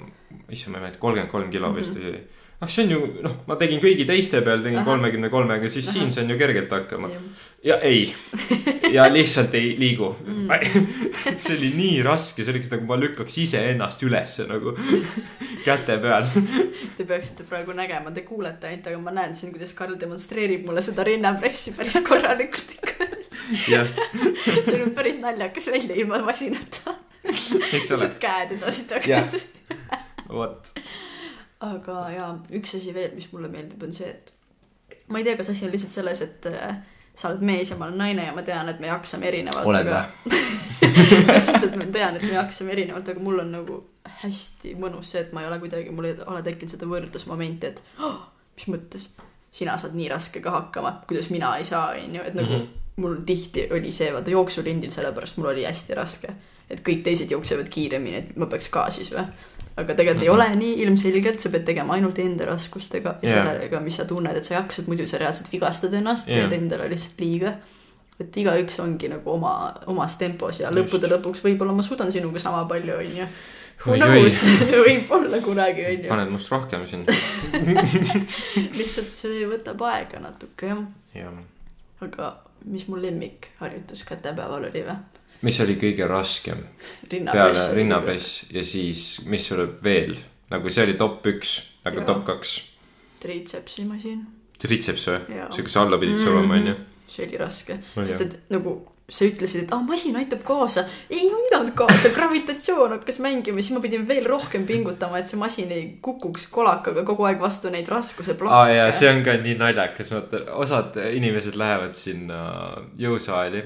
issand, 0.51 0.71
ma 0.73 0.77
ei 0.77 0.83
mäleta, 0.83 0.99
kolmkümmend 0.99 1.31
kolm 1.31 1.49
kilo 1.51 1.73
vist 1.75 1.95
Mhm. 1.95 2.07
oli. 2.07 2.19
noh, 2.61 2.69
see 2.69 2.85
on 2.85 2.91
ju, 2.93 2.99
noh, 3.25 3.39
ma 3.47 3.57
tegin 3.59 3.81
kõigi 3.83 4.05
teiste 4.07 4.41
peal, 4.45 4.61
tegin 4.65 4.85
kolmekümne 4.87 5.29
kolmega, 5.33 5.69
siis 5.71 5.87
Ahah. 5.89 5.97
siin 5.97 6.13
saan 6.15 6.29
ju 6.31 6.37
kergelt 6.39 6.71
hakkama. 6.71 7.09
Ja 7.63 7.77
ei, 7.79 8.09
ja 8.95 9.07
lihtsalt 9.11 9.53
ei 9.55 9.73
liigu 9.79 10.15
Mm. 10.23 10.49
see 11.43 11.55
oli 11.57 11.69
nii 11.75 12.01
raske, 12.03 12.43
see 12.43 12.51
oleks 12.53 12.69
nagu 12.71 12.87
ma 12.87 12.97
lükkaks 12.99 13.37
iseennast 13.43 14.01
ülesse 14.03 14.45
nagu 14.49 14.73
käte 15.67 15.97
peal. 16.03 16.27
Te 16.97 17.05
peaksite 17.07 17.45
praegu 17.47 17.75
nägema, 17.75 18.11
te 18.15 18.25
kuulete 18.27 18.67
ainult, 18.67 18.89
aga 18.91 18.99
ma 19.03 19.13
näen 19.15 19.35
siin, 19.39 19.53
kuidas 19.55 19.73
Karl 19.77 19.95
demonstreerib 19.99 20.65
mulle 20.67 20.83
seda 20.83 21.05
rinnapressi 21.07 21.73
päris 21.77 21.99
korralikult 22.07 22.75
ikka. 22.75 23.09
see 23.63 24.81
on 24.81 24.91
päris 24.95 25.19
naljakas 25.23 25.69
välja 25.71 25.95
ilma 25.95 26.19
masinata. 26.27 26.97
lihtsalt 27.23 28.19
käed 28.23 28.57
edasi-tagasi. 28.57 29.47
vot. 30.29 30.73
Aga 31.63 31.99
ja 32.13 32.29
üks 32.59 32.75
asi 32.79 32.93
veel, 32.95 33.13
mis 33.15 33.29
mulle 33.31 33.51
meeldib, 33.51 33.83
on 33.83 33.93
see, 33.95 34.09
et 34.09 34.33
ma 35.11 35.21
ei 35.21 35.27
tea, 35.27 35.37
kas 35.39 35.51
asi 35.53 35.65
on 35.67 35.71
lihtsalt 35.73 35.95
selles, 35.95 36.21
et 36.25 36.47
äh, 36.51 36.77
sa 37.15 37.29
oled 37.29 37.43
mees 37.45 37.71
ja 37.71 37.77
ma 37.79 37.87
olen 37.87 37.99
naine 38.01 38.27
ja 38.27 38.35
ma 38.35 38.43
tean, 38.45 38.69
et 38.69 38.79
me 38.83 38.89
jaksame 38.89 39.29
erinevalt. 39.29 39.67
oled 39.69 39.87
aga... 39.87 40.05
või?? 40.25 40.43
lihtsalt, 41.33 41.67
et 41.69 41.75
ma 41.79 41.89
tean, 41.93 42.17
et 42.17 42.25
me 42.25 42.33
jaksame 42.35 42.73
erinevalt, 42.75 43.11
aga 43.13 43.23
mul 43.23 43.43
on 43.43 43.51
nagu 43.53 43.81
hästi 44.23 44.75
mõnus 44.79 45.13
see, 45.13 45.23
et 45.25 45.35
ma 45.35 45.43
ei 45.43 45.49
ole 45.49 45.59
kuidagi, 45.63 45.91
mul 45.95 46.09
ei 46.09 46.15
ole 46.25 46.41
tekkinud 46.45 46.73
seda 46.73 46.89
võrdlusmomenti, 46.89 47.71
et 47.73 47.83
oh, 48.03 48.21
mis 48.57 48.69
mõttes 48.71 49.09
sina 49.53 49.75
saad 49.77 49.93
nii 49.97 50.07
raskega 50.09 50.53
hakkama, 50.55 50.95
kuidas 51.07 51.29
mina 51.33 51.53
ei 51.59 51.67
saa, 51.67 51.91
onju, 51.99 52.23
et 52.23 52.33
nagu 52.37 52.49
mm. 52.49 52.63
-hmm. 52.63 53.01
mul 53.03 53.19
tihti 53.25 53.67
oli 53.71 53.91
see 53.91 54.09
vaata 54.13 54.33
jooksulindil, 54.33 54.91
sellepärast 54.91 55.37
mul 55.37 55.51
oli 55.53 55.65
hästi 55.65 55.93
raske. 55.99 56.33
et 56.69 56.79
kõik 56.79 57.03
teised 57.03 57.31
jooksevad 57.31 57.67
kiiremini, 57.69 58.17
et 58.17 58.35
ma 58.35 58.45
peaks 58.49 58.69
ka 58.69 58.89
siis 58.89 59.11
või. 59.13 59.25
Aga 59.77 59.93
tegelikult 59.95 60.23
mm 60.23 60.33
-hmm. 60.33 60.41
ei 60.41 60.47
Mhm. 60.47 60.53
ole 60.53 60.55
nii 60.55 60.81
ilmselgelt, 60.83 61.39
sa 61.39 61.49
pead 61.49 61.65
tegema 61.65 61.93
ainult 61.93 62.19
enda 62.19 62.45
raskustega 62.45 63.15
ja 63.21 63.29
Jah. 63.29 63.47
sellega, 63.47 63.79
mis 63.79 63.95
sa 63.95 64.05
tunned, 64.05 64.37
et 64.37 64.43
sa 64.43 64.53
jaksad, 64.53 64.87
muidu 64.87 65.07
sa 65.07 65.17
reaalselt 65.17 65.51
vigastad 65.51 65.93
ennast 65.93 66.27
yeah., 66.27 66.49
teed 66.49 66.61
endale 66.61 66.89
lihtsalt 66.89 67.19
liiga 67.19 67.53
et 68.19 68.37
igaüks 68.37 68.79
ongi 68.79 69.09
nagu 69.09 69.31
oma, 69.33 69.73
omas 69.89 70.15
tempos 70.15 70.59
ja 70.59 70.69
Just. 70.69 70.77
lõppude 70.77 71.09
lõpuks 71.09 71.41
võib-olla 71.43 71.73
ma 71.73 71.83
suudan 71.83 72.11
sinuga 72.11 72.39
sama 72.39 72.65
palju, 72.69 72.93
onju. 72.97 73.27
Knows, 73.83 74.37
võib-olla 74.87 75.41
kunagi, 75.43 75.85
onju. 75.85 76.07
paned 76.07 76.29
must 76.31 76.51
rohkem 76.51 76.85
siin. 76.87 77.05
lihtsalt 78.79 79.15
see 79.17 79.47
võtab 79.49 79.81
aega 79.89 80.21
natuke 80.23 80.69
jah. 80.69 80.83
jah. 81.17 81.33
aga 82.05 82.35
mis 82.65 82.85
mu 82.87 83.01
lemmikharjutus 83.01 84.05
kätepäeval 84.07 84.69
oli 84.69 84.85
või? 84.85 84.95
Mis 85.43 85.59
oli 85.63 85.75
kõige 85.79 86.07
raskem? 86.09 86.63
Peale 87.09 87.67
rinnapress. 87.75 88.45
ja 88.53 88.63
siis, 88.65 89.23
mis 89.29 89.45
sul 89.47 89.65
veel, 89.83 90.15
nagu 90.53 90.71
see 90.73 90.85
oli 90.87 90.95
top 90.99 91.25
üks, 91.33 91.57
aga 91.83 92.01
Jaa. 92.01 92.07
top 92.07 92.23
kaks. 92.29 92.55
triitsepsi 93.23 93.85
masin, 93.87 94.23
triceps 94.59 95.09
või? 95.11 95.43
Sa 95.67 95.83
alla 95.83 95.99
pidid 96.01 96.19
suruma, 96.23 96.57
onju. 96.59 96.79
see 97.07 97.27
oli 97.27 97.39
raske, 97.39 97.79
Oli, 97.95 98.09
sest 98.09 98.25
et 98.25 98.35
nagu 98.53 98.79
sa 99.11 99.27
ütlesid, 99.27 99.65
et 99.65 99.73
ah 99.75 99.81
masin 99.83 100.15
aitab 100.17 100.45
kaasa, 100.47 100.85
ei 101.11 101.27
aidanud 101.27 101.73
kaasa, 101.77 102.09
gravitatsioon 102.15 102.95
hakkas 102.95 103.19
mängima, 103.23 103.59
siis 103.61 103.75
ma 103.75 103.81
pidin 103.83 104.07
veel 104.07 104.25
rohkem 104.29 104.63
pingutama, 104.65 105.19
et 105.19 105.29
see 105.29 105.39
masin 105.39 105.73
ei 105.75 105.83
kukuks 106.03 106.47
kolakaga 106.53 107.03
kogu 107.05 107.27
aeg 107.27 107.43
vastu 107.43 107.71
neid 107.73 107.91
raskuse 107.91 108.33
aa 108.33 108.39
plokke 108.39 108.77
jaa, 108.77 108.89
see 108.95 109.11
on 109.11 109.19
ka 109.25 109.35
nii 109.43 109.57
naljakas, 109.59 110.13
vaata, 110.15 110.45
osad 110.63 110.99
inimesed 111.03 111.59
lähevad 111.59 111.99
sinna 111.99 112.39
jõusaali, 112.99 113.65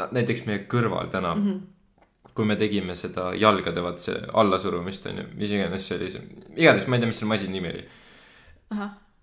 näiteks 0.00 0.44
meie 0.48 0.64
kõrval 0.70 1.10
täna 1.12 1.34
mm. 1.34 1.46
-hmm. 1.46 2.32
kui 2.34 2.48
me 2.48 2.56
tegime 2.58 2.96
seda 2.98 3.30
jalgade 3.38 3.82
vaat 3.82 4.02
see 4.02 4.16
allasurumist 4.42 5.06
onju, 5.06 5.28
mis 5.38 5.54
iganes 5.54 5.88
see 5.88 5.98
oli, 5.98 6.10
igatahes 6.56 6.88
ma 6.88 6.96
ei 6.96 7.04
tea, 7.04 7.10
mis 7.10 7.20
selle 7.22 7.30
masina 7.30 7.54
nimi 7.54 7.70
oli. 7.70 7.84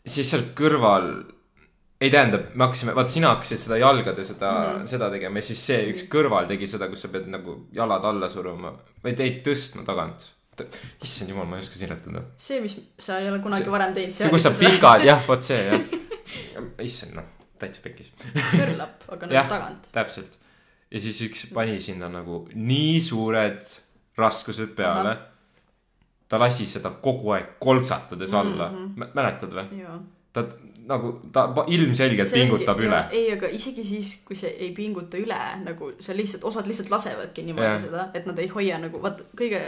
siis 0.07 0.31
seal 0.31 0.45
kõrval, 0.55 1.09
ei 2.01 2.11
tähendab, 2.11 2.53
me 2.55 2.65
hakkasime, 2.65 2.95
vaata 2.95 3.11
sina 3.11 3.33
hakkasid 3.35 3.59
seda 3.65 3.77
jalgade 3.81 4.23
seda 4.23 4.51
mm. 4.51 4.67
-hmm. 4.67 4.91
seda 4.93 5.09
tegema 5.15 5.41
ja 5.41 5.49
siis 5.49 5.65
see 5.71 5.81
üks 5.93 6.07
kõrval 6.13 6.47
tegi 6.47 6.67
seda, 6.67 6.87
kus 6.87 7.01
sa 7.01 7.11
pead 7.15 7.27
nagu 7.27 7.57
jalad 7.71 8.05
alla 8.05 8.29
suruma 8.29 8.75
või 9.03 9.15
teid 9.15 9.43
tõstma 9.47 9.85
tagant. 9.85 10.31
issand 11.03 11.29
jumal, 11.29 11.45
ma 11.49 11.57
ei 11.57 11.63
oska 11.63 11.75
seletada. 11.79 12.21
see, 12.37 12.61
mis 12.61 12.77
sa 12.99 13.19
ei 13.19 13.29
ole 13.29 13.39
kunagi 13.39 13.63
See- 13.63 13.71
varem 13.71 13.93
teinud. 13.93 14.13
see, 14.13 14.29
kus 14.29 14.43
sa 14.43 14.51
pikad, 14.51 15.05
jah, 15.05 15.27
vot 15.27 15.43
see 15.43 15.61
jah. 15.67 15.81
issand 16.89 17.15
noh, 17.15 17.23
täitsa 17.61 17.81
pekkis. 17.83 18.11
kõrlap, 18.35 19.05
aga 19.09 19.29
nagu 19.29 19.49
tagant. 19.49 19.87
täpselt. 19.95 20.37
Ja 20.91 21.01
siis 21.01 21.21
üks 21.27 21.45
pani 21.53 21.79
sinna 21.79 22.09
nagu 22.11 22.45
nii 22.53 23.01
suured 23.01 23.61
raskused 24.17 24.73
peale. 24.75 25.17
ta 26.27 26.39
lasi 26.39 26.65
seda 26.65 26.93
kogu 27.03 27.33
aeg 27.35 27.55
kolksatades 27.59 28.33
alla 28.33 28.69
mm. 28.71 28.93
-hmm., 28.95 29.13
mäletad 29.13 29.55
või? 29.55 29.85
ta 30.33 30.45
nagu, 30.87 31.13
ta 31.31 31.45
ilmselgelt 31.67 32.33
pingutab 32.33 32.79
üle. 32.83 32.99
ei, 33.11 33.31
aga 33.35 33.49
isegi 33.51 33.83
siis, 33.85 34.15
kui 34.25 34.35
see 34.39 34.51
ei 34.57 34.71
pinguta 34.75 35.19
üle, 35.19 35.39
nagu 35.65 35.93
sa 35.99 36.15
lihtsalt, 36.17 36.45
osad 36.47 36.67
lihtsalt 36.69 36.91
lasevadki 36.93 37.45
niimoodi 37.47 37.67
Jah. 37.67 37.81
seda, 37.85 38.09
et 38.17 38.27
nad 38.29 38.39
ei 38.39 38.51
hoia 38.51 38.79
nagu, 38.81 39.01
vaata 39.03 39.27
kõige 39.37 39.61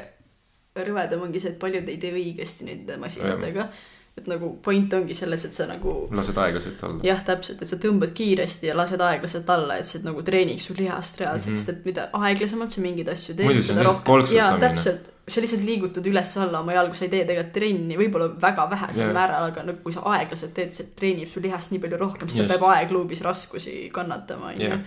rõvedam 0.74 1.28
ongi 1.28 1.42
see, 1.42 1.54
et 1.54 1.60
paljud 1.62 1.90
ei 1.90 2.00
tee 2.02 2.14
õigesti 2.16 2.68
nende 2.70 2.98
masinatega. 3.02 3.68
Et 4.14 4.28
nagu 4.30 4.52
point 4.62 4.94
ongi 4.94 5.16
selles, 5.18 5.46
et 5.48 5.56
sa 5.56 5.66
nagu 5.66 5.94
lased 6.14 6.38
aeglaselt 6.38 6.84
alla. 6.86 7.00
jah, 7.06 7.22
täpselt, 7.26 7.64
et 7.66 7.70
sa 7.70 7.80
tõmbad 7.82 8.14
kiiresti 8.14 8.70
ja 8.70 8.76
lased 8.78 9.02
aeglaselt 9.02 9.50
alla, 9.50 9.80
et 9.82 9.90
see 9.90 10.04
nagu 10.06 10.22
treeniks 10.26 10.68
su 10.70 10.76
lihast 10.78 11.18
reaalselt 11.22 11.50
mm. 11.50 11.56
-hmm. 11.56 11.64
sest 11.64 11.74
et 11.74 11.88
mida 11.90 12.06
aeglasemalt 12.14 12.76
sa 12.76 12.84
mingeid 12.84 13.10
asju 13.10 13.34
teed, 13.34 13.50
Muidu 13.50 13.66
see 13.66 13.74
on 13.74 13.82
lihtsalt 13.82 14.06
kolksutamine. 14.06 14.62
täpselt, 14.68 15.10
sa 15.28 15.42
lihtsalt 15.42 15.66
liigutad 15.66 16.10
üles-alla 16.12 16.60
oma 16.60 16.76
jalgu, 16.78 16.94
sa 16.94 17.06
ei 17.08 17.14
tee 17.16 17.26
tegelikult 17.26 17.54
trenni, 17.58 17.98
võib-olla 17.98 18.30
väga 18.42 18.68
vähesel 18.76 19.08
Jah. 19.08 19.16
määral, 19.18 19.48
aga 19.50 19.64
nagu 19.70 19.82
kui 19.84 19.96
sa 19.96 20.06
aeglaselt 20.14 20.54
teed, 20.54 20.76
see 20.78 20.92
treenib 21.00 21.32
su 21.32 21.42
lihast 21.42 21.74
nii 21.74 21.82
palju 21.82 22.02
rohkem, 22.06 22.30
sest 22.30 22.44
ta 22.44 22.54
peab 22.54 22.70
aegluubis 22.70 23.24
raskusi 23.26 23.90
kannatama, 23.94 24.54
onju. 24.54 24.78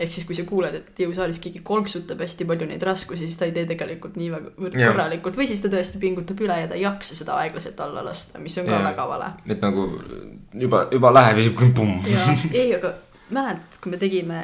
Ehk 0.00 0.14
siis, 0.14 0.24
kui 0.28 0.36
sa 0.36 0.46
kuuled, 0.48 0.76
et 0.78 1.02
jõusaalis 1.04 1.40
keegi 1.42 1.60
kolksutab 1.66 2.22
hästi 2.24 2.46
palju 2.48 2.68
neid 2.70 2.84
raskusi, 2.86 3.26
siis 3.28 3.36
ta 3.36 3.48
ei 3.48 3.52
tee 3.56 3.66
tegelikult 3.68 4.16
nii 4.20 4.30
väga 4.32 4.70
korralikult 4.76 5.36
või 5.36 5.48
siis 5.50 5.60
ta 5.60 5.70
tõesti 5.72 6.00
pingutab 6.00 6.40
üle 6.40 6.56
ja 6.62 6.70
ta 6.70 6.78
ei 6.78 6.86
jaksa 6.86 7.18
seda 7.18 7.36
aeglaselt 7.42 7.80
alla 7.84 8.04
lasta, 8.06 8.40
mis 8.40 8.56
on 8.60 8.68
ka 8.70 8.78
Jah. 8.78 8.86
väga 8.88 9.06
vale 9.10 9.30
et 9.46 9.60
nagu 9.64 9.86
juba, 10.64 10.86
juba 10.92 11.12
läheb 11.12 11.42
ja 11.42 11.46
siis 11.46 11.76
pumm. 11.76 12.00
ei, 12.62 12.72
aga 12.78 12.94
mäletad, 13.34 13.76
kui 13.82 13.92
me 13.92 14.00
tegime, 14.00 14.40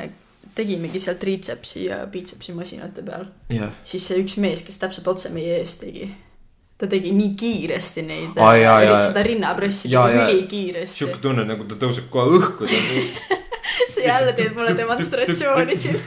tegimegi 0.56 1.00
seal 1.02 1.16
triitsepsi 1.20 1.86
ja 1.86 2.02
biitsepsi 2.10 2.54
masinate 2.56 3.04
peal, 3.06 3.26
siis 3.84 4.06
see 4.10 4.20
üks 4.22 4.36
mees, 4.42 4.64
kes 4.66 4.80
täpselt 4.82 5.08
otse 5.14 5.32
meie 5.32 5.56
ees 5.62 5.78
tegi, 5.80 6.10
ta 6.76 6.88
tegi 6.90 7.14
nii 7.16 7.32
kiiresti 7.40 8.04
neid 8.04 8.36
jaa. 8.60 9.00
seda 9.08 9.24
rinnapressi 9.24 9.88
ülikiiresti 9.88 11.00
sihuke. 11.00 11.22
tunne 11.24 11.48
nagu 11.48 11.64
ta 11.64 11.80
tõuseb 11.80 12.12
kohe 12.12 12.36
õhku. 12.36 12.68
sa 13.96 14.04
jälle 14.06 14.36
teed 14.38 14.54
mulle 14.56 14.76
demonstratsiooni 14.78 15.76
siin. 15.76 15.98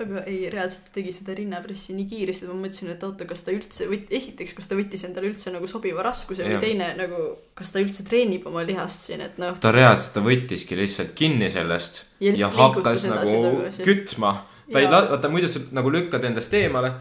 aga 0.00 0.22
ei, 0.24 0.48
reaalselt 0.52 0.86
ta 0.88 0.94
tegi 0.96 1.12
seda 1.12 1.34
rinnapressi 1.36 1.94
nii 1.96 2.06
kiiresti, 2.08 2.46
et 2.46 2.50
ma 2.50 2.56
mõtlesin, 2.62 2.92
et 2.94 3.02
oota, 3.04 3.26
kas 3.28 3.42
ta 3.44 3.52
üldse 3.52 3.88
võt-, 3.90 4.08
esiteks, 4.16 4.54
kas 4.56 4.70
ta 4.70 4.78
võttis 4.78 5.04
endale 5.08 5.28
üldse 5.28 5.52
nagu 5.52 5.68
sobiva 5.70 6.04
raskuse 6.06 6.46
või 6.46 6.56
Jah. 6.56 6.64
teine 6.64 6.88
nagu, 6.96 7.20
kas 7.58 7.74
ta 7.74 7.82
üldse 7.84 8.06
treenib 8.08 8.46
oma 8.48 8.64
lihast 8.66 9.10
siin, 9.10 9.24
et 9.26 9.36
noh, 9.42 9.58
ta 9.60 9.74
reaalselt, 9.76 10.14
ta 10.16 10.24
võttiski 10.24 10.78
lihtsalt 10.80 11.12
kinni 11.18 11.50
sellest 11.52 12.06
Ja 12.20 12.32
ja, 12.32 12.46
ja 12.46 12.48
hakkas 12.52 13.06
nagu 13.08 13.28
edasi-tagasi. 13.28 13.84
kütma. 13.84 14.32
ta 14.72 14.80
ei 14.80 14.88
Jaa. 14.88 14.96
la-, 14.96 15.06
vaata 15.12 15.32
muidu 15.32 15.52
sa 15.52 15.62
nagu 15.76 15.92
lükkad 15.92 16.24
endast 16.28 16.56
eemale 16.56 16.94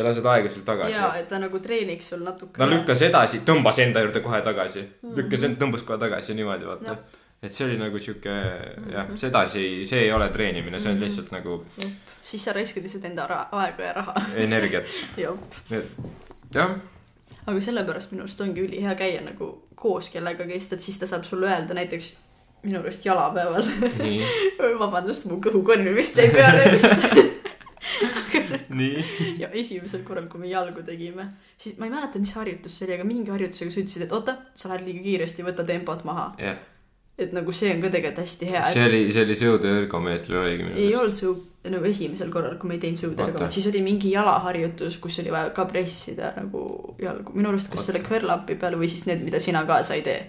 ja 0.00 0.06
lased 0.06 0.26
aeglaselt 0.26 0.64
tagasi 0.66 0.96
jaa, 0.96 1.12
et 1.20 1.28
ta 1.28 1.40
nagu 1.42 1.60
treeniks 1.62 2.12
sul 2.12 2.22
natuke. 2.24 2.58
ta 2.58 2.68
lükkas 2.68 3.02
edasi, 3.08 3.42
tõmbas 3.46 3.80
enda 3.84 4.04
juurde 4.04 4.22
kohe 4.24 4.40
tagasi 4.46 4.80
mm. 4.82 4.92
-hmm. 4.92 5.16
lükkas 5.18 5.48
end, 5.48 5.58
tõmbas 5.62 5.84
kohe 5.86 5.98
tagasi 6.00 6.36
niimoodi, 6.38 6.68
vaata. 6.68 6.96
Et 7.42 7.52
see 7.52 7.64
oli 7.66 7.76
nagu 7.80 7.98
sihuke 7.98 8.32
jah, 8.92 9.08
sedasi, 9.16 9.84
see 9.88 10.02
ei 10.06 10.12
ole 10.12 10.28
treenimine, 10.34 10.78
see 10.78 10.90
on 10.92 10.98
Mhm. 10.98 11.04
lihtsalt 11.06 11.30
nagu 11.32 11.64
siis 12.22 12.44
sa 12.44 12.52
raiskad 12.52 12.82
lihtsalt 12.84 13.04
enda 13.08 13.24
aega 13.52 13.82
ja 13.84 13.92
raha. 13.96 14.14
energiat, 14.36 14.84
jah. 16.54 16.74
aga 17.46 17.60
sellepärast 17.60 18.12
minu 18.12 18.22
arust 18.26 18.40
ongi 18.44 18.60
ülihea 18.66 18.94
käia 18.94 19.20
nagu 19.24 19.52
koos 19.74 20.10
kellegagi, 20.12 20.60
sest 20.60 20.72
et 20.76 20.82
siis 20.84 20.98
ta 21.00 21.06
saab 21.08 21.24
sulle 21.24 21.46
öelda 21.48 21.74
näiteks 21.74 22.12
minu 22.62 22.78
arust 22.82 23.04
jalapäeval. 23.08 23.64
vabandust, 24.82 25.24
mu 25.30 25.40
kõhukorn 25.40 25.88
vist 25.96 26.16
jäi 26.20 26.28
peale 26.34 26.66
vist. 26.74 27.06
nii. 28.70 29.04
ja 29.40 29.48
esimesel 29.56 30.02
korral, 30.06 30.26
kui 30.30 30.40
me 30.42 30.50
jalgu 30.50 30.82
tegime, 30.86 31.24
siis 31.58 31.78
ma 31.80 31.88
ei 31.88 31.92
mäleta, 31.94 32.20
mis 32.22 32.32
harjutus 32.36 32.76
see 32.78 32.86
oli, 32.86 32.94
aga 32.98 33.06
mingi 33.08 33.32
harjutusega 33.32 33.72
sa 33.72 33.80
ütlesid, 33.82 34.04
et 34.06 34.12
oota, 34.14 34.36
sa 34.54 34.68
lähed 34.70 34.84
liiga 34.86 35.02
kiiresti, 35.06 35.44
võta 35.46 35.64
tempot 35.66 36.04
maha. 36.08 36.26
jah, 36.38 36.60
et 37.20 37.32
nagu 37.36 37.52
see 37.52 37.70
on 37.74 37.84
ka 37.84 37.92
tegelikult 37.92 38.24
hästi 38.24 38.50
hea. 38.50 38.64
see 38.72 38.84
oli, 38.88 39.00
see 39.12 39.24
oli 39.26 39.36
sõude 39.38 39.72
ergomeetril 39.82 40.40
oligi 40.40 40.66
minu 40.66 40.76
ei 40.76 40.88
meelest. 40.88 41.00
olnud 41.00 41.18
su 41.18 41.32
nagu 41.68 41.88
esimesel 41.90 42.30
korral, 42.32 42.56
kui 42.60 42.70
me 42.70 42.78
ei 42.78 42.82
teinud 42.82 43.02
Oota. 43.02 43.10
sõuderga, 43.26 43.48
siis 43.52 43.66
oli 43.68 43.82
mingi 43.84 44.12
jalaharjutus, 44.14 44.96
kus 45.02 45.18
oli 45.20 45.32
vaja 45.34 45.50
ka 45.56 45.66
pressida 45.68 46.32
nagu 46.38 46.62
jalgu, 47.02 47.34
minu 47.36 47.52
arust 47.52 47.68
kas 47.72 47.88
selle 47.90 48.00
curl-up'i 48.04 48.56
peal 48.60 48.78
või 48.80 48.88
siis 48.88 49.04
need, 49.10 49.20
mida 49.26 49.42
sina 49.42 49.66
kaasa 49.68 49.98
ei 49.98 50.06
tee. 50.06 50.22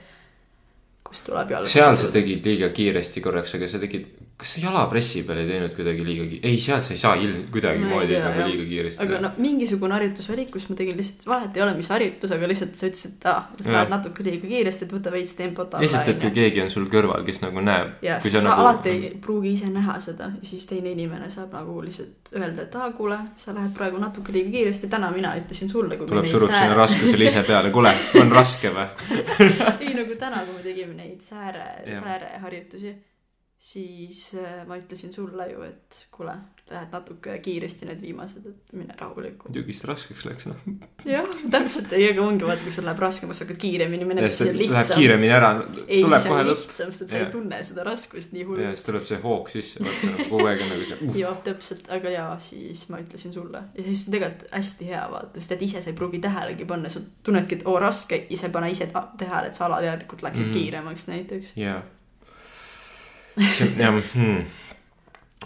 kus 1.07 1.23
tuleb 1.27 1.55
jalgu. 1.55 1.71
seal 1.71 1.95
sa 1.99 2.11
tegid 2.11 2.45
liiga 2.45 2.69
kiiresti 2.75 3.23
korraks, 3.23 3.55
aga 3.55 3.71
sa 3.71 3.79
tegid, 3.79 4.11
kas 4.41 4.55
sa 4.55 4.61
jalapressi 4.63 5.21
peal 5.27 5.41
ei 5.43 5.49
teinud 5.49 5.73
kuidagi 5.77 6.05
liiga 6.05 6.25
ki-, 6.29 6.39
ei, 6.49 6.57
seal 6.61 6.81
sa 6.81 6.95
ei 6.95 6.99
saa 7.01 7.13
ilm-, 7.21 7.43
kuidagimoodi 7.53 8.17
nagu 8.17 8.45
liiga 8.47 8.65
kiiresti 8.71 9.03
aga 9.05 9.19
no 9.21 9.31
mingisugune 9.37 9.93
harjutus 9.93 10.29
oli, 10.33 10.47
kus 10.51 10.65
ma 10.71 10.77
tegin 10.79 10.97
lihtsalt, 10.97 11.27
vahet 11.29 11.59
ei 11.59 11.63
ole, 11.65 11.75
mis 11.77 11.89
harjutus, 11.93 12.33
aga 12.33 12.49
lihtsalt 12.49 12.79
sa 12.79 12.89
ütlesid, 12.89 13.17
et 13.19 13.27
aa, 13.29 13.43
et 13.53 13.61
Jah. 13.61 13.75
lähed 13.75 13.93
natuke 13.93 14.25
liiga 14.25 14.49
kiiresti, 14.49 14.87
et 14.87 14.95
võta 14.95 15.13
veits 15.13 15.35
tempot 15.37 15.75
alla. 15.77 15.83
lihtsalt, 15.85 16.09
et 16.15 16.21
kui 16.23 16.33
keegi 16.39 16.63
on 16.63 16.73
sul 16.73 16.87
kõrval, 16.91 17.25
kes 17.27 17.41
nagu 17.43 17.65
näeb. 17.65 17.93
ja 18.05 18.17
kui 18.23 18.33
sa, 18.33 18.41
nagu... 18.47 18.65
alati 18.65 18.95
ei 18.95 19.11
pruugi 19.21 19.53
ise 19.59 19.69
näha 19.73 19.99
seda 20.03 20.31
ja 20.33 20.49
siis 20.49 20.65
teine 20.69 20.95
inimene 20.95 21.29
saab 21.33 21.53
nagu 21.59 21.77
lihtsalt 21.85 22.33
öelda, 22.33 22.65
et 22.65 22.79
aa, 22.81 22.89
kuule, 22.97 23.19
sa 23.37 23.53
lähed 23.53 23.75
praegu 23.77 24.01
natuke 24.01 24.33
liiga 24.33 24.55
kiiresti, 24.57 24.89
täna 24.89 25.11
mina 25.13 25.35
ütlesin 25.37 25.69
sulle, 25.69 25.99
kui 26.01 26.09
tuleb, 26.09 26.25
surub 26.31 26.49
sinna 26.49 26.81
raskusele 26.81 27.29
ise 27.29 27.45
peale, 27.45 27.69
kuule, 27.75 27.93
on 28.21 28.33
raske 28.33 28.73
või? 28.73 28.89
ei 29.85 29.93
nagu 29.93 30.17
täna, 30.17 30.45
kui 30.47 30.57
me 30.57 30.65
tegime 30.65 30.97
neid 30.97 31.21
sääre, 31.25 31.67
sääreharjutusi, 31.99 32.95
siis 33.61 34.31
äh, 34.41 34.63
ma 34.65 34.79
ütlesin 34.79 35.11
sulle 35.13 35.45
ju, 35.51 35.61
et 35.61 35.97
kuule, 36.11 36.33
lähed 36.71 36.93
natuke 36.95 37.35
kiiresti 37.45 37.85
need 37.85 37.99
viimased, 38.01 38.45
et 38.49 38.71
mine 38.73 38.95
rahulikult. 38.97 39.51
muidugi 39.51 39.75
see 39.77 39.89
raskeks 39.89 40.23
läks, 40.25 40.47
noh. 40.49 40.63
jah, 41.05 41.29
täpselt, 41.53 41.93
ei, 41.93 42.07
aga 42.09 42.23
ongi 42.25 42.47
vaata, 42.47 42.65
kui 42.65 42.73
sul 42.73 42.87
läheb 42.89 43.03
raskemaks, 43.03 43.43
hakkad 43.43 43.59
kiiremini 43.61 44.07
minema, 44.09 44.31
siis 44.31 44.47
on 44.47 44.57
Läheb 44.57 44.63
lihtsam. 44.63 44.97
kiiremini 44.97 45.35
ära, 45.37 45.51
ei, 45.83 46.01
tuleb 46.01 46.17
siis 46.17 46.31
kohe 46.31 46.39
on 46.39 46.49
lihtsam, 46.49 46.95
sest 46.95 47.05
et 47.05 47.13
sa 47.13 47.21
ei 47.21 47.29
tunne 47.35 47.61
seda 47.69 47.85
raskust 47.85 48.33
nii 48.33 48.41
ja 48.41 48.49
hullult. 48.49 48.73
siis 48.73 48.89
tuleb 48.89 49.07
see 49.11 49.21
hoog 49.27 49.53
sisse, 49.53 49.85
vaata 49.85 50.09
nagu 50.09 50.27
kogu 50.33 50.49
aeg 50.49 50.65
on 50.65 50.73
nagu 50.73 50.89
see 50.89 51.13
jah, 51.21 51.39
täpselt, 51.45 51.85
aga 51.99 52.17
jaa, 52.17 52.33
siis 52.49 52.83
ma 52.89 53.05
ütlesin 53.05 53.37
sulle 53.37 53.65
ja 53.77 53.87
siis 53.91 54.07
tegelikult 54.09 54.49
hästi 54.57 54.89
hea 54.89 55.05
vaata, 55.13 55.37
sest 55.37 55.57
et 55.59 55.65
ise 55.69 55.85
sa 55.85 55.93
ei 55.93 56.01
pruugi 56.01 56.25
tähelegi 56.25 56.65
panna, 56.73 56.89
sa 56.89 57.05
tunnedki, 57.21 57.61
et 57.61 57.69
oo 57.69 57.77
raske, 57.81 58.23
ise 58.33 58.49
pane 58.49 58.73
ise 58.73 58.89
tähele, 58.89 59.53
et 59.53 59.59
sa 59.59 59.69
alateadlikult 59.69 60.25
läksid 60.25 60.49
mm. 60.49 60.57
kiiremaks 60.57 61.11
näiteks. 61.13 61.57
jaa. 61.61 61.81
see, 61.81 62.00
jah 63.37 64.01
hmm., 64.13 64.45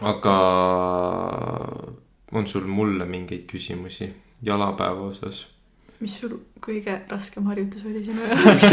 aga 0.01 0.37
on 2.35 2.47
sul 2.47 2.65
mulle 2.67 3.05
mingeid 3.05 3.45
küsimusi 3.49 4.09
jalapäeva 4.43 5.09
osas? 5.11 5.45
mis 5.99 6.19
sul 6.19 6.37
kõige 6.63 6.97
raskem 7.09 7.45
harjutus 7.51 7.85
oli 7.87 8.03
sinu 8.03 8.25
jaoks? 8.27 8.71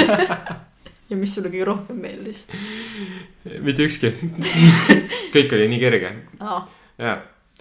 ja 1.11 1.19
mis 1.19 1.35
sulle 1.35 1.53
kõige 1.53 1.69
rohkem 1.69 2.01
meeldis? 2.03 2.47
mitte 3.63 3.87
ükski. 3.87 4.13
kõik 5.35 5.55
oli 5.57 5.69
nii 5.73 5.83
kerge, 5.83 6.13
aa, 6.41 6.63
jaa. 6.99 7.17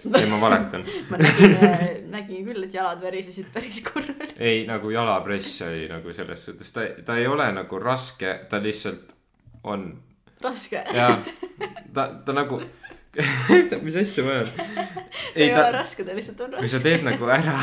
ei, 0.08 0.28
ma 0.30 0.40
valetan. 0.42 0.86
ma 1.10 1.20
nägin, 1.20 1.56
nägin 2.12 2.46
küll, 2.48 2.64
et 2.66 2.74
jalad 2.74 3.02
värisesid 3.04 3.50
päris 3.54 3.82
korralikult. 3.86 4.38
ei, 4.40 4.64
nagu 4.68 4.90
jalapress 4.94 5.62
oli 5.68 5.86
nagu 5.92 6.16
selles 6.16 6.46
suhtes, 6.48 6.72
ta, 6.74 6.88
ta 7.06 7.18
ei 7.20 7.28
ole 7.30 7.50
nagu 7.54 7.82
raske, 7.82 8.40
ta 8.50 8.62
lihtsalt 8.62 9.14
on 9.68 9.92
raske. 10.44 10.84
ja 10.94 11.08
ta, 11.94 12.08
ta 12.26 12.36
nagu, 12.36 12.60
mis 13.86 13.98
asja 14.02 14.24
ma 14.26 14.36
olen? 14.40 14.52
ei 15.34 15.48
ei 15.48 15.54
ta... 15.54 15.64
ole 15.64 15.72
raske, 15.78 16.04
ta 16.04 16.16
lihtsalt 16.16 16.44
on 16.46 16.56
kui 16.58 16.68
sa 16.68 16.78
raske. 16.78 16.88
teed 16.88 17.06
nagu 17.08 17.32
ära. 17.32 17.58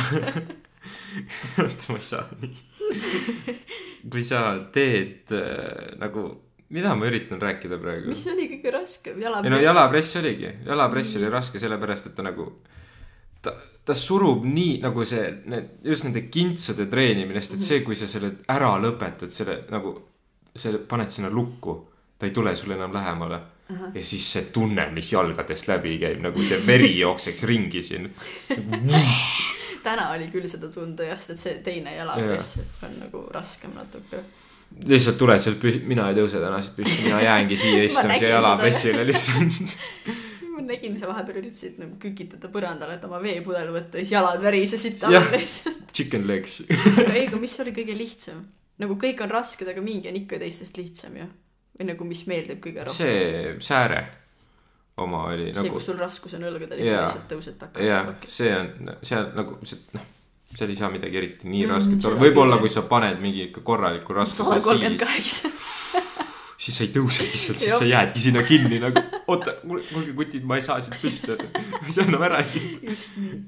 oota, 1.63 1.89
ma 1.89 1.97
ei 1.97 2.05
saa 2.05 2.25
nii. 2.41 3.57
kui 4.09 4.23
sa 4.25 4.43
teed 4.73 5.33
äh, 5.35 5.95
nagu, 6.01 6.29
mida 6.73 6.93
ma 6.97 7.09
üritan 7.09 7.41
rääkida 7.41 7.79
praegu? 7.81 8.09
mis 8.13 8.25
oli 8.31 8.47
kõige 8.53 8.73
raskem, 8.77 9.17
ei 9.19 9.25
no 9.25 9.29
jalapress? 9.29 9.65
jalapress 9.65 10.19
oligi, 10.21 10.53
jalapress 10.67 11.19
oli 11.19 11.33
raske 11.33 11.61
sellepärast, 11.61 12.09
et 12.09 12.17
ta 12.17 12.25
nagu, 12.25 12.47
ta, 13.45 13.55
ta 13.85 13.97
surub 13.97 14.45
nii 14.45 14.79
nagu 14.85 15.05
see, 15.07 15.25
need, 15.49 15.79
just 15.89 16.05
nende 16.07 16.27
kintsude 16.31 16.89
treenimine, 16.91 17.41
sest 17.41 17.57
et 17.57 17.65
see, 17.65 17.83
kui 17.85 17.97
sa 17.99 18.09
selle 18.09 18.35
ära 18.49 18.75
lõpetad, 18.81 19.31
selle 19.33 19.63
nagu, 19.73 19.95
selle 20.53 20.81
paned 20.89 21.13
sinna 21.13 21.31
lukku, 21.33 21.77
ta 22.19 22.27
ei 22.27 22.31
tule 22.35 22.55
sulle 22.55 22.75
enam 22.75 22.93
lähemale. 22.93 23.39
ja 23.93 24.03
siis 24.03 24.25
see 24.33 24.47
tunne, 24.53 24.87
mis 24.91 25.11
jalgadest 25.13 25.67
läbi 25.69 25.97
käib, 26.01 26.21
nagu 26.25 26.41
see 26.41 26.57
veri 26.67 26.91
jookseks 27.03 27.43
ringi 27.45 27.83
siin. 27.85 28.09
täna 29.83 30.09
oli 30.15 30.27
küll 30.33 30.47
seda 30.49 30.67
tunda 30.73 31.05
sest 31.15 31.35
et 31.35 31.43
see 31.43 31.57
teine 31.63 31.93
jalapress 31.95 32.59
on 32.83 32.97
nagu 32.99 33.23
raskem 33.33 33.75
natuke. 33.77 34.23
lihtsalt 34.89 35.17
tuled 35.21 35.41
sealt 35.41 35.61
püsti, 35.61 35.83
mina 35.89 36.09
ei 36.09 36.17
tõuse 36.17 36.41
täna 36.41 36.59
siit 36.61 36.75
püsti, 36.77 37.05
mina 37.05 37.21
jäängi 37.23 37.57
siia 37.57 37.85
seda. 38.01 38.17
jalapressile 38.33 39.05
lihtsalt. 39.07 39.77
ma 40.49 40.65
nägin, 40.65 40.97
sa 40.99 41.07
vahepeal 41.09 41.39
üritasid 41.43 41.79
nagu 41.81 41.95
kükitada 42.01 42.51
põrandale, 42.53 42.97
et 42.99 43.05
oma 43.07 43.21
veepudel 43.23 43.71
võtta 43.73 44.01
ja 44.01 44.05
siis 44.05 44.17
jalad 44.17 44.41
värisesid 44.43 44.97
talle 45.01 45.23
lihtsalt. 45.37 45.93
Chicken 45.93 46.27
legs. 46.27 46.63
ei, 46.69 47.27
aga 47.27 47.37
mis 47.39 47.59
oli 47.63 47.75
kõige 47.75 47.95
lihtsam? 47.97 48.47
nagu 48.79 48.95
kõik 48.99 49.21
on 49.23 49.31
rasked, 49.31 49.67
aga 49.67 49.83
mingi 49.83 50.09
on 50.11 50.17
ikka 50.19 50.39
teistest 50.41 50.77
lihtsam 50.79 51.17
ju. 51.19 51.29
Või 51.79 51.91
nagu, 51.93 52.07
mis 52.07 52.25
meeldib 52.27 52.59
kõige 52.63 52.85
rohkem. 52.85 52.95
see 52.99 53.57
sääre 53.63 54.03
oma 54.99 55.25
oli 55.31 55.49
see, 55.49 55.57
nagu 55.57 55.75
kus 55.75 55.89
sul 55.89 55.99
raskus 55.99 56.35
on 56.37 56.45
õlgadel 56.49 56.81
ja 56.83 56.93
Jaa. 56.93 57.03
lihtsalt 57.05 57.27
tõused 57.31 57.59
takka. 57.59 57.83
jah, 57.83 58.09
see 58.27 58.49
on, 58.55 58.95
seal 59.05 59.29
nagu 59.37 59.59
see 59.67 59.79
noh, 59.95 60.07
seal 60.49 60.73
ei 60.73 60.79
saa 60.79 60.89
midagi 60.93 61.19
eriti 61.21 61.49
nii 61.49 61.63
Mm, 61.65 61.75
rasket 61.75 62.09
olla, 62.09 62.21
võib-olla 62.23 62.57
kui 62.61 62.71
sa 62.73 62.83
paned 62.89 63.21
mingi 63.23 63.45
ikka 63.49 63.63
korraliku 63.65 64.17
raskuse 64.17 64.59
kolmkümmend 64.65 64.99
kaheksa. 64.99 65.51
siis 66.63 66.75
sa 66.75 66.83
ei 66.83 66.91
tõusegi 66.95 67.39
sealt, 67.39 67.61
siis 67.61 67.77
sa 67.77 67.87
jäädki 67.87 68.23
sinna 68.23 68.43
kinni 68.47 68.81
nagu 68.81 69.03
oota, 69.31 69.55
kuulge 69.63 70.13
kutid, 70.17 70.43
ma 70.49 70.59
ei 70.59 70.65
saa 70.65 70.79
siit 70.83 70.97
püsti, 71.01 71.37
ma 71.37 71.85
ei 71.85 71.95
saa 71.95 72.07
enam 72.09 72.25
ära 72.27 72.41
siit. 72.43 72.81
just 72.83 73.15
nii. 73.21 73.39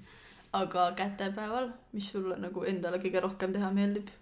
aga 0.61 0.91
kätepäeval, 0.99 1.71
mis 1.97 2.11
sulle 2.13 2.37
nagu 2.39 2.63
endale 2.69 3.01
kõige 3.03 3.23
rohkem 3.25 3.57
teha 3.57 3.73
meeldib? 3.75 4.13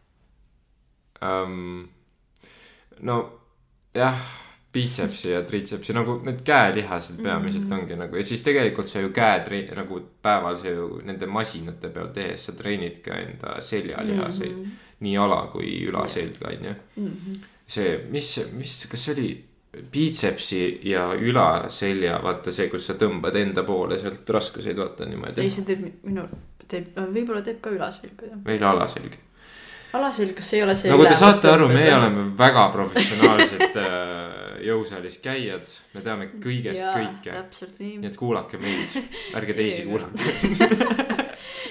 um,. 1.21 1.89
no 3.03 3.19
jah, 3.95 4.19
biitsepsi 4.73 5.31
ja 5.31 5.41
triitsepsi 5.41 5.93
nagu 5.97 6.19
need 6.25 6.43
käelihased 6.45 7.23
peamiselt 7.23 7.63
mm 7.63 7.69
Mhm. 7.69 7.73
-hmm. 7.73 7.83
ongi 7.83 7.95
nagu 7.95 8.15
ja 8.15 8.23
siis 8.23 8.43
tegelikult 8.43 8.87
sa 8.87 8.99
ju 8.99 9.09
käe 9.09 9.65
nagu 9.75 10.01
päeval 10.21 10.57
sa 10.57 10.69
ju 10.69 11.01
nende 11.03 11.25
masinate 11.25 11.89
peal 11.89 12.07
tehes 12.07 12.45
sa 12.45 12.51
treenid 12.51 13.01
ka 13.01 13.11
enda 13.11 13.61
seljalihaseid 13.61 14.51
mm. 14.51 14.57
Mhm. 14.57 14.65
-hmm. 14.65 14.99
nii 14.99 15.17
ala 15.17 15.47
kui 15.51 15.85
ülaselg 15.87 16.35
on 16.41 16.65
ju. 16.65 16.73
see, 17.67 18.05
mis, 18.09 18.45
mis, 18.53 18.87
kas 18.91 19.05
see 19.05 19.13
oli 19.13 19.45
biitsepsi 19.91 20.79
ja 20.83 21.13
ülaselja, 21.13 22.19
vaata 22.23 22.51
see, 22.51 22.67
kus 22.69 22.87
sa 22.89 22.95
tõmbad 22.99 23.35
enda 23.37 23.63
poole 23.63 23.99
sealt 24.01 24.29
raskuseid, 24.29 24.77
vaata 24.77 25.05
niimoodi 25.05 25.41
ei, 25.41 25.49
see 25.53 25.65
teeb 25.67 25.83
minu, 26.03 26.25
teeb, 26.67 26.87
võib-olla 26.97 27.41
teeb 27.45 27.59
ka 27.61 27.73
ülaselga 27.73 28.31
jah. 28.31 28.39
meil 28.45 28.63
alaselg. 28.63 29.17
alaselg, 29.97 30.35
kas 30.37 30.49
see 30.51 30.59
ei 30.59 30.65
ole 30.65 30.75
see 30.77 30.91
nagu 30.91 31.05
te 31.07 31.15
saate 31.17 31.49
aru, 31.51 31.69
meie 31.71 31.93
oleme 31.95 32.25
väga 32.37 32.67
professionaalsed 32.73 33.79
äh, 33.81 34.59
jõusaalis 34.69 35.17
käijad, 35.23 35.69
me 35.95 36.03
teame 36.05 36.29
kõigest 36.43 36.79
Jaa, 36.79 36.93
kõike. 36.97 37.69
nii 37.79 38.09
et 38.09 38.19
kuulake 38.19 38.59
meid, 38.61 38.99
ärge 39.39 39.55
teisi 39.57 39.83
Ei, 39.83 39.87
kuulake. 39.87 40.23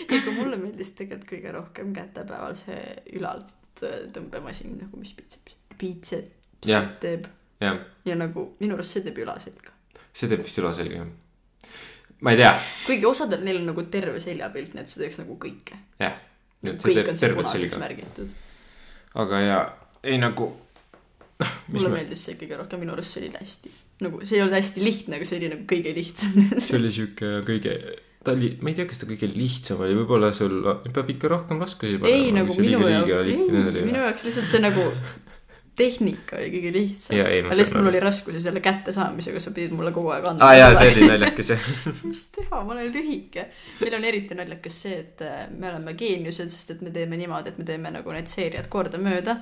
ei, 0.09 0.19
aga 0.21 0.35
mulle 0.35 0.59
meeldis 0.61 0.95
tegelikult 0.99 1.31
kõige 1.31 1.55
rohkem 1.55 1.93
kätepäeval 1.97 2.57
see 2.59 2.83
ülalt 3.19 3.85
äh, 3.85 4.07
tõmbemasin 4.15 4.79
nagu, 4.81 5.01
mis 5.01 5.15
biitseps, 5.17 5.59
biitseps 5.79 6.69
Jah. 6.69 6.89
teeb. 7.01 7.29
ja 7.61 8.15
nagu 8.19 8.53
minu 8.61 8.75
arust 8.79 8.97
see 8.97 9.05
teeb 9.07 9.19
ülaselga. 9.23 9.75
see 10.13 10.31
teeb 10.31 10.43
vist 10.43 10.59
ülaselga 10.59 11.03
jah. 11.03 11.11
ma 12.21 12.35
ei 12.35 12.41
tea, 12.41 12.55
kuigi 12.87 13.07
osadel 13.07 13.45
neil 13.47 13.61
on 13.61 13.71
nagu 13.71 13.85
terve 13.93 14.21
seljapilt, 14.23 14.75
nii 14.75 14.83
et 14.83 14.91
see 14.91 15.05
teeks 15.05 15.21
nagu 15.23 15.39
kõike. 15.39 15.79
jah. 16.03 16.19
see 16.19 16.25
kõik 16.63 17.13
on 17.13 17.21
seal 17.21 17.37
punaseks 17.39 17.79
märgitud. 17.81 18.33
aga 19.15 19.43
ja 19.45 19.61
ei 20.03 20.19
nagu. 20.21 20.51
noh, 21.39 21.55
mulle 21.71 21.93
me, 21.93 22.01
meeldis 22.01 22.25
see 22.27 22.35
kõige 22.41 22.59
rohkem, 22.59 22.83
minu 22.83 22.97
arust 22.97 23.15
see 23.15 23.23
oli 23.23 23.31
hästi, 23.37 23.73
nagu 24.03 24.21
see 24.25 24.39
ei 24.39 24.43
olnud 24.43 24.59
hästi 24.59 24.83
lihtne, 24.83 25.21
aga 25.21 25.29
see 25.29 25.39
oli 25.39 25.53
nagu 25.55 25.67
kõige 25.71 25.95
lihtsam. 25.95 26.37
see 26.65 26.77
oli 26.79 26.91
sihuke 26.95 27.31
kõige, 27.47 27.77
ta 28.27 28.35
oli, 28.35 28.53
ma 28.63 28.73
ei 28.73 28.79
tea, 28.79 28.89
kas 28.91 29.03
ta 29.03 29.09
kõige 29.11 29.31
lihtsam 29.31 29.85
oli, 29.87 29.95
võib-olla 30.01 30.33
sul 30.35 30.61
peab 30.91 31.15
ikka 31.15 31.31
rohkem 31.31 31.63
raskusi 31.63 32.01
ei 32.11 32.33
nagu 32.35 32.59
minu 32.59 32.91
jaoks 32.91 33.33
minu 33.79 34.03
jaoks 34.03 34.27
lihtsalt 34.27 34.51
see 34.51 34.65
nagu 34.65 34.91
tehnika 35.79 36.39
oli 36.39 36.51
kõige 36.53 36.73
lihtsam. 36.75 37.21
Aga 37.23 37.59
lihtsalt 37.59 37.79
mul 37.79 37.91
oli 37.93 38.03
raskusi 38.03 38.43
selle 38.43 38.63
kättesaamisega, 38.65 39.43
sa 39.43 39.53
pidid 39.57 39.75
mulle 39.77 39.93
kogu 39.95 40.13
aeg 40.15 40.27
andma. 40.33 40.49
aa 40.49 40.59
jaa, 40.59 40.75
see 40.79 40.93
oli 40.95 41.09
naljakas 41.13 41.53
jah. 41.55 41.71
mis 42.03 42.25
teha, 42.35 42.63
ma 42.63 42.75
olen 42.75 42.91
lühike. 42.95 43.49
meil 43.81 43.99
on 43.99 44.09
eriti 44.11 44.39
naljakas 44.39 44.83
see, 44.85 44.99
et 45.05 45.25
äh, 45.27 45.47
me 45.55 45.71
oleme 45.73 45.95
geeniused, 45.99 46.53
sest 46.55 46.77
et 46.77 46.85
me 46.85 46.93
teeme 46.95 47.21
niimoodi, 47.21 47.55
et 47.55 47.63
me 47.63 47.67
teeme 47.69 47.93
nagu 47.95 48.15
need 48.15 48.31
seeriad 48.31 48.71
kordamööda. 48.73 49.39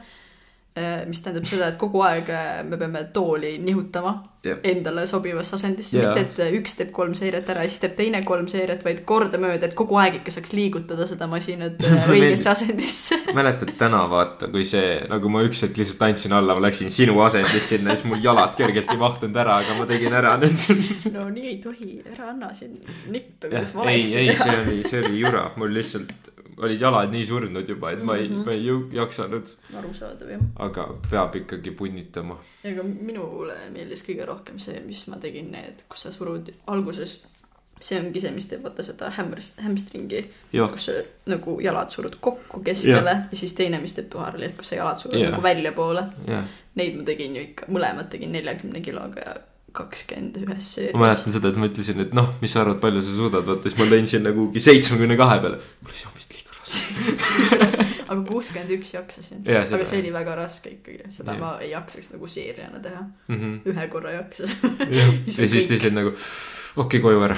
Mis 1.09 1.23
tähendab 1.25 1.47
seda, 1.49 1.71
et 1.73 1.79
kogu 1.81 2.03
aeg 2.05 2.29
äh, 2.29 2.65
me 2.69 2.77
peame 2.77 3.07
tooli 3.15 3.55
nihutama 3.65 4.17
Jah. 4.47 4.59
endale 4.63 5.07
sobivasse 5.09 5.57
asendisse, 5.57 5.97
Jaa. 5.97 6.13
mitte 6.13 6.25
et 6.27 6.41
äh, 6.45 6.53
üks 6.59 6.77
teeb 6.79 6.91
kolm 6.95 7.15
seeriat 7.19 7.49
ära 7.51 7.65
ja 7.65 7.71
siis 7.73 7.81
teeb 7.83 7.95
teine 7.99 8.21
kolm 8.29 8.45
seeriat, 8.51 8.85
vaid 8.87 9.01
kordamööda, 9.09 9.71
et 9.71 9.75
kogu 9.79 9.97
aeg 9.99 10.21
ikka 10.21 10.35
saaks 10.37 10.53
liigutada 10.55 11.09
seda 11.09 11.27
masinat 11.31 11.81
äh, 11.89 12.11
õigesse 12.13 12.53
asendisse. 12.53 13.23
mäletad 13.39 13.73
täna 13.81 14.05
vaata, 14.13 14.51
kui 14.53 14.67
see, 14.69 15.01
nagu 15.11 15.33
ma 15.33 15.43
üks 15.49 15.65
hetk 15.65 15.81
lihtsalt 15.81 16.07
andsin 16.11 16.37
alla, 16.37 16.59
ma 16.59 16.67
läksin 16.69 16.93
sinu 16.93 17.17
asendisse 17.25 17.77
sinna 17.79 17.97
siis 17.97 18.07
mul 18.13 18.21
jalad 18.23 18.55
kergelt 18.61 18.93
ei 18.93 19.01
mahtunud 19.01 19.43
ära, 19.43 19.59
aga 19.65 19.81
ma 19.81 19.89
tegin 19.89 20.21
ära 20.21 20.37
need. 20.43 20.61
no 21.17 21.27
nii 21.33 21.51
ei 21.55 21.59
tohi, 21.65 21.93
ära 22.05 22.35
anna 22.35 22.53
siin 22.55 22.77
nippe, 23.09 23.49
kuidas, 23.49 23.73
ei, 23.73 23.81
valesti 23.81 24.23
ei, 24.23 24.33
see 24.37 24.45
teha. 24.45 24.63
oli, 24.63 24.81
see 24.93 25.05
oli 25.07 25.25
jura, 25.25 25.49
mul 25.57 25.73
lihtsalt 25.81 26.35
olid 26.63 26.81
jalad 26.81 27.13
nii 27.13 27.25
surnud 27.27 27.69
juba, 27.69 27.93
et 27.93 28.03
ma 28.07 28.17
ei, 28.21 28.29
ma 28.33 28.55
ei 28.55 28.69
jaksanud, 28.97 29.53
arusaadav 29.77 30.33
jah. 30.33 30.45
aga 30.67 30.89
peab 31.11 31.37
ikkagi 31.43 31.73
punnitama. 31.77 32.39
aga 32.65 32.85
minule 32.87 33.57
meeldis 33.75 34.05
kõige 34.07 34.29
rohkem 34.29 34.61
see, 34.63 34.79
mis 34.87 35.07
ma 35.13 35.21
tegin, 35.23 35.51
need, 35.53 35.87
kus 35.91 36.07
sa 36.07 36.13
surud 36.15 36.53
alguses. 36.73 37.19
see 37.81 37.99
ongi 38.01 38.23
see, 38.25 38.33
mis 38.33 38.47
teeb 38.49 38.63
vaata 38.65 38.85
seda 38.87 39.11
hamstrist, 39.19 39.59
hamstringi, 39.61 40.23
jah, 40.57 40.71
kus 40.73 40.89
sa 40.89 40.95
nagu 41.29 41.59
jalad 41.61 41.93
surud 41.93 42.17
kokku 42.25 42.63
keskele 42.65 43.13
ja, 43.13 43.27
ja 43.33 43.43
siis 43.43 43.53
teine, 43.59 43.81
mis 43.83 43.97
teeb 43.97 44.09
tuharalist, 44.13 44.57
kus 44.61 44.73
sa 44.73 44.81
jalad 44.81 45.03
surud 45.03 45.21
yeah. 45.21 45.35
nagu 45.35 45.45
väljapoole. 45.45 46.07
jah. 46.31 46.49
Neid 46.77 46.97
ma 46.97 47.05
tegin 47.09 47.37
ju 47.37 47.41
ikka, 47.41 47.69
mõlemad 47.73 48.11
tegin 48.13 48.35
neljakümne 48.37 48.83
kiloga 48.85 49.23
ja 49.23 49.37
kakskümmend 49.77 50.39
ühes 50.41 50.57
ma 50.57 50.65
seerias. 50.65 51.01
mäletan 51.01 51.35
seda, 51.35 51.53
et 51.53 51.61
ma 51.61 51.69
ütlesin, 51.71 52.01
et 52.07 52.15
noh, 52.17 52.33
mis 52.41 52.53
sa 52.55 52.63
arvad, 52.63 52.79
palju 52.83 53.03
sa 53.05 53.17
suudad, 53.17 53.45
vaata 53.47 53.69
siis 53.69 53.79
ma 53.81 53.89
lõin 53.91 54.09
sinna 54.11 54.33
kuhugi 54.37 54.63
seitsmekümne 54.65 55.19
kahe 55.21 55.41
peale. 55.43 55.61
mul 55.83 55.93
oli 55.93 56.01
see 56.01 56.11
aga 58.11 58.19
kuuskümmend 58.27 58.71
üks 58.79 58.93
jaksasin. 58.95 59.45
Seda 59.47 59.77
aga 59.79 59.85
see 59.87 60.01
oli 60.03 60.13
väga 60.15 60.35
raske 60.39 60.73
ikkagi, 60.77 61.07
seda 61.15 61.35
Jah. 61.37 61.41
ma 61.43 61.51
ei 61.63 61.71
jaksaks 61.71 62.13
nagu 62.15 62.27
seeriana 62.31 62.81
teha. 62.83 63.03
Mhm. 63.29 63.57
ühe 63.73 63.89
korra 63.93 64.13
jaksasin. 64.19 64.77
ja 64.99 65.07
on 65.09 65.21
siis 65.27 65.71
lihtsalt 65.71 65.95
nagu 65.97 66.15
okei, 66.77 67.01
koju 67.01 67.23
ära. 67.27 67.37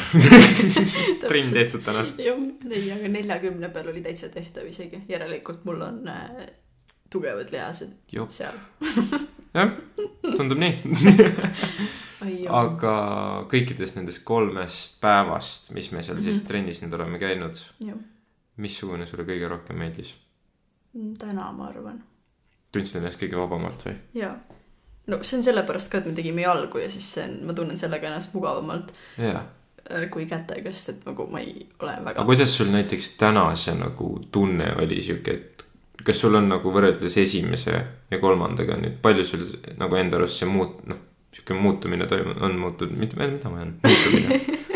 trenn 1.27 1.53
tehtud 1.55 1.85
täna. 1.87 2.05
jah, 2.19 2.41
ei, 2.71 2.87
aga 2.95 3.09
neljakümne 3.13 3.69
peal 3.75 3.93
oli 3.93 4.03
täitsa 4.05 4.29
tehtav 4.35 4.67
isegi, 4.71 5.03
järelikult 5.09 5.65
mul 5.69 5.81
on 5.87 6.01
äh, 6.09 6.49
tugevad 7.13 7.53
lihased 7.55 7.93
Jop. 8.13 8.31
seal. 8.35 8.57
jah, 9.57 9.73
tundub 10.37 10.59
nii. 10.61 10.75
aga 12.19 12.59
aga 12.59 12.93
kõikidest 13.51 13.97
nendest 13.99 14.25
kolmest 14.27 14.99
päevast, 15.03 15.71
mis 15.77 15.91
me 15.95 16.03
seal 16.03 16.19
siis 16.21 16.41
Mhm. 16.41 16.47
trennis 16.51 16.83
nüüd 16.83 16.97
oleme 16.99 17.21
käinud, 17.23 17.61
missugune 18.63 19.07
sulle 19.07 19.27
kõige 19.29 19.51
rohkem 19.51 19.79
meeldis? 19.81 20.15
täna 21.19 21.51
ma 21.55 21.69
arvan, 21.69 22.01
tundsid 22.75 23.01
ennast 23.03 23.21
kõige 23.21 23.39
vabamalt 23.39 23.85
või? 23.87 23.95
jaa. 24.19 24.35
no 25.13 25.21
see 25.23 25.39
on 25.39 25.47
sellepärast 25.47 25.93
ka, 25.93 26.01
et 26.01 26.09
me 26.11 26.17
tegime 26.17 26.43
jalgu 26.45 26.83
ja 26.83 26.89
siis 26.93 27.07
see 27.15 27.27
on, 27.27 27.39
ma 27.49 27.57
tunnen 27.57 27.79
sellega 27.81 28.11
ennast 28.11 28.35
mugavamalt 28.37 28.95
jaa. 29.21 29.45
äh, 29.85 30.09
kui 30.13 30.27
kätega, 30.31 30.73
sest 30.73 30.95
et 30.95 31.07
nagu 31.09 31.29
ma 31.31 31.43
ei 31.45 31.69
ole 31.81 31.95
aga 31.95 32.11
väga. 32.11 32.27
kuidas 32.33 32.57
sul 32.57 32.73
näiteks 32.75 33.15
täna 33.21 33.49
see 33.57 33.77
nagu 33.79 34.15
tunne 34.35 34.73
oli 34.83 35.03
sihuke, 35.05 35.37
et 35.37 35.67
kas 36.05 36.21
sul 36.25 36.39
on 36.39 36.49
nagu 36.51 36.73
võrreldes 36.73 37.19
esimese 37.21 37.77
ja 38.11 38.21
kolmandaga 38.23 38.79
nüüd, 38.81 38.99
palju 39.05 39.27
sul 39.27 39.45
nagu 39.79 39.99
enda 40.01 40.19
arust 40.19 40.41
see 40.41 40.51
muut-, 40.51 40.81
noh, 40.89 41.05
sihuke 41.35 41.57
muutumine 41.59 42.07
toimunud, 42.11 42.43
on 42.43 42.59
muutunud, 42.59 42.97
mida, 42.99 43.19
mida 43.29 43.53
ma 43.53 43.63
olen, 43.63 43.77
muutumine. 43.85 44.41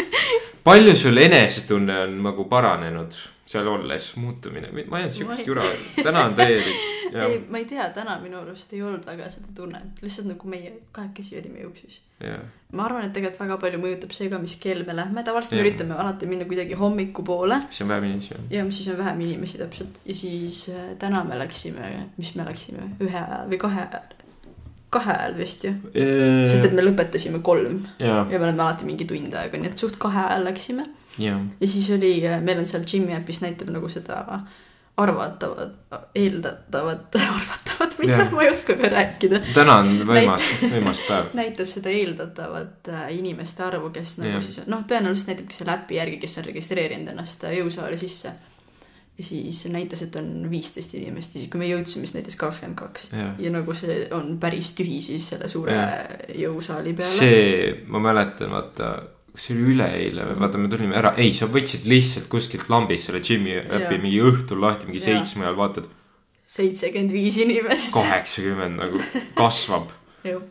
palju 0.65 0.97
sul 0.97 1.17
enesetunne 1.19 2.01
on 2.07 2.19
nagu 2.23 2.45
paranenud 2.51 3.15
seal 3.53 3.67
olles, 3.69 4.13
muutumine, 4.17 4.71
ma 4.73 4.99
ei 5.01 5.05
olnud 5.05 5.13
sihukest 5.17 5.43
ei- 5.43 5.49
jura, 5.51 5.63
täna 6.03 6.23
on 6.29 6.35
täielik, 6.39 6.79
ei, 7.27 7.41
ma 7.51 7.59
ei 7.61 7.67
tea, 7.69 7.89
täna 7.93 8.15
minu 8.23 8.39
arust 8.39 8.73
ei 8.73 8.81
olnud 8.87 9.05
väga 9.05 9.27
seda 9.35 9.51
tunnet, 9.57 9.99
lihtsalt 10.03 10.31
nagu 10.31 10.49
meie 10.49 10.71
kahekesi 10.97 11.37
olime 11.41 11.61
juuksis. 11.67 11.99
ma 12.73 12.87
arvan, 12.87 13.05
et 13.05 13.13
tegelikult 13.13 13.43
väga 13.43 13.59
palju 13.67 13.83
mõjutab 13.83 14.15
see 14.17 14.31
ka, 14.33 14.39
mis 14.41 14.55
kell 14.63 14.87
me 14.89 14.95
lähme, 14.97 15.25
tavaliselt 15.27 15.59
me 15.59 15.67
üritame 15.67 15.99
alati 15.99 16.31
minna 16.31 16.47
kuidagi 16.49 16.79
hommikupoole. 16.79 17.59
See 17.75 17.85
on 17.85 17.91
vähem 17.93 18.07
inimesi 18.13 18.39
ja 18.55 18.65
siis 18.71 18.89
on 18.95 18.99
vähem 19.03 19.21
inimesi 19.27 19.59
täpselt. 19.61 19.99
Ja 20.07 20.15
siis 20.15 20.63
äh, 20.73 20.93
täna 21.03 21.25
me 21.29 21.37
läksime, 21.43 21.93
mis 22.17 22.33
me 22.39 22.47
läksime, 22.49 22.89
ühe 23.03 23.19
ajal 23.27 23.51
või 23.51 23.59
kahe 23.67 23.83
ajal, 23.85 24.15
kahe 24.93 25.15
ajal 25.15 25.37
vist 25.39 25.65
ju, 25.67 25.75
sest 25.93 26.69
et 26.69 26.75
me 26.77 26.85
lõpetasime 26.85 27.43
kolm 27.45 27.81
ja, 27.99 28.23
ja 28.23 28.39
me 28.39 28.45
oleme 28.49 28.67
alati 28.67 28.89
mingi 28.89 29.07
tund 29.09 29.35
aega, 29.39 29.61
nii 29.61 29.73
et 29.73 29.81
suht 29.85 29.97
kahe 30.03 30.27
ajal 30.27 30.45
läksime 30.51 30.89
ja, 31.23 31.39
ja 31.61 31.71
siis 31.71 31.89
oli, 31.97 32.19
meil 32.45 32.61
on 32.63 32.69
seal 32.69 32.85
Jimmy 32.89 33.17
äpis 33.17 33.41
näitab 33.45 33.73
nagu 33.73 33.89
seda 33.93 34.23
arvatavat, 34.97 35.73
eeldatavat, 36.15 37.17
arvatavat, 37.35 37.99
mida 37.99 38.17
yeah. 38.17 38.33
ma 38.33 38.43
ei 38.43 38.51
oska 38.51 38.77
ka 38.77 38.89
rääkida. 38.93 39.41
täna 39.55 39.79
on 39.81 40.03
võimas, 40.09 40.47
võimas 40.61 41.01
päev. 41.07 41.31
näitab 41.41 41.71
seda 41.73 41.93
eeldatavat 41.93 42.93
äh, 42.93 43.07
inimeste 43.17 43.65
arvu, 43.65 43.91
kes 43.95 44.19
nagu 44.21 44.35
yeah. 44.35 44.45
siis, 44.45 44.61
noh, 44.69 44.85
tõenäoliselt 44.89 45.33
näitabki 45.33 45.57
selle 45.57 45.77
äpi 45.79 45.97
järgi, 45.97 46.21
kes 46.23 46.39
on 46.43 46.49
registreerinud 46.51 47.15
ennast 47.15 47.49
äh, 47.49 47.57
jõusaali 47.63 47.97
sisse. 48.01 48.35
Ja 49.23 49.29
siis 49.29 49.63
näitas, 49.73 50.03
et 50.07 50.17
on 50.21 50.29
viisteist 50.51 50.95
inimest 50.99 51.37
ja 51.37 51.41
siis, 51.41 51.51
kui 51.53 51.63
me 51.63 51.71
jõudsime, 51.71 52.07
siis 52.07 52.17
näitas 52.19 52.37
kakskümmend 52.41 52.79
kaks. 52.79 53.09
ja 53.15 53.55
nagu 53.55 53.77
see 53.77 54.03
on 54.17 54.37
päris 54.43 54.73
tühi 54.79 55.01
siis 55.05 55.31
selle 55.33 55.49
suure 55.51 55.79
Jah. 55.79 56.29
jõusaali 56.45 56.95
peale. 56.99 57.15
see, 57.15 57.73
ma 57.87 58.03
mäletan, 58.03 58.53
vaata, 58.53 58.93
kas 59.33 59.49
see 59.49 59.57
oli 59.57 59.73
üleeile 59.77 60.29
või 60.29 60.39
vaata, 60.45 60.61
me 60.61 60.71
tulime 60.73 60.99
ära, 60.99 61.15
ei, 61.23 61.33
sa 61.37 61.49
võtsid 61.53 61.89
lihtsalt 61.89 62.29
kuskilt 62.33 62.69
lambist 62.73 63.09
selle 63.09 63.23
Jimmy 63.25 63.57
äpi 63.63 63.99
mingi 64.03 64.21
õhtul 64.25 64.61
lahti, 64.63 64.91
mingi 64.91 65.03
seitsme 65.05 65.47
ajal 65.47 65.59
vaatad, 65.61 65.89
seitsekümmend 66.53 67.15
viis 67.15 67.39
inimest. 67.41 67.93
kaheksakümmend 67.95 68.81
nagu 68.83 69.03
kasvab. 69.39 69.91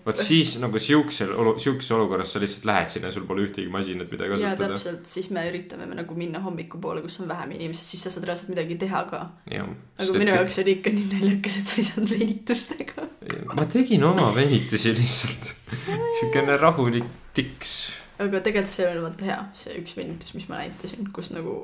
Vot 0.06 0.20
siis 0.20 0.54
nagu 0.62 0.80
siuksel 0.82 1.32
olu-, 1.32 1.56
siukses 1.62 1.92
olukorras 1.96 2.34
sa 2.34 2.42
lihtsalt 2.44 2.68
lähed 2.68 2.92
sinna, 2.92 3.12
sul 3.14 3.26
pole 3.30 3.46
ühtegi 3.46 3.72
masinat, 3.72 4.12
mida 4.12 4.28
ja 4.28 4.34
kasutada. 4.36 4.70
täpselt, 4.74 5.08
siis 5.10 5.30
me 5.32 5.46
üritame 5.50 5.88
me 5.90 5.98
nagu 5.98 6.18
minna 6.18 6.42
hommikupoole, 6.44 7.04
kus 7.06 7.20
on 7.24 7.32
vähem 7.32 7.56
inimesi, 7.58 7.86
siis 7.94 8.06
sa 8.06 8.14
saad 8.14 8.28
reaalselt 8.30 8.52
midagi 8.54 8.78
teha 8.82 9.04
ka. 9.10 9.24
aga 9.48 10.20
minu 10.20 10.36
jaoks 10.36 10.60
oli 10.64 10.78
ikka 10.80 10.96
nii 10.96 11.08
naljakas, 11.14 11.58
et 11.62 11.72
sa 11.72 11.80
ei 11.80 11.88
saanud 11.90 12.16
venitustega. 12.16 13.10
ma 13.56 13.68
tegin 13.78 14.08
oma 14.08 14.30
venitusi 14.40 14.96
lihtsalt, 14.98 15.54
siukene 16.20 16.58
rahulik 16.62 17.08
tiks. 17.38 17.76
aga 18.20 18.44
tegelikult 18.44 18.76
see 18.76 18.90
oli 18.90 19.06
vaata 19.06 19.30
hea, 19.30 19.44
see 19.64 19.78
üks 19.82 19.96
venitus, 19.98 20.36
mis 20.38 20.50
ma 20.52 20.64
näitasin, 20.66 21.08
kus 21.16 21.32
nagu 21.36 21.64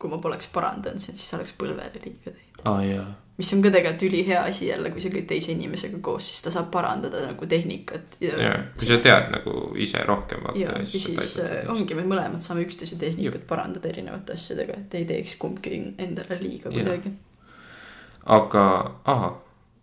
kui 0.00 0.10
ma 0.12 0.18
poleks 0.22 0.48
parandanud 0.54 1.02
sind, 1.02 1.20
siis 1.20 1.34
oleks 1.36 1.52
põlvele 1.60 2.04
liiga 2.04 2.32
teinud. 2.32 2.62
aa 2.64 2.84
jaa, 2.84 3.08
mis 3.40 3.52
on 3.56 3.62
ka 3.64 3.72
tegelikult 3.72 4.02
ülihea 4.08 4.42
asi 4.48 4.68
jälle, 4.68 4.90
kui 4.92 5.00
sa 5.00 5.10
käid 5.12 5.26
teise 5.28 5.52
inimesega 5.52 6.00
koos, 6.04 6.28
siis 6.28 6.42
ta 6.44 6.52
saab 6.52 6.70
parandada 6.74 7.22
nagu 7.24 7.48
tehnikat 7.48 8.18
ja 8.24 8.54
kui 8.76 8.88
sa 8.88 8.98
tead 9.04 9.30
nagu 9.32 9.54
ise 9.80 10.02
rohkem 10.06 10.44
ja 10.60 10.72
vaata, 10.74 10.84
siis 10.88 11.36
äh, 11.40 11.60
ongi, 11.72 11.96
me 11.96 12.04
mõlemad 12.04 12.44
saame 12.44 12.66
üksteise 12.66 12.98
tehnikat 13.00 13.46
parandada 13.48 13.88
erinevate 13.92 14.36
asjadega, 14.36 14.80
et 14.84 14.98
ei 15.00 15.06
teeks 15.08 15.36
kumbki 15.40 15.76
endale 15.98 16.40
liiga 16.42 16.72
kuidagi. 16.72 17.14
aga, 18.36 18.64
aa, 19.08 19.32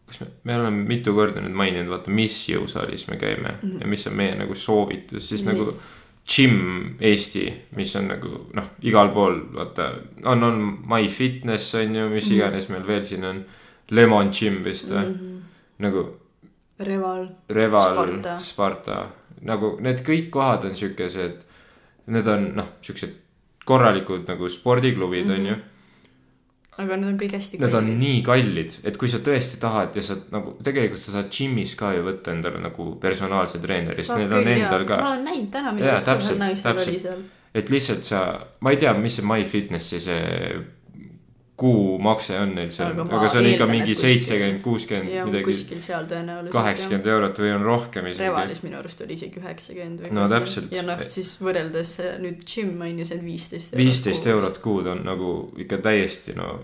kas 0.07 0.21
me, 0.21 0.31
me 0.43 0.59
oleme 0.61 0.85
mitu 0.93 1.13
korda 1.17 1.41
nüüd 1.41 1.57
maininud, 1.57 1.89
vaata, 1.95 2.13
mis 2.13 2.37
jõusaalis 2.51 3.07
me 3.09 3.17
käime 3.21 3.55
mm. 3.55 3.69
-hmm. 3.69 3.81
ja 3.81 3.93
mis 3.95 4.07
on 4.07 4.19
meie 4.21 4.35
nagu 4.37 4.55
soovitus, 4.55 5.29
siis 5.29 5.45
Nii. 5.45 5.53
nii. 5.53 5.65
nagu 5.65 5.79
Gym 6.27 6.97
Eesti, 6.99 7.53
mis 7.75 7.95
on 7.95 8.07
nagu 8.07 8.27
noh, 8.53 8.65
igal 8.81 9.09
pool 9.13 9.37
vaata, 9.53 9.91
on, 10.25 10.43
on 10.43 10.57
MyFitness 10.89 11.75
on 11.75 11.95
ju, 11.95 12.09
mis 12.09 12.25
Mhm. 12.29 12.35
iganes 12.35 12.69
meil 12.69 12.83
veel 12.87 13.03
siin 13.03 13.23
on. 13.23 13.45
Lemon 13.91 14.31
Gym 14.31 14.63
vist 14.63 14.89
või 14.89 15.05
mm, 15.05 15.13
Mhm. 15.13 15.27
-hmm. 15.27 15.39
nagu 15.79 16.07
Reval, 16.79 17.29
Reval, 17.49 17.93
Sparta. 17.95 18.39
Sparta, 18.39 19.07
nagu 19.41 19.77
need 19.81 20.03
kõik 20.05 20.29
kohad 20.29 20.65
on 20.65 20.75
siukesed, 20.75 21.37
need 22.07 22.27
on 22.27 22.51
noh, 22.55 22.67
siuksed 22.81 23.13
korralikud 23.65 24.27
nagu 24.27 24.49
spordiklubid 24.49 25.25
mm 25.25 25.31
-hmm. 25.31 25.39
on 25.39 25.45
ju 25.45 25.55
aga 26.77 26.97
need 26.99 27.09
on 27.09 27.17
kõik 27.19 27.33
hästi 27.37 27.59
Need 27.61 27.77
on 27.79 27.89
nii 27.99 28.19
kallid, 28.25 28.75
et 28.87 28.99
kui 29.01 29.09
sa 29.11 29.21
tõesti 29.25 29.59
tahad 29.61 29.97
ja 29.97 30.03
sa 30.05 30.19
nagu 30.33 30.55
tegelikult 30.63 31.01
sa 31.01 31.15
saad 31.15 31.31
džimmis 31.33 31.73
ka 31.79 31.93
ju 31.97 32.05
võtta 32.05 32.35
endale 32.35 32.61
nagu 32.61 32.89
personaalse 33.01 33.61
treeneri, 33.63 34.05
sest 34.05 34.19
neil 34.19 34.37
on 34.37 34.51
endal 34.53 34.85
ma 34.85 34.89
ka, 34.91 35.01
olen 35.01 35.25
näinud 35.25 35.51
täna 35.53 35.73
naisel 35.73 36.05
täpselt. 36.05 36.89
oli 36.93 37.01
seal. 37.01 37.23
et 37.57 37.73
lihtsalt 37.73 38.07
sa, 38.07 38.23
ma 38.61 38.73
ei 38.73 38.81
tea, 38.81 38.93
mis 38.97 39.17
see 39.19 39.25
MyFitnessi 39.25 40.03
see 40.05 40.23
kuumakse 41.57 42.37
on 42.39 42.51
neil 42.53 42.69
seal, 42.73 42.99
Aga 43.01 43.29
see 43.33 43.39
on 43.41 43.47
ikka 43.49 43.65
et 43.65 43.71
mingi 43.71 43.95
seitsekümmend, 43.97 44.59
kuuskümmend 44.61 45.29
midagi, 45.29 45.45
kuskil 45.47 45.79
seal 45.81 46.05
tõenäoliselt. 46.09 46.53
kaheksakümmend 46.53 47.09
eurot 47.13 47.39
või 47.41 47.53
on 47.55 47.65
rohkem 47.65 48.09
isegi. 48.11 48.27
Revalis 48.27 48.61
minu 48.61 48.77
arust 48.77 49.01
oli 49.01 49.17
isegi 49.17 49.41
üheksakümmend 49.41 50.03
või. 50.05 50.11
No 50.13 50.27
täpselt. 50.29 50.73
ja 50.75 50.83
noh, 50.85 51.01
siis 51.09 51.33
võrreldes 51.41 51.93
äh, 52.03 52.19
nüüd 52.21 52.45
ju 52.45 53.07
see 53.09 53.17
on 53.17 53.25
viisteist. 53.25 53.77
viisteist 53.77 54.27
eurot 54.29 54.61
kuud 54.61 54.91
on 54.93 55.01
nagu 55.07 55.31
ikka 55.57 55.81
täiesti 55.87 56.37
no, 56.37 56.59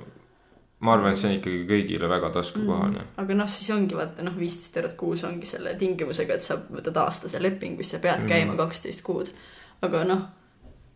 ma 0.83 0.93
arvan, 0.93 1.15
et 1.15 1.21
see 1.21 1.31
on 1.31 1.39
ikkagi 1.39 1.63
kõigile 1.69 2.11
väga 2.11 2.29
taskukohane 2.37 2.99
mm.. 2.99 3.17
aga 3.23 3.39
noh, 3.39 3.49
siis 3.49 3.73
ongi 3.73 3.97
vaata 3.97 4.25
noh, 4.27 4.37
viisteist 4.37 4.77
eurot 4.77 4.95
kuus 4.99 5.25
ongi 5.25 5.49
selle 5.49 5.73
tingimusega, 5.79 6.37
et 6.37 6.45
sa 6.45 6.59
võtad 6.69 7.01
aastase 7.01 7.41
lepingu, 7.41 7.81
siis 7.81 7.97
sa 7.97 8.03
pead 8.03 8.23
Mhm. 8.23 8.29
käima 8.29 8.57
kaksteist 8.59 9.01
kuud. 9.01 9.33
aga 9.81 10.05
noh, 10.05 10.25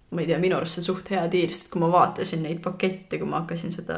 ma 0.09 0.21
ei 0.23 0.27
tea, 0.29 0.37
minu 0.39 0.55
arust 0.55 0.77
see 0.77 0.81
on 0.83 0.85
suht 0.85 1.09
hea 1.11 1.21
diil, 1.31 1.49
sest 1.51 1.67
kui 1.71 1.81
ma 1.83 1.89
vaatasin 1.91 2.39
neid 2.45 2.61
pakette, 2.63 3.17
kui 3.19 3.27
ma 3.27 3.41
hakkasin 3.41 3.73
seda 3.75 3.97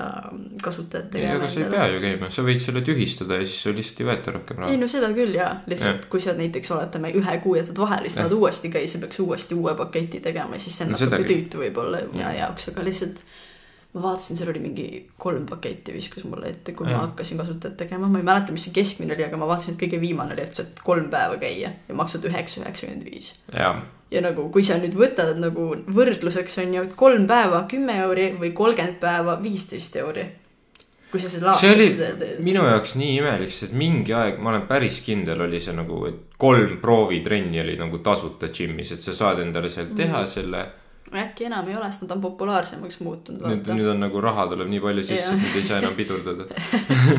kasutajat 0.64 1.06
ei, 1.06 1.12
tegema 1.20 1.36
aga 1.38 1.50
sa 1.54 1.60
ei 1.62 1.68
pea 1.70 1.84
ju 1.94 2.00
käima, 2.02 2.30
sa 2.34 2.46
võid 2.48 2.64
selle 2.64 2.82
tühistada 2.88 3.38
ja 3.38 3.46
siis 3.46 3.60
sul 3.68 3.78
lihtsalt 3.78 4.02
ei 4.02 4.08
võeta 4.10 4.34
rohkem 4.34 4.58
ei 4.58 4.64
raha. 4.64 4.80
no 4.82 4.90
seda 4.90 5.12
küll 5.14 5.38
jaa, 5.38 5.52
lihtsalt 5.70 6.08
kui 6.10 6.24
sa 6.24 6.34
näiteks 6.40 6.74
oletame 6.74 7.14
ühe 7.20 7.36
kuu 7.44 7.54
jätad 7.60 7.78
vahele, 7.84 8.10
siis 8.10 8.18
tahad 8.24 8.34
uuesti 8.40 8.74
käia, 8.74 8.90
sa 8.90 9.04
peaks 9.04 9.22
uuesti 9.22 9.60
uue 9.60 9.76
paketi 9.78 10.24
tegema, 10.26 10.58
siis 10.58 10.80
see 10.80 10.88
on 10.88 10.96
No 10.96 10.98
natuke 10.98 11.30
tüütu 11.30 11.62
võib-olla 11.62 12.02
minu 12.10 12.26
Jah. 12.26 12.40
jaoks, 12.42 12.72
aga 12.74 12.88
lihtsalt 12.90 13.22
ma 13.94 14.02
vaatasin, 14.04 14.38
seal 14.38 14.50
oli 14.52 14.60
mingi 14.62 14.88
kolm 15.18 15.46
paketti 15.50 15.94
viskas 15.96 16.24
mulle 16.30 16.50
ette, 16.52 16.74
kui 16.78 16.86
Jah. 16.88 16.98
ma 17.00 17.08
hakkasin 17.08 17.38
kasutajat 17.42 17.78
tegema, 17.78 18.08
ma 18.08 18.20
ei 18.22 18.24
mäleta, 18.28 18.52
mis 18.54 18.68
see 18.68 18.74
keskmine 18.76 19.16
oli, 19.16 19.24
aga 19.26 19.38
ma 19.42 19.48
vaatasin, 19.50 19.74
et 19.74 19.80
kõige 19.82 20.00
viimane 20.02 20.36
oli, 20.36 20.44
et 20.46 20.54
sa 20.54 20.62
saad 20.64 20.84
kolm 20.86 21.08
päeva 21.10 21.38
käia 21.42 21.72
ja 21.88 21.96
maksad 21.98 22.26
üheksa, 22.30 22.62
üheksakümmend 22.62 23.08
viis. 23.10 23.32
ja 24.12 24.22
nagu, 24.22 24.50
kui 24.54 24.64
sa 24.64 24.78
nüüd 24.82 24.94
võtad 24.98 25.38
nagu 25.42 25.72
võrdluseks 25.90 26.58
on 26.62 26.74
ju, 26.78 26.84
et 26.84 26.94
kolm 26.98 27.26
päeva 27.30 27.64
kümme 27.70 27.98
euri 28.06 28.32
või 28.40 28.52
kolmkümmend 28.54 29.00
päeva 29.02 29.40
viisteist 29.42 29.96
euri. 29.96 30.28
kui 31.12 31.20
sa 31.20 31.30
seda 31.30 31.54
see 31.58 31.72
oli 31.74 31.88
minu 32.46 32.62
jaoks 32.70 32.94
nii 32.96 33.16
imelik, 33.18 33.50
sest 33.52 33.72
mingi 33.74 34.14
aeg, 34.14 34.38
ma 34.38 34.52
olen 34.52 34.68
päris 34.70 35.00
kindel, 35.02 35.42
oli 35.42 35.58
see 35.60 35.74
nagu, 35.74 36.04
et 36.06 36.20
kolm 36.38 36.78
proovitrenni 36.82 37.60
oli 37.64 37.74
nagu 37.80 37.98
tasuta 38.06 38.48
džimmis, 38.54 38.92
et 38.94 39.02
sa 39.02 39.14
saad 39.18 39.40
endale 39.42 39.70
seal 39.74 39.88
teha 39.98 40.20
Mhm. 40.22 40.28
selle. 40.30 40.62
Äkki 41.18 41.48
enam 41.48 41.68
ei 41.70 41.76
ole, 41.78 41.90
sest 41.92 42.06
nad 42.06 42.16
on 42.16 42.22
populaarsemaks 42.24 43.00
muutunud, 43.06 43.46
nüüd, 43.46 43.70
nüüd 43.76 43.92
on 43.94 44.04
nagu 44.04 44.22
raha 44.24 44.46
tuleb 44.52 44.70
nii 44.72 44.82
palju 44.84 45.06
sisse, 45.08 45.36
et 45.36 45.44
nüüd 45.44 45.58
ei 45.60 45.68
saa 45.68 45.80
enam 45.82 45.96
pidurdada. 45.98 46.46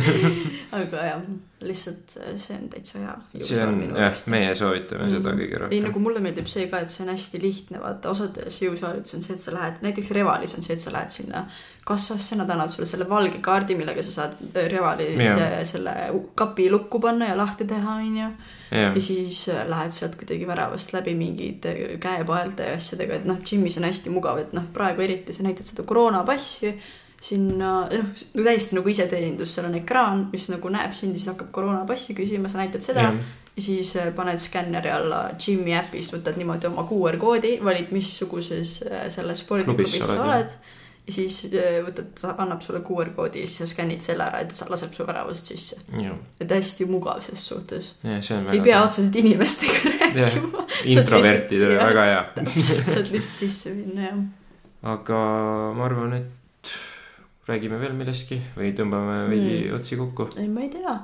aga 0.81 1.07
jah, 1.09 1.25
lihtsalt 1.67 2.15
äh, 2.21 2.37
see 2.41 2.57
on 2.57 2.69
täitsa 2.73 3.01
hea. 3.03 3.17
see 3.49 3.59
on 3.65 3.81
jah, 3.99 4.23
meie 4.33 4.53
soovitame 4.59 5.07
mm. 5.07 5.15
seda 5.17 5.35
kõige 5.35 5.57
ei, 5.57 5.63
rohkem 5.65 5.89
nagu 5.89 6.05
mulle 6.05 6.23
meeldib 6.25 6.49
see 6.51 6.69
ka, 6.71 6.85
et 6.85 6.95
see 6.95 7.05
on 7.07 7.13
hästi 7.15 7.43
lihtne, 7.43 7.83
vaata 7.83 8.15
osades 8.15 8.61
jõusaalides 8.63 9.19
on 9.19 9.27
see, 9.27 9.37
et 9.37 9.45
sa 9.45 9.57
lähed, 9.57 9.83
näiteks 9.87 10.15
Revalis 10.17 10.57
on 10.59 10.67
see, 10.67 10.79
et 10.79 10.85
sa 10.85 10.95
lähed 10.95 11.13
sinna 11.15 11.45
kassasse, 11.87 12.39
nad 12.39 12.51
annavad 12.51 12.73
sulle 12.73 12.89
selle 12.89 13.09
valge 13.11 13.43
kaardi, 13.45 13.77
millega 13.79 14.05
sa 14.07 14.17
saad 14.23 14.39
äh, 14.55 14.71
yeah. 15.19 15.61
selle 15.69 15.95
kapi 16.39 16.71
lukku 16.71 17.01
panna 17.03 17.33
ja 17.33 17.37
lahti 17.39 17.67
teha, 17.69 18.01
onju. 18.05 18.31
Jah. 18.71 18.95
Ja, 18.95 19.03
siis 19.03 19.43
äh, 19.49 19.67
lähed 19.69 19.95
sealt 19.97 20.17
kuidagi 20.21 20.47
väravast 20.49 20.95
läbi 20.95 21.15
mingite 21.19 21.75
käepaelte 22.01 22.71
ja 22.71 22.79
asjadega, 22.79 23.21
et 23.21 23.29
noh, 23.29 23.43
džimmis 23.45 23.79
on 23.81 23.89
hästi 23.89 24.15
mugav, 24.15 24.41
et 24.43 24.57
noh, 24.57 24.67
praegu 24.75 25.07
eriti 25.07 25.37
sa 25.37 25.47
näitad 25.47 25.69
seda 25.69 25.87
koroonapassi 25.89 26.75
sinna, 27.21 27.75
noh, 27.93 28.25
täiesti 28.33 28.79
nagu 28.79 28.89
iseteenindus, 28.89 29.53
seal 29.55 29.69
on 29.69 29.77
ekraan, 29.83 30.29
mis 30.33 30.49
nagu 30.53 30.73
näeb 30.73 30.97
sind 30.97 31.19
siis 31.19 31.29
hakkab 31.29 31.51
koroonapassi 31.53 32.17
küsima, 32.17 32.49
sa 32.49 32.63
näitad 32.63 32.85
seda 32.85 33.11
ja 33.11 33.15
siis 33.61 33.97
äh, 33.97 34.13
paned 34.17 34.39
skänneri 34.41 34.91
alla 34.91 35.25
Jimmy 35.47 35.75
äpist, 35.77 36.15
võtad 36.15 36.39
niimoodi 36.41 36.69
oma 36.71 36.87
QR 36.89 37.19
koodi, 37.21 37.57
valid, 37.65 37.91
missuguses 37.95 38.79
äh, 38.87 39.09
selles 39.13 39.43
spordiklubis 39.45 39.99
Klubis 39.99 40.15
sa 40.15 40.23
oled. 40.25 40.55
ja 40.55 40.80
siis 41.15 41.45
äh, 41.51 41.79
võtad, 41.87 42.13
annab 42.33 42.63
sulle 42.65 42.81
QR 42.87 43.13
koodi 43.17 43.45
ja 43.45 43.51
siis 43.51 43.65
sa 43.65 43.71
skännid 43.71 44.03
selle 44.05 44.27
ära, 44.27 44.43
et 44.45 44.55
sa 44.57 44.67
laseb 44.71 44.95
su 44.97 45.07
väravast 45.09 45.53
sisse. 45.53 45.79
jah, 46.01 46.19
et 46.41 46.51
hästi 46.57 46.87
mugav 46.91 47.23
ses 47.25 47.47
suhtes. 47.53 47.95
jah, 48.05 48.53
ei 48.55 48.61
pea 48.65 48.83
otseselt 48.85 49.17
inimestega 49.23 49.95
rääkima. 50.17 50.67
introvertidele 50.97 51.79
väga 51.81 52.05
hea. 52.11 52.21
täpselt, 52.35 52.93
saad 52.97 53.15
lihtsalt 53.15 53.41
sisse 53.45 53.75
minna 53.75 54.11
ja. 54.11 54.19
aga 54.95 55.23
ma 55.77 55.89
arvan, 55.89 56.19
et 56.21 56.75
räägime 57.51 57.81
veel 57.81 57.97
millestki 57.99 58.41
või 58.57 58.75
tõmbame 58.77 59.25
veidi 59.31 59.57
Mm. 59.71 59.75
otsi 59.81 59.97
kokku. 59.97 60.29
ei, 60.37 60.49
ma 60.49 60.67
ei 60.67 60.71
tea. 60.73 60.99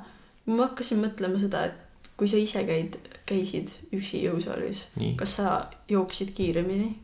ma 0.47 0.69
hakkasin 0.69 1.01
mõtlema 1.03 1.39
seda, 1.41 1.65
et 1.67 2.11
kui 2.17 2.29
sa 2.29 2.37
ise 2.39 2.63
käid, 2.65 2.95
käisid 3.29 3.73
üksi 3.93 4.23
jõusaalis, 4.23 4.85
kas 5.19 5.35
sa 5.39 5.57
jooksid 5.89 6.31
kiiremini 6.37 6.95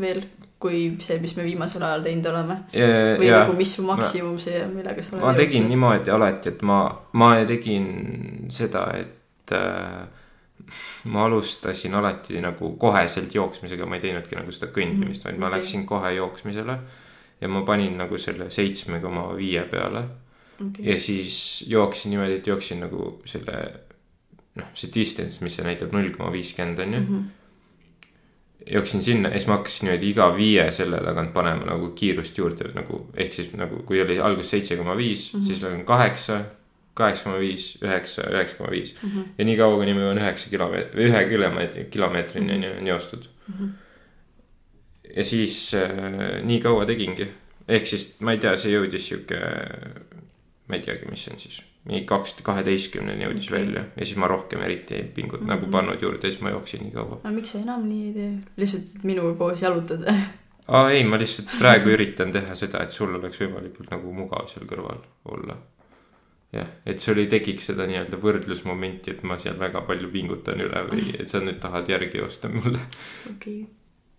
veel 0.00 0.22
kui 0.64 0.96
see, 1.02 1.18
mis 1.20 1.34
me 1.36 1.44
viimasel 1.44 1.82
ajal 1.84 2.04
teinud 2.06 2.26
oleme? 2.30 2.56
või 2.72 3.28
ja 3.28 3.42
nagu, 3.42 3.56
mis 3.58 3.74
su 3.76 3.84
maksimum 3.84 4.38
see 4.40 4.62
on, 4.64 4.72
millega 4.78 5.04
sa 5.04 5.20
ma 5.20 5.34
tegin. 5.36 5.68
niimoodi 5.68 6.12
alati, 6.14 6.54
et 6.54 6.64
ma, 6.66 6.80
ma 7.20 7.30
tegin 7.48 7.88
seda, 8.52 8.86
et 8.96 9.54
äh, 9.54 10.04
ma 11.12 11.24
alustasin 11.28 11.94
alati 12.00 12.40
nagu 12.40 12.72
koheselt 12.80 13.34
jooksmisega, 13.34 13.86
ma 13.86 13.98
ei 13.98 14.04
teinudki 14.06 14.38
nagu 14.38 14.54
seda 14.54 14.70
kõndimist, 14.72 15.26
vaid 15.26 15.40
ma 15.40 15.50
Okei. 15.50 15.58
läksin 15.58 15.86
kohe 15.88 16.14
jooksmisele. 16.16 16.78
ja 17.40 17.48
ma 17.50 17.64
panin 17.66 17.98
nagu 17.98 18.18
selle 18.18 18.46
seitsme 18.50 19.00
koma 19.02 19.26
viie 19.36 19.64
peale 19.68 20.04
okay.. 20.54 20.84
ja 20.86 21.00
siis 21.00 21.64
jooksin 21.68 22.14
niimoodi, 22.14 22.38
et 22.38 22.46
jooksin 22.46 22.80
nagu 22.86 23.18
selle 23.28 23.58
noh, 24.54 24.70
see 24.72 24.92
distance, 24.94 25.42
mis 25.44 25.58
see 25.58 25.66
näitab, 25.66 25.92
null 25.92 26.14
koma 26.14 26.30
viiskümmend 26.32 26.78
on 26.78 26.94
ju 26.94 27.00
mm. 27.00 27.06
Mhm. 27.06 27.16
-hmm. 27.18 27.43
Jooksin 28.70 29.02
sinna 29.02 29.28
ja 29.28 29.38
siis 29.38 29.46
ma 29.48 29.56
hakkasin 29.58 29.86
niimoodi 29.88 30.10
iga 30.10 30.26
viie 30.36 30.70
selle 30.72 30.96
tagant 31.04 31.32
panema 31.32 31.64
nagu 31.68 31.90
kiirust 31.98 32.38
juurde 32.38 32.70
nagu 32.74 33.06
ehk 33.16 33.32
siis 33.36 33.52
nagu 33.60 33.82
kui 33.86 34.00
oli 34.02 34.18
alguses 34.18 34.50
seitse 34.50 34.76
koma 34.76 34.96
viis, 34.96 35.32
Mhm. 35.34 35.44
siis 35.44 35.62
lähen 35.62 35.84
kaheksa, 35.84 36.40
kaheksa 36.94 37.24
koma 37.24 37.38
viis, 37.42 37.78
üheksa, 37.82 38.22
üheksa 38.32 38.56
koma 38.56 38.70
viis 38.70 38.94
Mhm. 39.02 39.22
ja 39.38 39.44
nii 39.44 39.56
kaua, 39.56 39.76
kuni 39.76 39.94
ma 39.94 40.00
jõuan 40.00 40.18
üheksa 40.22 40.50
kilomeetri, 40.50 41.04
ühe 41.10 41.24
kilomeetri, 41.28 41.84
kilomeetrini 41.90 42.52
on 42.54 42.62
ju, 42.64 42.72
joostud. 42.88 43.28
Mhm. 43.48 43.68
ja 45.16 45.24
siis 45.24 45.74
äh, 45.74 46.42
nii 46.42 46.60
kaua 46.60 46.86
tegingi, 46.86 47.28
ehk 47.68 47.86
siis 47.86 48.14
ma 48.20 48.32
ei 48.32 48.38
tea, 48.38 48.56
see 48.56 48.72
jõudis 48.72 49.04
sihuke, 49.08 49.38
ma 50.68 50.74
ei 50.76 50.82
teagi, 50.82 51.06
mis 51.10 51.24
see 51.24 51.34
on 51.34 51.38
siis, 51.40 51.60
mingi 51.84 52.04
kaks, 52.08 52.38
kaheteistkümneni 52.44 53.26
jõudis 53.26 53.50
okay. 53.50 53.58
välja 53.58 53.82
ja 53.92 54.06
siis 54.06 54.16
ma 54.20 54.28
rohkem 54.30 54.62
eriti 54.64 54.96
ei 54.96 55.04
pingut- 55.16 55.42
mm, 55.42 55.46
-hmm. 55.46 55.52
nagu 55.52 55.70
pannud 55.72 56.00
juurde 56.02 56.26
ja 56.26 56.32
siis 56.32 56.40
ma 56.44 56.54
jooksin 56.54 56.82
nii 56.86 56.94
kaua. 56.94 57.20
aga 57.20 57.34
miks 57.34 57.52
sa 57.52 57.60
enam 57.60 57.84
nii 57.88 58.06
ei 58.06 58.14
tee? 58.14 58.30
lihtsalt 58.62 59.04
minuga 59.04 59.34
koos 59.38 59.62
jalutad? 59.62 60.08
aa 60.68 60.90
ei, 60.90 61.04
ma 61.04 61.18
lihtsalt 61.20 61.52
praegu 61.58 61.92
üritan 61.92 62.32
teha 62.32 62.56
seda, 62.56 62.82
et 62.82 62.94
sul 62.94 63.14
oleks 63.18 63.40
võimalikult 63.40 63.92
nagu 63.92 64.12
mugav 64.16 64.48
seal 64.48 64.64
kõrval 64.70 65.02
olla. 65.36 65.58
jah, 66.56 66.72
et 66.86 67.04
sul 67.04 67.20
ei 67.20 67.28
tekiks 67.28 67.68
seda 67.72 67.86
nii-öelda 67.90 68.20
võrdlusmomenti, 68.22 69.10
et 69.10 69.22
ma 69.22 69.38
seal 69.42 69.58
väga 69.60 69.84
palju 69.88 70.08
pingutan 70.14 70.64
üle 70.64 70.86
või 70.88 71.04
et 71.20 71.28
sa 71.28 71.42
nüüd 71.44 71.60
tahad 71.60 71.88
järgi 71.92 72.22
joosta 72.22 72.48
mulle. 72.48 72.80
okei, 73.34 73.60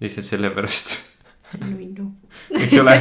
lihtsalt 0.05 0.29
sellepärast, 0.29 0.95
see 1.49 1.63
on 1.63 1.73
nunnu. 1.73 2.11
eks 2.61 2.77
ole, 2.83 2.99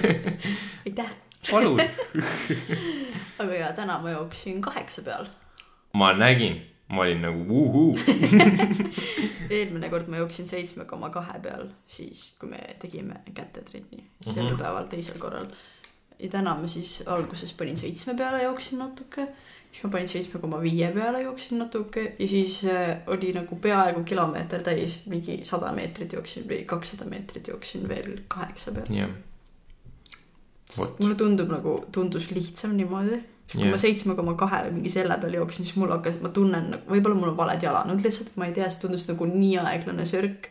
aitäh. 0.84 1.16
Palun. 1.50 1.80
aga 3.40 3.54
jaa, 3.54 3.72
täna 3.72 3.98
ma 4.02 4.10
jooksin 4.16 4.60
kaheksa 4.62 5.02
peal. 5.06 5.26
ma 5.94 6.12
nägin, 6.12 6.60
ma 6.88 7.02
olin 7.06 7.22
nagu 7.22 7.44
vuhuu. 7.48 7.98
eelmine 9.50 9.88
kord 9.90 10.08
ma 10.12 10.16
jooksin 10.20 10.46
seitsme 10.46 10.84
koma 10.90 11.10
kahe 11.14 11.38
peal, 11.42 11.68
siis 11.90 12.34
kui 12.40 12.50
me 12.52 12.60
tegime 12.82 13.20
kätetrenni, 13.34 14.04
sel 14.26 14.44
Mhm. 14.50 14.58
päeval, 14.60 14.86
teisel 14.92 15.18
korral. 15.18 15.46
ja 16.20 16.28
täna 16.28 16.52
ma 16.54 16.66
siis 16.68 17.02
alguses 17.06 17.52
panin 17.56 17.76
seitsme 17.80 18.12
peale, 18.14 18.42
jooksin 18.42 18.78
natuke, 18.78 19.24
siis 19.72 19.82
ma 19.84 19.90
panin 19.90 20.08
seitsme 20.08 20.40
koma 20.40 20.58
viie 20.60 20.90
peale, 20.92 21.22
jooksin 21.22 21.58
natuke 21.58 22.02
ja 22.18 22.28
siis 22.28 22.58
äh, 22.68 22.98
oli 23.06 23.32
nagu 23.32 23.56
peaaegu 23.56 24.02
kilomeeter 24.04 24.62
täis, 24.62 24.98
mingi 25.06 25.38
sada 25.48 25.72
meetrit 25.72 26.12
jooksin 26.12 26.44
või 26.50 26.64
kakssada 26.68 27.04
meetrit 27.08 27.48
jooksin 27.48 27.88
veel 27.88 28.18
kaheksa 28.28 28.72
peal. 28.76 28.84
Vot. 28.90 29.29
Mulle 30.78 31.18
tundub 31.18 31.50
nagu, 31.52 31.76
tundus 31.92 32.30
lihtsam 32.34 32.76
niimoodi. 32.78 33.20
sest 33.50 33.58
kui 33.58 33.66
Jah. 33.66 33.74
ma 33.74 33.82
seitsme 33.82 34.14
koma 34.14 34.36
kahe 34.38 34.62
või 34.68 34.76
mingi 34.78 34.92
selle 34.92 35.16
peal 35.18 35.34
jooksin, 35.34 35.66
siis 35.66 35.78
mul 35.80 35.90
hakkas, 35.90 36.20
ma 36.22 36.30
tunnen 36.34 36.70
nagu, 36.74 36.84
võib-olla 36.92 37.18
mul 37.18 37.32
on 37.32 37.38
valed 37.38 37.64
jalanud 37.66 38.04
lihtsalt, 38.04 38.30
ma 38.38 38.46
ei 38.46 38.54
tea, 38.54 38.68
see 38.70 38.84
tundus 38.84 39.08
nagu 39.08 39.26
nii 39.26 39.56
aeglane 39.64 40.06
sörk. 40.06 40.50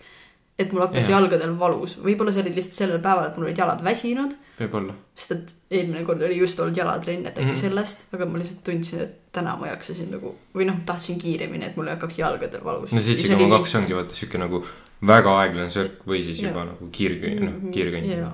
et 0.59 0.73
mul 0.75 0.83
hakkas 0.83 1.07
Jah. 1.07 1.15
jalgadel 1.15 1.53
valus, 1.59 1.93
võib-olla 2.03 2.33
see 2.35 2.43
oli 2.43 2.51
lihtsalt 2.57 2.81
sellel 2.81 2.99
päeval, 2.99 3.29
et 3.29 3.37
mul 3.37 3.47
olid 3.47 3.61
jalad 3.63 3.83
väsinud. 3.83 4.35
võib-olla. 4.59 4.97
sest 5.15 5.31
et 5.37 5.55
eelmine 5.79 6.03
kord 6.03 6.27
oli 6.27 6.41
just 6.41 6.59
olnud 6.59 6.75
jalatrenn, 6.75 7.25
et 7.25 7.37
äkki 7.37 7.45
mm. 7.45 7.53
-hmm. 7.53 7.61
sellest, 7.61 8.05
aga 8.11 8.27
ma 8.27 8.43
lihtsalt 8.43 8.63
tundsin, 8.67 9.05
et 9.07 9.15
täna 9.31 9.55
ma 9.55 9.71
jaksasin 9.71 10.11
nagu 10.11 10.35
või 10.55 10.67
noh, 10.67 10.83
tahtsin 10.85 11.19
kiiremini, 11.21 11.71
et 11.71 11.79
mul 11.79 11.87
ei 11.87 11.95
hakkaks 11.95 12.19
jalgadel 12.19 12.63
valus. 12.65 12.91
no 12.91 13.01
seitse 13.01 13.31
koma 13.31 13.59
kaks 13.59 13.79
ongi 13.79 13.95
vaata 13.95 14.19
siuke 14.19 14.41
nagu 14.41 14.63
väga 15.05 15.35
aeglane 15.43 15.71
sörk 15.71 16.03
või 16.07 16.21
siis 16.25 16.41
juba 16.43 16.63
Jah. 16.63 16.71
nagu 16.73 16.89
kiirkõnn, 16.95 17.43
noh 17.45 17.73
kiirkõnn. 17.73 18.07
jaa, 18.11 18.33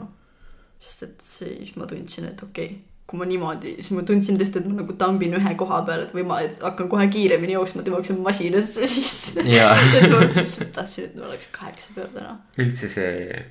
sest 0.80 1.08
et 1.08 1.24
siis 1.24 1.76
ma 1.80 1.88
tundsin, 1.90 2.28
et 2.30 2.44
okei 2.44 2.70
okay,, 2.72 2.84
kui 3.06 3.20
ma 3.20 3.28
niimoodi, 3.30 3.76
siis 3.80 3.94
ma 3.94 4.04
tundsin 4.08 4.38
lihtsalt, 4.40 4.64
et 4.66 4.72
ma 4.72 4.82
nagu 4.82 4.96
tambin 4.98 5.36
ühe 5.38 5.52
koha 5.60 5.84
peal, 5.86 6.06
et 6.08 6.14
või 6.16 6.26
ma 6.26 6.40
et 6.46 6.64
hakkan 6.66 6.90
kohe 6.90 7.06
kiiremini 7.14 7.54
jooksma, 7.54 7.84
et 7.84 7.92
ma 7.92 8.00
jooksen 8.00 8.22
masinasse 8.26 8.88
sisse. 8.96 9.46
jaa, 9.46 9.76
et 10.00 10.08
ma 10.10 10.24
lihtsalt 10.24 10.74
tahtsin, 10.74 11.12
et 11.12 11.20
ma 11.20 11.30
oleks 11.30 11.52
kaheksa 11.54 11.94
peal 11.98 12.10
täna. 12.16 12.34
üldse 12.64 12.90
see, 12.90 13.44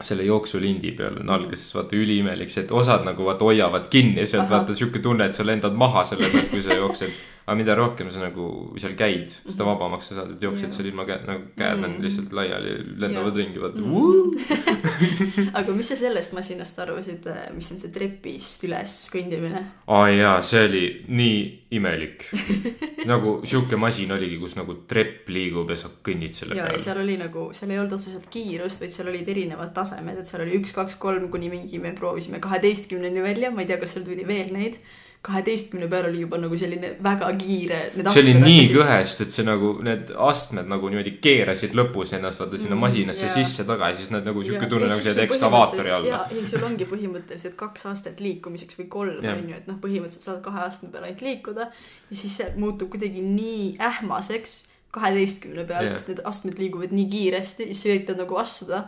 selle 0.00 0.24
jooksulindi 0.28 0.92
peal 0.96 1.20
on 1.20 1.32
alguses 1.36 1.68
vaata 1.76 2.00
üliimelik 2.00 2.52
see, 2.52 2.64
et 2.64 2.72
osad 2.72 3.04
nagu 3.04 3.28
vaata 3.28 3.48
hoiavad 3.48 3.90
kinni 3.92 4.24
ja 4.24 4.30
sealt 4.32 4.50
vaata 4.52 4.76
siuke 4.76 5.04
tunne, 5.04 5.28
et 5.28 5.36
sa 5.36 5.44
lendad 5.44 5.76
maha 5.76 6.04
selle 6.08 6.32
pealt, 6.32 6.52
kui 6.52 6.64
sa 6.64 6.76
jooksed. 6.80 7.24
Aga 7.46 7.54
mida 7.60 7.74
rohkem 7.78 8.08
sa 8.10 8.18
nagu 8.24 8.46
seal 8.80 8.96
käid, 8.98 9.30
seda 9.46 9.64
vabamaks 9.68 10.08
sa 10.10 10.16
saad, 10.18 10.32
et 10.34 10.42
jooksed 10.42 10.72
seal 10.74 10.88
ilma 10.90 11.04
käe, 11.06 11.20
nagu 11.28 11.44
käed 11.56 11.78
on 11.84 11.92
Mm. 11.96 12.02
lihtsalt 12.02 12.32
laiali, 12.34 12.72
lendavad 12.98 13.36
ringi, 13.38 13.60
vaata 13.62 13.78
Mm. 13.78 15.52
aga 15.60 15.72
mis 15.76 15.88
sa 15.92 15.96
sellest 15.98 16.32
masinast 16.36 16.78
arvasid, 16.82 17.28
mis 17.54 17.70
on 17.72 17.78
see 17.82 17.92
trepist 17.94 18.64
üles 18.66 18.96
kõndimine? 19.12 19.62
aa 19.86 20.08
jaa, 20.10 20.40
see 20.42 20.64
oli 20.68 20.82
nii 21.08 21.38
imelik. 21.76 22.26
nagu 23.10 23.36
sihuke 23.46 23.76
masin 23.78 24.12
oligi, 24.14 24.38
kus 24.42 24.54
nagu 24.58 24.74
trepp 24.90 25.28
liigub 25.34 25.70
ja 25.70 25.76
sa 25.78 25.90
kõnnid 26.06 26.34
selle 26.34 26.58
ja 26.58 26.66
peal. 26.66 26.78
seal 26.82 27.00
oli 27.02 27.16
nagu, 27.20 27.48
seal 27.56 27.70
ei 27.74 27.78
olnud 27.82 27.94
otseselt 27.98 28.26
kiirust, 28.32 28.80
vaid 28.82 28.94
seal 28.94 29.10
olid 29.12 29.28
erinevad 29.28 29.74
tasemed, 29.76 30.18
et 30.22 30.26
seal 30.30 30.42
oli 30.46 30.58
üks, 30.60 30.74
kaks, 30.76 30.98
kolm 31.02 31.28
kuni 31.30 31.50
mingi, 31.52 31.78
me 31.82 31.92
proovisime 31.94 32.40
kaheteistkümneni 32.42 33.22
välja, 33.22 33.50
ma 33.54 33.62
ei 33.62 33.70
tea, 33.70 33.78
kas 33.82 33.94
seal 33.96 34.06
tuli 34.06 34.26
veel 34.26 34.50
neid. 34.54 34.78
Kaheteistkümne 35.22 35.88
peal 35.90 36.04
oli 36.10 36.20
juba 36.20 36.38
nagu 36.38 36.56
selline 36.58 36.92
väga 37.02 37.30
kiire. 37.38 37.78
see 37.96 38.22
oli 38.22 38.34
nii 38.40 38.66
kõhest, 38.74 39.22
et 39.24 39.32
see 39.34 39.44
nagu 39.46 39.72
need 39.82 40.12
astmed 40.28 40.68
nagu 40.70 40.88
niimoodi 40.92 41.16
keerasid 41.22 41.74
lõpus 41.74 42.12
ennast 42.18 42.40
vaata 42.40 42.58
sinna 42.58 42.74
Mm, 42.76 42.80
masinasse 42.84 43.26
jaa. 43.26 43.34
sisse-tagasi, 43.34 43.96
siis 43.96 44.10
nad 44.10 44.24
nagu 44.28 44.44
sihuke 44.44 44.68
tunne 44.70 44.86
nagu 44.90 45.00
sa 45.00 45.10
oled 45.10 45.22
ekskavaatori 45.24 45.90
all. 45.90 46.04
jaa, 46.06 46.22
ei, 46.30 46.44
sul 46.46 46.62
ongi 46.68 46.84
põhimõtteliselt 46.92 47.56
kaks 47.56 47.86
astet 47.86 48.20
liikumiseks 48.20 48.78
või 48.78 48.88
kolm 48.88 49.18
on 49.24 49.48
ju, 49.50 49.56
et 49.56 49.66
noh, 49.66 49.80
põhimõtteliselt 49.82 50.22
saad 50.28 50.42
kahe 50.44 50.62
astme 50.66 50.90
peal 50.92 51.04
ainult 51.08 51.22
liikuda 51.26 51.70
ja 52.10 52.16
siis 52.16 52.36
see 52.36 52.52
muutub 52.56 52.90
kuidagi 52.94 53.22
nii 53.24 53.76
ähmaseks 53.80 54.60
kaheteistkümne 54.96 55.64
peal 55.68 55.90
sest 55.96 56.08
need 56.12 56.20
astmed 56.24 56.58
liiguvad 56.58 56.92
nii 56.94 57.08
kiiresti 57.10 57.66
ja 57.66 57.74
siis 57.74 57.82
sa 57.82 57.88
üritad 57.94 58.22
nagu 58.22 58.38
astuda 58.40 58.84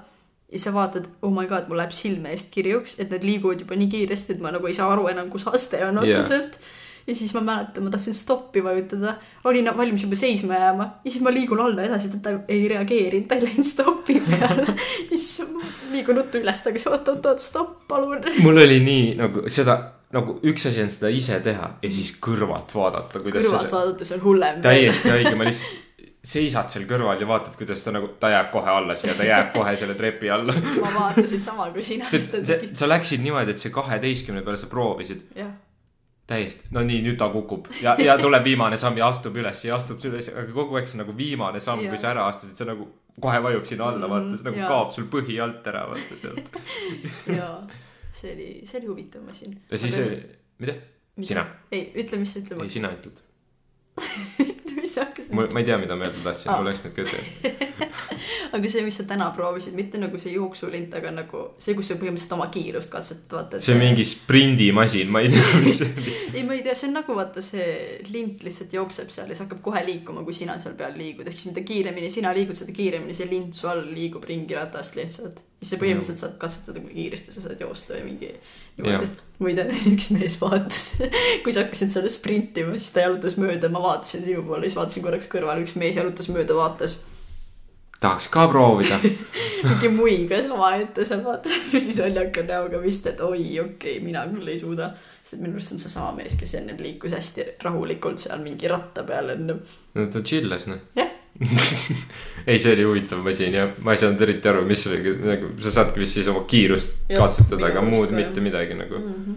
ja 0.52 0.58
sa 0.60 0.72
vaatad, 0.72 1.08
oh 1.22 1.32
my 1.34 1.46
god, 1.48 1.68
mul 1.68 1.80
läheb 1.80 1.94
silme 1.94 2.32
eest 2.32 2.52
kirjuks, 2.52 2.96
et 2.98 3.10
need 3.12 3.24
liiguvad 3.26 3.60
juba 3.64 3.76
nii 3.76 3.88
kiiresti, 3.92 4.36
et 4.36 4.44
ma 4.44 4.52
nagu 4.54 4.68
ei 4.68 4.76
saa 4.76 4.88
aru 4.94 5.08
enam, 5.12 5.28
kus 5.32 5.44
aste 5.50 5.80
on 5.84 6.00
otseselt 6.00 6.56
yeah. 6.56 6.70
ja 7.10 7.16
siis 7.18 7.34
ma 7.36 7.42
mäletan, 7.44 7.84
ma 7.84 7.92
tahtsin 7.92 8.16
stoppi 8.16 8.62
vajutada, 8.64 9.18
olin 9.48 9.68
valmis 9.76 10.06
juba 10.06 10.16
seisma 10.16 10.56
jääma 10.56 10.88
ja 11.04 11.10
siis 11.10 11.24
ma 11.24 11.32
liigun 11.34 11.60
alla 11.64 11.84
edasi, 11.84 12.08
et 12.08 12.24
ta 12.24 12.32
ei 12.48 12.64
reageerinud, 12.72 13.28
ta 13.28 13.36
ei 13.36 13.44
läinud 13.44 13.68
stopi 13.68 14.16
peale. 14.24 14.64
ja 15.10 15.18
siis 15.18 15.52
ma 15.52 15.68
liigun 15.92 16.22
ruttu 16.22 16.40
üles 16.40 16.64
tagasi, 16.64 16.88
oot, 16.88 17.12
oot, 17.12 17.28
oot, 17.32 17.44
stopp, 17.44 17.84
palun. 17.90 18.24
mul 18.40 18.64
oli 18.64 18.80
nii 18.86 19.10
nagu 19.20 19.44
seda, 19.52 19.76
nagu 20.16 20.38
üks 20.48 20.64
asi 20.70 20.80
on 20.86 20.88
seda 20.94 21.12
ise 21.12 21.42
teha 21.44 21.74
ja 21.84 21.92
siis 21.92 22.14
kõrvalt 22.24 22.72
vaadata, 22.72 23.20
kõrvalt 23.20 23.52
see 23.52 23.76
vaadates 23.76 24.16
on 24.16 24.24
hullem. 24.24 24.64
täiesti 24.64 25.12
haige, 25.12 25.34
ma 25.36 25.50
lihtsalt 25.50 25.87
seisad 26.28 26.68
seal 26.72 26.84
kõrval 26.88 27.20
ja 27.22 27.28
vaatad, 27.28 27.54
kuidas 27.56 27.84
ta 27.84 27.92
nagu, 27.94 28.10
ta 28.20 28.28
jääb 28.32 28.50
kohe 28.52 28.72
alla 28.72 28.96
siia, 28.98 29.14
ta 29.16 29.24
jääb 29.24 29.54
kohe 29.54 29.72
selle 29.80 29.94
trepi 29.96 30.30
alla. 30.32 30.52
ma 30.84 30.90
vaatasin 30.94 31.40
sama 31.44 31.70
kui 31.74 31.86
sina 31.86 32.08
sa 32.08 32.90
läksid 32.90 33.24
niimoodi, 33.24 33.54
et 33.54 33.62
see 33.62 33.72
kaheteistkümne 33.74 34.44
peale 34.44 34.60
sa 34.60 34.68
proovisid 34.70 35.24
täiesti, 36.28 36.68
no 36.76 36.82
nii, 36.84 37.00
nüüd 37.06 37.16
ta 37.20 37.30
kukub 37.32 37.70
ja, 37.80 37.94
ja 38.04 38.18
tuleb 38.20 38.44
viimane 38.44 38.76
samm 38.80 38.98
ja 39.00 39.08
astub 39.08 39.36
üles 39.40 39.62
ja 39.64 39.78
astub 39.78 40.02
üles, 40.10 40.28
aga 40.34 40.50
kogu 40.52 40.76
aeg 40.76 40.90
see 40.90 41.00
nagu 41.00 41.14
viimane 41.16 41.62
samm, 41.64 41.80
kui 41.86 41.96
Jaa. 41.96 42.02
sa 42.02 42.10
ära 42.10 42.26
astusid, 42.28 42.58
see 42.58 42.68
nagu 42.68 42.88
kohe 43.18 43.40
vajub 43.46 43.64
sinna 43.70 43.88
alla, 43.94 44.10
vaata, 44.12 44.36
see 44.36 44.50
nagu 44.50 44.60
Jaa. 44.60 44.68
kaob 44.74 44.92
sul 44.96 45.08
põhi 45.14 45.38
alt 45.42 45.70
ära, 45.72 45.86
vaata 45.88 46.18
sealt. 46.20 46.52
ja 47.38 47.48
see 48.12 48.34
oli, 48.34 48.50
see 48.68 48.82
oli 48.82 48.92
huvitav 48.92 49.24
masin. 49.24 49.56
ja 49.70 49.80
siis, 49.80 49.96
mida? 50.60 50.76
sina, 51.30 51.46
ei, 51.72 51.88
ütle, 52.04 52.20
mis 52.20 52.36
sa 52.36 52.44
ütlema 52.44 52.68
ei, 52.68 52.76
sina 52.76 52.92
ütled. 52.98 53.24
sa 54.98 55.06
hakkasid 55.06 55.38
ma 55.38 55.62
ei 55.62 55.68
tea, 55.68 55.78
mida 55.80 55.96
ma 55.96 56.08
öelda 56.08 56.24
tahtsin, 56.26 56.50
Aa. 56.52 56.58
mul 56.58 56.70
läks 56.70 56.84
nüüd 56.84 56.96
kõte. 56.98 57.22
aga 58.56 58.70
see, 58.70 58.82
mis 58.86 58.98
sa 59.00 59.04
täna 59.08 59.28
proovisid, 59.36 59.74
mitte 59.76 60.00
nagu 60.00 60.18
see 60.20 60.32
jooksulint, 60.34 60.94
aga 60.98 61.12
nagu 61.14 61.42
see, 61.60 61.74
kus 61.78 61.90
sa 61.90 61.96
põhimõtteliselt 62.00 62.34
oma 62.36 62.48
kiirust 62.52 62.90
katsetad, 62.92 63.30
vaata. 63.36 63.60
see 63.64 63.76
on 63.76 63.82
mingi 63.82 64.06
sprindimasin, 64.08 65.10
ma 65.12 65.22
ei 65.24 65.32
tea, 65.32 65.48
mis 65.62 65.80
see 65.82 65.90
oli. 65.92 66.14
ei, 66.36 66.44
ma 66.48 66.56
ei 66.56 66.62
tea, 66.66 66.76
see 66.78 66.90
on 66.90 66.96
nagu 66.98 67.18
vaata 67.18 67.44
see 67.44 67.66
lint 68.12 68.44
lihtsalt 68.46 68.78
jookseb 68.78 69.12
seal 69.14 69.28
ja 69.30 69.38
see 69.38 69.46
hakkab 69.46 69.62
kohe 69.64 69.82
liikuma, 69.86 70.24
kui 70.26 70.36
sina 70.36 70.58
seal 70.62 70.76
peal 70.78 70.96
liigud, 70.98 71.28
ehk 71.28 71.38
siis 71.38 71.52
mida 71.52 71.64
kiiremini 71.68 72.12
sina 72.12 72.32
liigud, 72.36 72.58
seda 72.58 72.74
kiiremini 72.76 73.16
see 73.16 73.28
lint 73.30 73.58
su 73.58 73.70
all 73.70 73.84
liigub 73.92 74.24
ringi 74.28 74.56
ratast 74.58 74.98
lihtsalt. 74.98 75.44
siis 75.60 75.74
sa 75.74 75.80
põhimõtteliselt 75.80 76.22
saad 76.22 76.38
katsetada, 76.40 76.82
kui 76.84 76.96
kiiresti 76.96 77.34
sa 77.34 77.44
saad 77.44 77.60
joosta 77.62 77.96
või 77.96 78.12
mingi. 78.12 78.32
Muide, 79.42 79.66
üks 79.92 80.10
mees 80.14 80.38
vaatas, 80.40 80.96
kui 81.44 81.54
sa 81.54 81.64
hakkasid 81.64 81.92
seal 81.94 82.08
sprintima, 82.12 82.78
siis 82.78 82.94
ta 82.94 83.06
jalutas 83.06 83.38
mööda, 83.40 83.70
ma 83.72 83.82
vaatasin 83.84 84.24
sinu 84.26 84.44
poole, 84.46 84.66
siis 84.66 84.78
vaatasin 84.78 85.06
korraks 85.06 85.30
kõrvale, 85.30 85.64
üks 85.66 85.76
mees 85.80 85.98
jalutas 85.98 86.30
mööda, 86.32 86.56
vaatas 86.58 86.98
tahaks 87.98 88.28
ka 88.30 88.46
proovida. 88.50 88.98
mingi 89.66 89.90
muigas 89.90 90.46
omaette 90.54 91.06
seal 91.06 91.24
vaatas 91.26 91.58
nii 91.74 91.96
naljaka 91.98 92.44
näoga 92.46 92.82
vist, 92.82 93.06
et 93.10 93.22
oi, 93.24 93.42
okei 93.58 93.96
okay,, 93.98 94.02
mina 94.04 94.24
küll 94.30 94.52
ei 94.52 94.58
suuda. 94.60 94.92
sest 95.22 95.42
minu 95.42 95.58
arust 95.58 95.74
on 95.74 95.82
seesama 95.82 96.12
mees, 96.20 96.38
kes 96.38 96.54
ennem 96.60 96.78
liikus 96.80 97.12
hästi 97.16 97.48
rahulikult 97.64 98.22
seal 98.22 98.40
mingi 98.44 98.70
ratta 98.70 99.04
peal 99.08 99.34
enne. 99.34 99.58
no 99.94 100.06
ta 100.12 100.22
chill'as, 100.22 100.68
noh. 100.70 100.86
jah, 100.96 101.10
ei, 102.46 102.58
see 102.58 102.72
oli 102.74 102.84
huvitav 102.84 103.22
masin 103.22 103.54
ja 103.54 103.68
ma 103.84 103.94
ei 103.94 104.00
saanud 104.00 104.22
eriti 104.26 104.50
aru, 104.50 104.64
mis 104.66 104.86
oli 104.90 105.14
nagu, 105.22 105.52
sa 105.62 105.72
saadki 105.78 106.02
vist 106.02 106.18
siis 106.18 106.28
oma 106.32 106.42
kiirust 106.50 106.96
Jah, 107.06 107.20
katsetada, 107.22 107.70
aga 107.70 107.82
muud 107.86 108.10
ka, 108.10 108.18
mitte 108.18 108.42
midagi 108.44 108.78
nagu. 108.78 108.98
Mhm. 108.98 109.36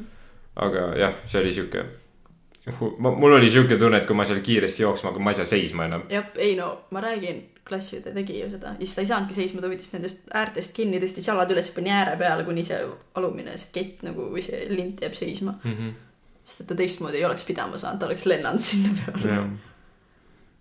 aga 0.65 0.87
jah, 0.99 1.19
see 1.29 1.39
oli 1.41 1.53
sihuke. 1.55 1.85
mul 2.99 3.37
oli 3.37 3.49
sihuke 3.49 3.77
tunne, 3.77 4.01
et 4.01 4.09
kui 4.09 4.17
ma 4.17 4.25
seal 4.25 4.41
kiiresti 4.45 4.83
jooksma, 4.83 5.13
aga 5.13 5.23
ma 5.23 5.33
ei 5.33 5.39
saa 5.41 5.49
seisma 5.53 5.85
enam. 5.89 6.05
jah, 6.09 6.27
ei 6.41 6.55
no 6.57 6.73
ma 6.91 7.05
räägin, 7.05 7.43
klassiõde 7.67 8.13
tegi 8.17 8.39
ju 8.41 8.49
seda 8.49 8.73
ja 8.73 8.85
siis 8.85 8.97
ta 8.97 9.05
ei 9.05 9.09
saanudki 9.13 9.37
seisma, 9.37 9.61
ta 9.61 9.69
võttis 9.69 9.93
nendest 9.93 10.25
äärtest 10.33 10.73
kinni, 10.77 10.99
tõstis 11.01 11.29
jalad 11.29 11.53
üles, 11.53 11.69
pani 11.75 11.93
ääre 11.93 12.17
peale, 12.19 12.45
kuni 12.47 12.65
see 12.65 12.79
alumine, 13.19 13.57
see 13.61 13.73
kett 13.77 14.05
nagu 14.07 14.31
või 14.33 14.41
see 14.45 14.65
lint 14.73 15.05
jääb 15.05 15.17
seisma. 15.17 15.59
sest 16.45 16.63
et 16.63 16.71
ta 16.71 16.75
teistmoodi 16.75 17.21
ei 17.21 17.25
oleks 17.29 17.45
pidama 17.45 17.77
saanud, 17.77 18.01
ta 18.01 18.09
oleks 18.09 18.25
lennanud 18.25 18.65
sinna 18.65 18.95
peale. 18.97 19.43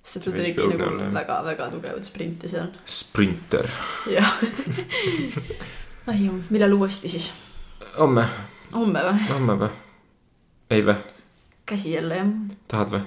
Sest 0.02 0.24
ta 0.24 0.32
tegi 0.34 0.66
nagu 0.72 1.12
väga-väga 1.14 1.68
tugevat 1.74 2.04
sprinti 2.04 2.48
seal. 2.48 2.72
sprinter. 2.84 3.68
jah. 4.10 4.32
ai, 6.10 6.30
millal 6.50 6.72
uuesti 6.78 7.08
siis? 7.08 7.30
homme, 7.98 8.26
homme 8.72 9.04
või? 9.06 9.28
homme 9.28 9.58
või? 9.64 9.70
ei 10.70 10.84
või? 10.86 10.96
käsi 11.66 11.92
jälle 11.94 12.16
jah. 12.22 12.32
tahad 12.68 12.94
või? 12.96 13.04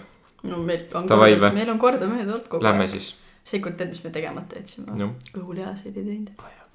no 0.50 0.62
meil 0.64 0.88
on 0.94 1.10
Davai 1.10 1.36
või? 1.40 1.52
meil 1.58 1.74
on 1.74 1.82
kordamööda 1.82 2.38
olnud 2.38 2.48
kogu 2.52 2.64
Lähme 2.64 2.88
aeg. 2.88 2.96
siis. 2.96 3.14
seekord 3.48 3.78
tead, 3.80 3.92
mis 3.94 4.04
me 4.06 4.14
tegemata 4.14 4.60
jätsime 4.60 4.98
noh, 5.00 5.16
kõhulihaseid 5.36 5.98
ei 5.98 6.08
teinud 6.08 6.32
jah. 6.38 6.66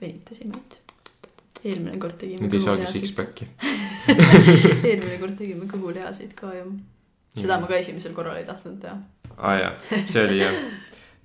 venitasime 0.00 0.54
ainult. 0.54 0.78
eelmine 1.64 1.98
kord 2.02 2.18
tegime 2.20 2.46
nüüd 2.46 2.58
ei 2.58 2.64
saagi 2.64 2.88
six-pack'i. 2.90 3.48
eelmine 4.90 5.18
kord 5.22 5.38
tegime 5.38 5.70
kõhulihaseid 5.70 6.34
ka 6.38 6.54
ju. 6.58 6.72
Seda 7.36 7.58
ma 7.60 7.66
ka 7.70 7.78
esimesel 7.80 8.14
korral 8.16 8.36
ei 8.36 8.46
tahtnud 8.48 8.80
teha. 8.82 8.96
aa 9.36 9.54
jaa, 9.58 9.72
see 10.06 10.24
oli 10.24 10.40
jah. 10.42 10.58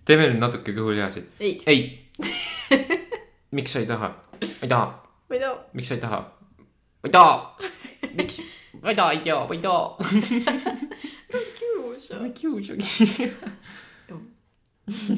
teeme 0.05 0.29
nüüd 0.29 0.39
natuke 0.41 0.75
kõhulihasid. 0.77 1.27
ei, 1.39 1.57
ei. 1.67 1.81
miks 3.57 3.75
sa 3.75 3.83
ei 3.83 3.89
taha? 3.89 4.13
ma 4.41 4.63
ei 4.63 4.71
taha. 4.71 4.87
ma 5.29 5.35
ei 5.35 5.41
taha. 5.43 5.57
miks 5.73 5.91
sa 5.91 5.97
ei 5.97 6.03
taha? 6.03 6.21
ma 7.03 7.09
ei 7.09 7.15
taha. 7.17 7.35
miks? 8.21 8.41
ma 8.81 8.93
ei 8.93 8.99
taha, 9.01 9.11
ei 9.11 9.23
tea, 9.25 9.39
ma 9.43 9.53
ei 9.53 9.63
taha. 9.63 9.85
kiusa. 11.59 12.19
ma 12.19 12.25
ei 12.25 12.35
kiusagi. 12.41 13.31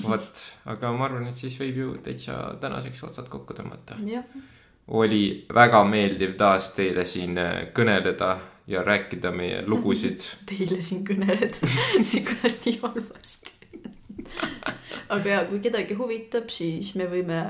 vot, 0.10 0.46
aga 0.66 0.92
ma 0.98 1.06
arvan, 1.06 1.28
et 1.30 1.38
siis 1.38 1.58
võib 1.62 1.84
ju 1.84 1.98
täitsa 2.06 2.40
tänaseks 2.62 3.04
otsad 3.06 3.30
kokku 3.30 3.54
tõmmata. 3.58 4.00
oli 4.98 5.46
väga 5.54 5.84
meeldiv 5.86 6.34
taas 6.38 6.72
teile 6.74 7.06
siin 7.06 7.38
äh, 7.38 7.68
kõneleda 7.78 8.38
ja 8.70 8.84
rääkida 8.86 9.32
meie 9.36 9.64
lugusid. 9.68 10.26
teile 10.50 10.82
siin 10.86 11.06
kõneleda, 11.08 11.70
see 12.10 12.26
kõlas 12.28 12.60
nii 12.66 12.76
halvasti. 12.84 13.56
aga 15.16 15.34
ja, 15.34 15.40
kui 15.50 15.64
kedagi 15.64 15.98
huvitab, 15.98 16.52
siis 16.54 16.94
me 17.00 17.10
võime 17.10 17.42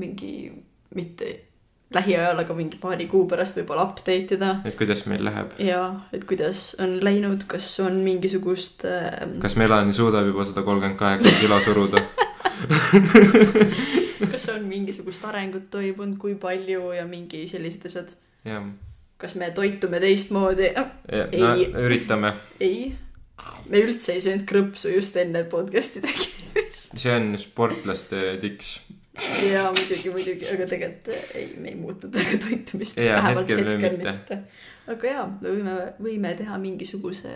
mingi, 0.00 0.52
mitte 0.94 1.32
lähiajal, 1.94 2.38
aga 2.42 2.54
mingi 2.56 2.78
paari 2.80 3.06
kuu 3.10 3.26
pärast 3.30 3.58
võib-olla 3.58 3.84
update 3.86 4.38
ida 4.38 4.50
et 4.66 4.76
kuidas 4.78 5.04
meil 5.10 5.22
läheb. 5.26 5.52
ja 5.62 5.80
et 6.16 6.24
kuidas 6.26 6.72
on 6.82 6.96
läinud, 7.04 7.44
kas 7.50 7.68
on 7.84 8.00
mingisugust 8.06 8.86
äh, 8.88 9.20
kas 9.42 9.54
Melani 9.60 9.94
suudab 9.94 10.26
juba 10.30 10.46
sada 10.48 10.64
kolmkümmend 10.66 10.98
kaheksa 10.98 11.34
kilo 11.42 11.60
suruda? 11.66 12.02
kas 14.32 14.48
on 14.54 14.66
mingisugust 14.70 15.26
arengut 15.28 15.70
toimunud, 15.70 16.18
kui 16.18 16.34
palju 16.40 16.90
ja 16.96 17.06
mingi 17.06 17.44
sellised 17.50 17.86
asjad. 17.90 18.16
jah, 18.48 18.66
kas 19.20 19.36
me 19.40 19.50
toitume 19.54 20.00
teistmoodi 20.02 20.72
äh,? 20.74 20.90
no 21.38 21.52
Ei. 21.54 21.68
üritame. 21.86 22.34
ei, 22.60 22.92
me 23.68 23.84
üldse 23.84 24.16
ei 24.16 24.24
söönud 24.24 24.46
krõpsu 24.48 24.92
just 24.94 25.16
enne 25.20 25.44
podcast'i 25.50 26.02
tegemist. 26.04 26.98
see 26.98 27.14
on 27.14 27.32
sportlaste 27.40 28.24
tiks. 28.42 28.74
ja 29.44 29.68
muidugi, 29.70 30.10
muidugi, 30.10 30.50
aga 30.56 30.68
tegelikult 30.70 31.38
ei, 31.38 31.48
me 31.58 31.70
ei 31.72 31.78
muutnud 31.78 32.14
väga 32.18 32.40
toitumist. 32.42 32.98
Vähemalt 32.98 33.48
hetkel 33.48 33.70
hetkel, 33.70 33.96
mitte. 33.98 34.18
mitte. 34.18 34.42
aga 34.96 35.16
jaa, 35.16 35.24
me 35.38 35.54
võime, 35.54 35.78
võime 36.02 36.36
teha 36.38 36.58
mingisuguse 36.62 37.34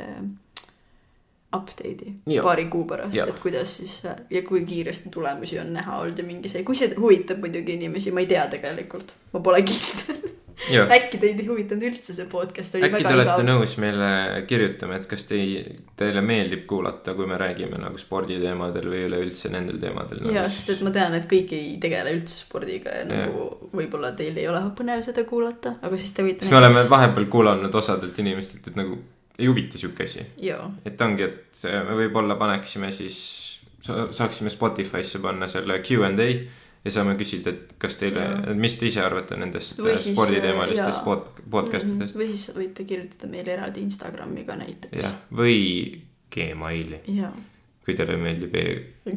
update'i 1.57 2.13
Jaa. 2.29 2.43
paari 2.45 2.67
kuu 2.69 2.85
pärast, 2.89 3.17
et 3.23 3.39
kuidas 3.41 3.79
siis 3.79 4.03
ja 4.05 4.43
kui 4.45 4.65
kiiresti 4.69 5.09
tulemusi 5.15 5.59
on 5.63 5.73
näha 5.73 6.03
olnud 6.03 6.19
ja 6.19 6.27
mingi 6.27 6.51
see, 6.53 6.65
kui 6.67 6.77
see 6.77 6.91
huvitab 6.99 7.41
muidugi 7.45 7.79
inimesi, 7.79 8.13
ma 8.13 8.25
ei 8.25 8.29
tea 8.29 8.45
tegelikult, 8.53 9.15
ma 9.33 9.41
pole 9.41 9.63
kindel. 9.65 10.35
Äkki 10.67 11.21
teid 11.23 11.39
ei 11.39 11.47
huvitanud 11.47 11.87
üldse 11.89 12.15
see 12.17 12.27
podcast 12.31 12.75
oli 12.77 12.89
äkki 12.89 12.99
te 12.99 13.05
väga 13.05 13.15
olete 13.15 13.35
igav. 13.35 13.45
nõus 13.47 13.75
meile 13.81 14.09
kirjutama, 14.51 14.99
et 14.99 15.07
kas 15.11 15.25
tei-, 15.29 15.63
teile 15.99 16.23
meeldib 16.25 16.65
kuulata, 16.71 17.15
kui 17.19 17.29
me 17.31 17.39
räägime 17.41 17.79
nagu 17.81 18.01
sporditeemadel 18.01 18.89
või 18.91 19.05
üleüldse 19.07 19.53
nendel 19.55 19.79
teemadel 19.83 20.25
nagu 20.25 20.35
ja, 20.35 20.47
sest 20.53 20.75
et 20.75 20.83
ma 20.87 20.93
tean, 20.95 21.15
et 21.19 21.29
kõik 21.31 21.55
ei 21.57 21.77
tegele 21.83 22.17
üldse 22.17 22.41
spordiga 22.41 22.97
ja 23.01 23.07
nagu 23.09 23.49
võib-olla 23.73 24.13
teil 24.19 24.37
ei 24.41 24.49
ole 24.51 24.65
põnev 24.79 25.05
seda 25.07 25.25
kuulata, 25.29 25.77
aga 25.83 26.01
siis 26.01 26.13
te 26.17 26.27
võite. 26.27 26.45
siis 26.45 26.55
me 26.55 26.61
oleme 26.61 26.85
vahepeal 26.91 27.31
kuulanud 27.31 27.81
osadelt 27.83 28.19
inimestelt, 28.19 28.67
et 28.73 28.79
nagu 28.79 28.99
ei 29.39 29.47
huvita 29.47 29.79
sihuke 29.79 30.09
asi. 30.11 30.27
jaa, 30.43 30.67
et 30.89 31.01
ongi, 31.07 31.29
et 31.29 31.67
me 31.87 31.99
võib-olla 32.03 32.39
paneksime 32.41 32.91
siis, 32.95 33.19
saaksime 33.87 34.51
Spotify'sse 34.51 35.23
panna 35.23 35.49
selle 35.49 35.79
Q 35.87 36.03
and 36.09 36.25
A 36.25 36.33
ja 36.85 36.93
saame 36.95 37.15
küsida, 37.19 37.53
et 37.55 37.75
kas 37.83 37.99
teile 38.01 38.25
mis 38.59 38.77
te 38.79 38.89
ise 38.89 39.03
arvate 39.05 39.39
nendest 39.41 39.81
äh, 39.83 39.99
sporditeemalistest 40.03 41.03
pod-, 41.07 41.43
podcast 41.51 41.91
idest. 41.91 42.19
või 42.19 42.31
siis 42.33 42.53
võite 42.57 42.87
kirjutada 42.89 43.31
meile 43.31 43.57
eraldi 43.57 43.83
Instagrami 43.87 44.47
ka 44.49 44.59
näiteks. 44.61 44.95
jah, 45.03 45.19
või 45.35 45.59
Gmaili, 46.35 47.03
kui 47.85 47.97
teile 47.99 48.19
meeldib 48.21 48.57
e. 48.61 48.65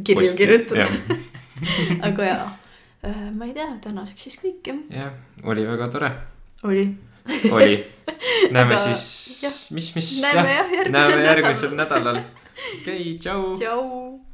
kirju 0.07 0.33
kirjutada. 0.39 0.87
jah, 0.87 1.23
aga 2.09 2.29
jaa, 2.31 2.49
ma 3.37 3.47
ei 3.49 3.55
tea, 3.57 3.69
tänaseks 3.83 4.27
siis 4.29 4.41
kõik 4.41 4.73
jah, 4.73 4.83
jah, 4.97 5.15
oli 5.45 5.65
väga 5.69 5.89
tore, 5.93 6.13
oli. 6.67 6.85
oli. 7.51 7.81
näeme 8.53 8.75
Aga 8.75 8.81
jah. 8.81 8.97
siis, 8.97 9.71
mis, 9.71 9.95
mis. 9.95 10.21
Näeme 10.21 10.53
jah 10.53 10.73
nädalal. 10.89 11.23
järgmisel 11.25 11.75
nädalal. 11.75 12.19
okei, 12.81 13.17
tšau. 13.19 13.55
tšau. 13.55 14.30